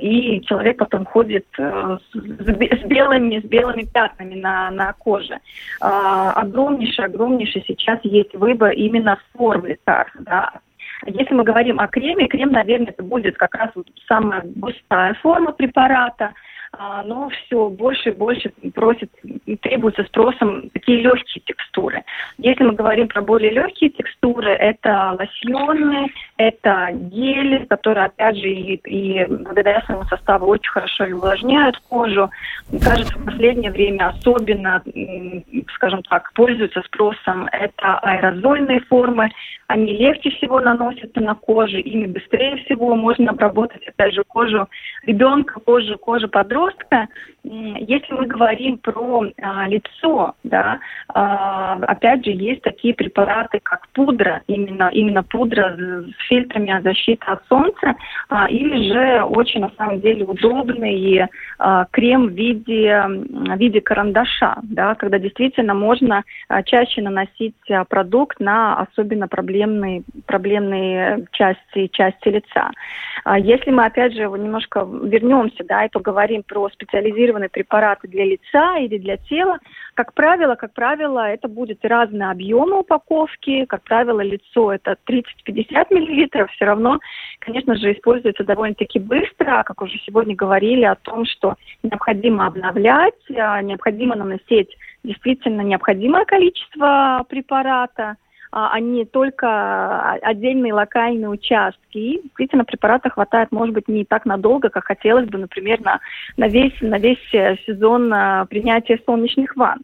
и 0.00 0.40
человек 0.46 0.78
потом 0.78 1.04
ходит 1.04 1.46
э, 1.58 1.98
с, 2.12 2.84
белыми, 2.84 3.40
с 3.40 3.44
белыми 3.44 3.82
пятнами 3.82 4.34
на, 4.34 4.70
на 4.70 4.92
коже. 4.94 5.38
Э, 5.80 6.32
огромнейшее, 6.34 6.77
огромнейшее 6.78 7.06
огромнейший 7.06 7.64
сейчас 7.66 7.98
есть 8.02 8.34
выбор 8.34 8.72
именно 8.72 9.18
форм 9.32 9.66
лекарств. 9.66 10.16
Да. 10.20 10.60
Если 11.06 11.34
мы 11.34 11.44
говорим 11.44 11.78
о 11.80 11.88
креме, 11.88 12.26
крем, 12.28 12.52
наверное, 12.52 12.88
это 12.88 13.02
будет 13.02 13.36
как 13.36 13.54
раз 13.54 13.70
вот 13.74 13.88
самая 14.06 14.42
густая 14.44 15.14
форма 15.14 15.52
препарата– 15.52 16.32
но 17.04 17.28
все 17.28 17.68
больше 17.68 18.10
и 18.10 18.12
больше 18.12 18.52
просит, 18.74 19.10
требуется 19.62 20.04
спросом 20.04 20.70
такие 20.70 21.00
легкие 21.00 21.42
текстуры. 21.44 22.04
Если 22.38 22.62
мы 22.62 22.72
говорим 22.72 23.08
про 23.08 23.20
более 23.20 23.50
легкие 23.50 23.90
текстуры, 23.90 24.50
это 24.50 25.16
лосьоны, 25.18 26.12
это 26.36 26.90
гели, 26.92 27.64
которые, 27.64 28.06
опять 28.06 28.36
же, 28.36 28.48
и, 28.48 28.74
и 28.76 29.24
благодаря 29.26 29.82
своему 29.82 30.04
составу 30.04 30.46
очень 30.46 30.70
хорошо 30.70 31.04
увлажняют 31.04 31.78
кожу. 31.88 32.30
Кажется, 32.82 33.18
в 33.18 33.24
последнее 33.24 33.72
время 33.72 34.08
особенно, 34.08 34.82
скажем 35.74 36.02
так, 36.04 36.32
пользуются 36.34 36.82
спросом 36.82 37.48
это 37.52 37.98
аэрозольные 37.98 38.80
формы. 38.80 39.30
Они 39.66 39.92
легче 39.96 40.30
всего 40.30 40.60
наносятся 40.60 41.20
на 41.20 41.34
кожу, 41.34 41.76
ими 41.76 42.06
быстрее 42.06 42.56
всего 42.64 42.94
можно 42.94 43.32
обработать, 43.32 43.86
опять 43.86 44.14
же, 44.14 44.22
кожу 44.24 44.68
ребенка, 45.04 45.60
кожу, 45.60 45.98
кожу 45.98 46.28
подростка, 46.28 46.67
подростка, 46.68 47.08
если 47.44 48.12
мы 48.12 48.26
говорим 48.26 48.78
про 48.78 49.24
а, 49.40 49.68
лицо, 49.68 50.34
да, 50.44 50.78
а, 51.14 51.74
опять 51.86 52.24
же, 52.24 52.32
есть 52.32 52.62
такие 52.62 52.94
препараты, 52.94 53.60
как 53.62 53.88
пудра, 53.88 54.42
именно, 54.46 54.90
именно 54.92 55.22
пудра 55.22 55.76
с 55.76 56.26
фильтрами 56.28 56.80
защиты 56.82 57.24
от 57.26 57.46
солнца, 57.48 57.94
а, 58.28 58.48
или 58.48 58.92
же 58.92 59.22
очень, 59.22 59.60
на 59.60 59.70
самом 59.78 60.00
деле, 60.00 60.24
удобный 60.24 61.28
а, 61.58 61.86
крем 61.90 62.28
в 62.28 62.32
виде, 62.32 63.02
в 63.06 63.56
виде 63.56 63.80
карандаша, 63.80 64.58
да, 64.64 64.94
когда 64.94 65.18
действительно 65.18 65.74
можно 65.74 66.24
а, 66.48 66.62
чаще 66.62 67.02
наносить 67.02 67.54
а, 67.70 67.84
продукт 67.84 68.40
на 68.40 68.80
особенно 68.80 69.28
проблемные, 69.28 70.02
проблемные 70.26 71.26
части, 71.32 71.86
части 71.92 72.28
лица. 72.28 72.70
А, 73.24 73.38
если 73.38 73.70
мы, 73.70 73.86
опять 73.86 74.12
же, 74.14 74.22
немножко 74.22 74.86
вернемся, 75.02 75.64
да, 75.64 75.84
и 75.84 75.90
поговорим 75.90 76.42
про 76.42 76.57
специализированные 76.70 77.48
препараты 77.50 78.08
для 78.08 78.24
лица 78.24 78.78
или 78.78 78.98
для 78.98 79.16
тела, 79.18 79.58
как 79.94 80.14
правило, 80.14 80.54
как 80.54 80.72
правило, 80.72 81.28
это 81.28 81.46
будет 81.48 81.84
разные 81.84 82.30
объемы 82.30 82.80
упаковки, 82.80 83.66
как 83.66 83.82
правило, 83.82 84.20
лицо 84.20 84.72
это 84.72 84.96
30-50 85.06 85.24
миллилитров, 85.90 86.50
все 86.52 86.64
равно, 86.64 86.98
конечно 87.38 87.76
же, 87.76 87.92
используется 87.92 88.44
довольно-таки 88.44 88.98
быстро, 88.98 89.62
как 89.64 89.82
уже 89.82 89.98
сегодня 90.06 90.34
говорили 90.34 90.84
о 90.84 90.96
том, 90.96 91.26
что 91.26 91.54
необходимо 91.82 92.46
обновлять, 92.46 93.14
а, 93.36 93.60
необходимо 93.62 94.16
наносить 94.16 94.74
действительно 95.04 95.60
необходимое 95.60 96.24
количество 96.24 97.24
препарата– 97.28 98.16
а, 98.50 98.76
а 98.76 99.04
только 99.04 100.12
отдельные 100.22 100.72
локальные 100.72 101.28
участки. 101.28 101.98
И 101.98 102.22
действительно 102.22 102.64
препарата 102.64 103.10
хватает, 103.10 103.52
может 103.52 103.74
быть, 103.74 103.88
не 103.88 104.04
так 104.04 104.24
надолго, 104.24 104.68
как 104.70 104.86
хотелось 104.86 105.28
бы, 105.28 105.38
например, 105.38 105.80
на, 105.82 106.00
на, 106.36 106.48
весь, 106.48 106.74
на 106.80 106.98
весь 106.98 107.34
э, 107.34 107.56
сезон 107.66 108.12
э, 108.12 108.46
принятия 108.46 109.00
солнечных 109.04 109.56
ванн. 109.56 109.80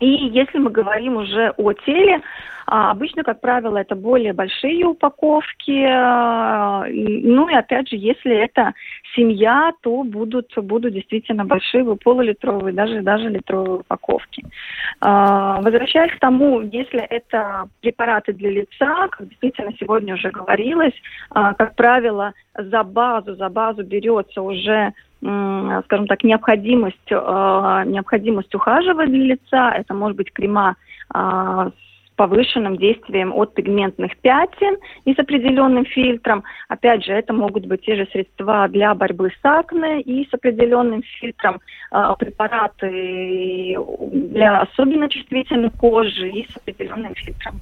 И 0.00 0.06
если 0.06 0.58
мы 0.58 0.70
говорим 0.70 1.16
уже 1.16 1.52
о 1.56 1.72
теле, 1.72 2.20
а, 2.66 2.90
обычно, 2.90 3.22
как 3.22 3.40
правило, 3.40 3.78
это 3.78 3.94
более 3.94 4.32
большие 4.32 4.84
упаковки. 4.84 5.86
А, 5.88 6.84
ну 6.88 7.48
и 7.48 7.54
опять 7.54 7.88
же, 7.88 7.96
если 7.96 8.34
это 8.34 8.74
семья, 9.14 9.72
то 9.82 10.02
будут, 10.02 10.52
будут 10.56 10.92
действительно 10.92 11.44
большие 11.44 11.84
полулитровые, 11.96 12.74
даже, 12.74 13.02
даже 13.02 13.28
литровые 13.28 13.80
упаковки. 13.80 14.44
А, 15.00 15.60
возвращаясь 15.62 16.12
к 16.12 16.18
тому, 16.18 16.60
если 16.60 17.00
это 17.00 17.68
препараты 17.80 18.32
для 18.32 18.50
лица, 18.50 19.08
как 19.10 19.28
действительно 19.28 19.72
сегодня 19.78 20.14
уже 20.14 20.30
говорилось, 20.30 20.94
как 21.30 21.76
правило, 21.76 22.32
за 22.54 22.82
базу, 22.82 23.36
за 23.36 23.48
базу 23.48 23.84
берется 23.84 24.42
уже 24.42 24.92
скажем 25.84 26.06
так, 26.06 26.22
необходимость, 26.24 27.10
необходимость 27.10 28.54
ухаживать 28.54 29.10
для 29.10 29.34
лица. 29.34 29.72
Это 29.76 29.94
может 29.94 30.16
быть 30.16 30.32
крема 30.32 30.76
повышенным 32.16 32.76
действием 32.76 33.32
от 33.32 33.54
пигментных 33.54 34.16
пятен 34.18 34.76
и 35.04 35.14
с 35.14 35.18
определенным 35.18 35.84
фильтром. 35.84 36.42
Опять 36.68 37.04
же, 37.04 37.12
это 37.12 37.32
могут 37.32 37.66
быть 37.66 37.82
те 37.82 37.96
же 37.96 38.08
средства 38.10 38.68
для 38.68 38.94
борьбы 38.94 39.30
с 39.30 39.44
акне 39.44 40.00
и 40.00 40.26
с 40.28 40.34
определенным 40.34 41.02
фильтром, 41.02 41.60
э, 41.92 42.14
препараты 42.18 43.76
для 44.10 44.60
особенно 44.60 45.08
чувствительной 45.08 45.70
кожи 45.70 46.28
и 46.30 46.50
с 46.50 46.56
определенным 46.56 47.14
фильтром. 47.14 47.60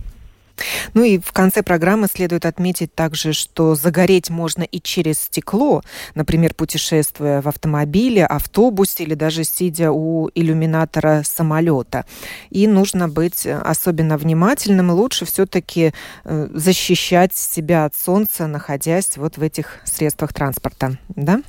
Ну 0.94 1.02
и 1.02 1.18
в 1.18 1.32
конце 1.32 1.62
программы 1.62 2.06
следует 2.06 2.46
отметить 2.46 2.94
также, 2.94 3.32
что 3.32 3.74
загореть 3.74 4.30
можно 4.30 4.62
и 4.62 4.80
через 4.80 5.18
стекло, 5.20 5.82
например, 6.14 6.54
путешествуя 6.54 7.42
в 7.42 7.48
автомобиле, 7.48 8.24
автобусе 8.24 9.04
или 9.04 9.14
даже 9.14 9.44
сидя 9.44 9.90
у 9.92 10.30
иллюминатора 10.34 11.22
самолета. 11.24 12.04
И 12.50 12.66
нужно 12.66 13.08
быть 13.08 13.46
особенно 13.46 14.16
внимательным. 14.16 14.90
Лучше 14.90 15.24
все-таки 15.24 15.92
э, 16.24 16.48
защищать 16.52 17.34
себя 17.34 17.84
от 17.84 17.94
солнца, 17.94 18.46
находясь 18.46 19.16
вот 19.16 19.36
в 19.36 19.42
этих 19.42 19.80
средствах 19.84 20.32
транспорта. 20.32 20.98
Да? 21.08 21.42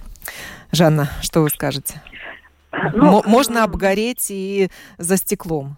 Жанна, 0.71 1.09
что 1.21 1.41
вы 1.41 1.49
скажете? 1.49 2.01
Ну, 2.93 3.23
Можно 3.25 3.63
обгореть 3.63 4.27
и 4.29 4.69
за 4.97 5.17
стеклом. 5.17 5.77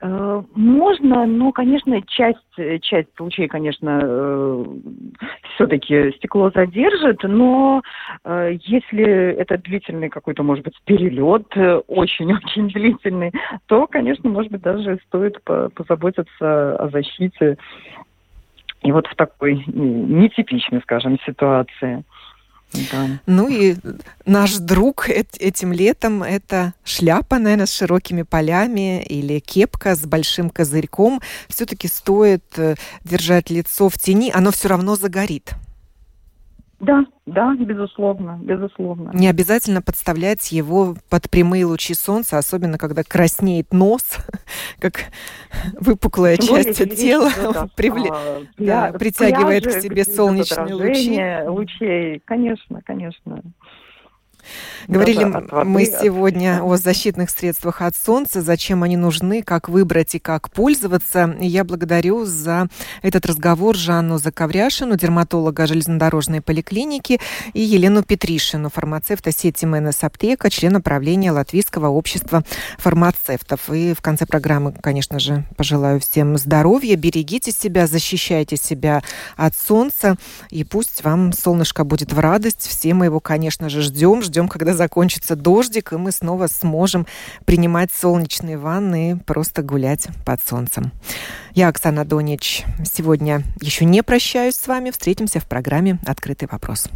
Э, 0.00 0.42
можно, 0.54 1.26
но, 1.26 1.50
конечно, 1.50 2.00
часть, 2.02 2.38
часть 2.82 3.08
лучей, 3.18 3.48
конечно, 3.48 4.00
э, 4.02 4.64
все-таки 5.54 6.12
стекло 6.12 6.50
задержит, 6.54 7.22
но 7.24 7.82
э, 8.24 8.56
если 8.62 9.04
это 9.04 9.58
длительный 9.58 10.08
какой-то, 10.08 10.44
может 10.44 10.64
быть, 10.64 10.78
перелет, 10.84 11.46
очень-очень 11.88 12.68
длительный, 12.72 13.32
то, 13.66 13.88
конечно, 13.88 14.30
может 14.30 14.52
быть, 14.52 14.62
даже 14.62 15.00
стоит 15.06 15.42
позаботиться 15.42 16.76
о 16.76 16.88
защите 16.90 17.56
и 18.82 18.92
вот 18.92 19.08
в 19.08 19.16
такой 19.16 19.64
нетипичной, 19.66 20.80
скажем, 20.82 21.18
ситуации. 21.26 22.04
Да. 22.72 23.20
Ну 23.26 23.48
и 23.48 23.76
наш 24.26 24.56
друг 24.56 25.08
этим 25.08 25.72
летом 25.72 26.22
это 26.22 26.74
шляпа, 26.84 27.38
наверное, 27.38 27.66
с 27.66 27.72
широкими 27.72 28.22
полями 28.22 29.02
или 29.02 29.38
кепка 29.38 29.94
с 29.94 30.00
большим 30.00 30.50
козырьком. 30.50 31.20
Все-таки 31.48 31.88
стоит 31.88 32.44
э, 32.56 32.74
держать 33.04 33.50
лицо 33.50 33.88
в 33.88 33.98
тени, 33.98 34.30
оно 34.34 34.50
все 34.50 34.68
равно 34.68 34.96
загорит. 34.96 35.54
Да, 36.80 37.04
да, 37.26 37.54
безусловно, 37.56 38.38
безусловно. 38.40 39.10
Не 39.12 39.28
обязательно 39.28 39.82
подставлять 39.82 40.52
его 40.52 40.94
под 41.10 41.28
прямые 41.28 41.64
лучи 41.64 41.92
солнца, 41.94 42.38
особенно 42.38 42.78
когда 42.78 43.02
краснеет 43.02 43.72
нос, 43.72 44.18
как 44.78 45.06
выпуклая 45.80 46.36
часть 46.36 46.78
тела 46.96 47.30
привле... 47.76 48.10
а, 48.12 48.42
да, 48.58 48.92
притягивает 48.92 49.64
пляжи, 49.64 49.78
к 49.78 49.82
себе 49.82 50.04
солнечные 50.04 50.74
лучи. 50.74 51.48
Лучей, 51.48 52.22
конечно, 52.24 52.80
конечно. 52.82 53.42
Говорили 54.86 55.24
мы 55.64 55.84
сегодня 55.84 56.60
о 56.62 56.76
защитных 56.76 57.28
средствах 57.30 57.82
от 57.82 57.94
солнца, 57.94 58.40
зачем 58.40 58.82
они 58.82 58.96
нужны, 58.96 59.42
как 59.42 59.68
выбрать 59.68 60.14
и 60.14 60.18
как 60.18 60.50
пользоваться. 60.50 61.36
я 61.40 61.64
благодарю 61.64 62.24
за 62.24 62.68
этот 63.02 63.26
разговор 63.26 63.76
Жанну 63.76 64.18
Заковряшину, 64.18 64.96
дерматолога 64.96 65.66
железнодорожной 65.66 66.40
поликлиники, 66.40 67.20
и 67.52 67.60
Елену 67.60 68.02
Петришину, 68.02 68.70
фармацевта 68.70 69.30
сети 69.30 69.66
МНС 69.66 70.02
Аптека, 70.04 70.48
члена 70.48 70.80
правления 70.80 71.32
Латвийского 71.32 71.88
общества 71.88 72.42
фармацевтов. 72.78 73.68
И 73.70 73.92
в 73.92 74.00
конце 74.00 74.24
программы, 74.24 74.72
конечно 74.72 75.18
же, 75.18 75.44
пожелаю 75.56 76.00
всем 76.00 76.38
здоровья, 76.38 76.96
берегите 76.96 77.52
себя, 77.52 77.86
защищайте 77.86 78.56
себя 78.56 79.02
от 79.36 79.54
солнца, 79.54 80.16
и 80.50 80.64
пусть 80.64 81.04
вам 81.04 81.32
солнышко 81.32 81.84
будет 81.84 82.12
в 82.12 82.18
радость. 82.18 82.66
Все 82.66 82.94
мы 82.94 83.06
его, 83.06 83.20
конечно 83.20 83.68
же, 83.68 83.82
ждем, 83.82 84.22
ждем 84.22 84.37
ждем, 84.38 84.48
когда 84.48 84.72
закончится 84.72 85.34
дождик, 85.34 85.92
и 85.92 85.96
мы 85.96 86.12
снова 86.12 86.46
сможем 86.46 87.06
принимать 87.44 87.90
солнечные 87.92 88.56
ванны 88.56 89.10
и 89.10 89.14
просто 89.16 89.62
гулять 89.62 90.06
под 90.24 90.40
солнцем. 90.40 90.92
Я, 91.54 91.68
Оксана 91.68 92.04
Донич, 92.04 92.64
сегодня 92.84 93.42
еще 93.60 93.84
не 93.84 94.04
прощаюсь 94.04 94.54
с 94.54 94.68
вами. 94.68 94.92
Встретимся 94.92 95.40
в 95.40 95.46
программе 95.46 95.98
«Открытый 96.06 96.46
вопрос». 96.50 96.86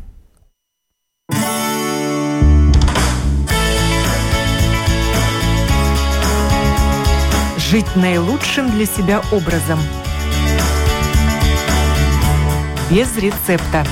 Жить 7.59 7.97
наилучшим 7.97 8.71
для 8.71 8.87
себя 8.87 9.21
образом. 9.33 9.81
Без 12.89 13.17
рецепта. 13.17 13.85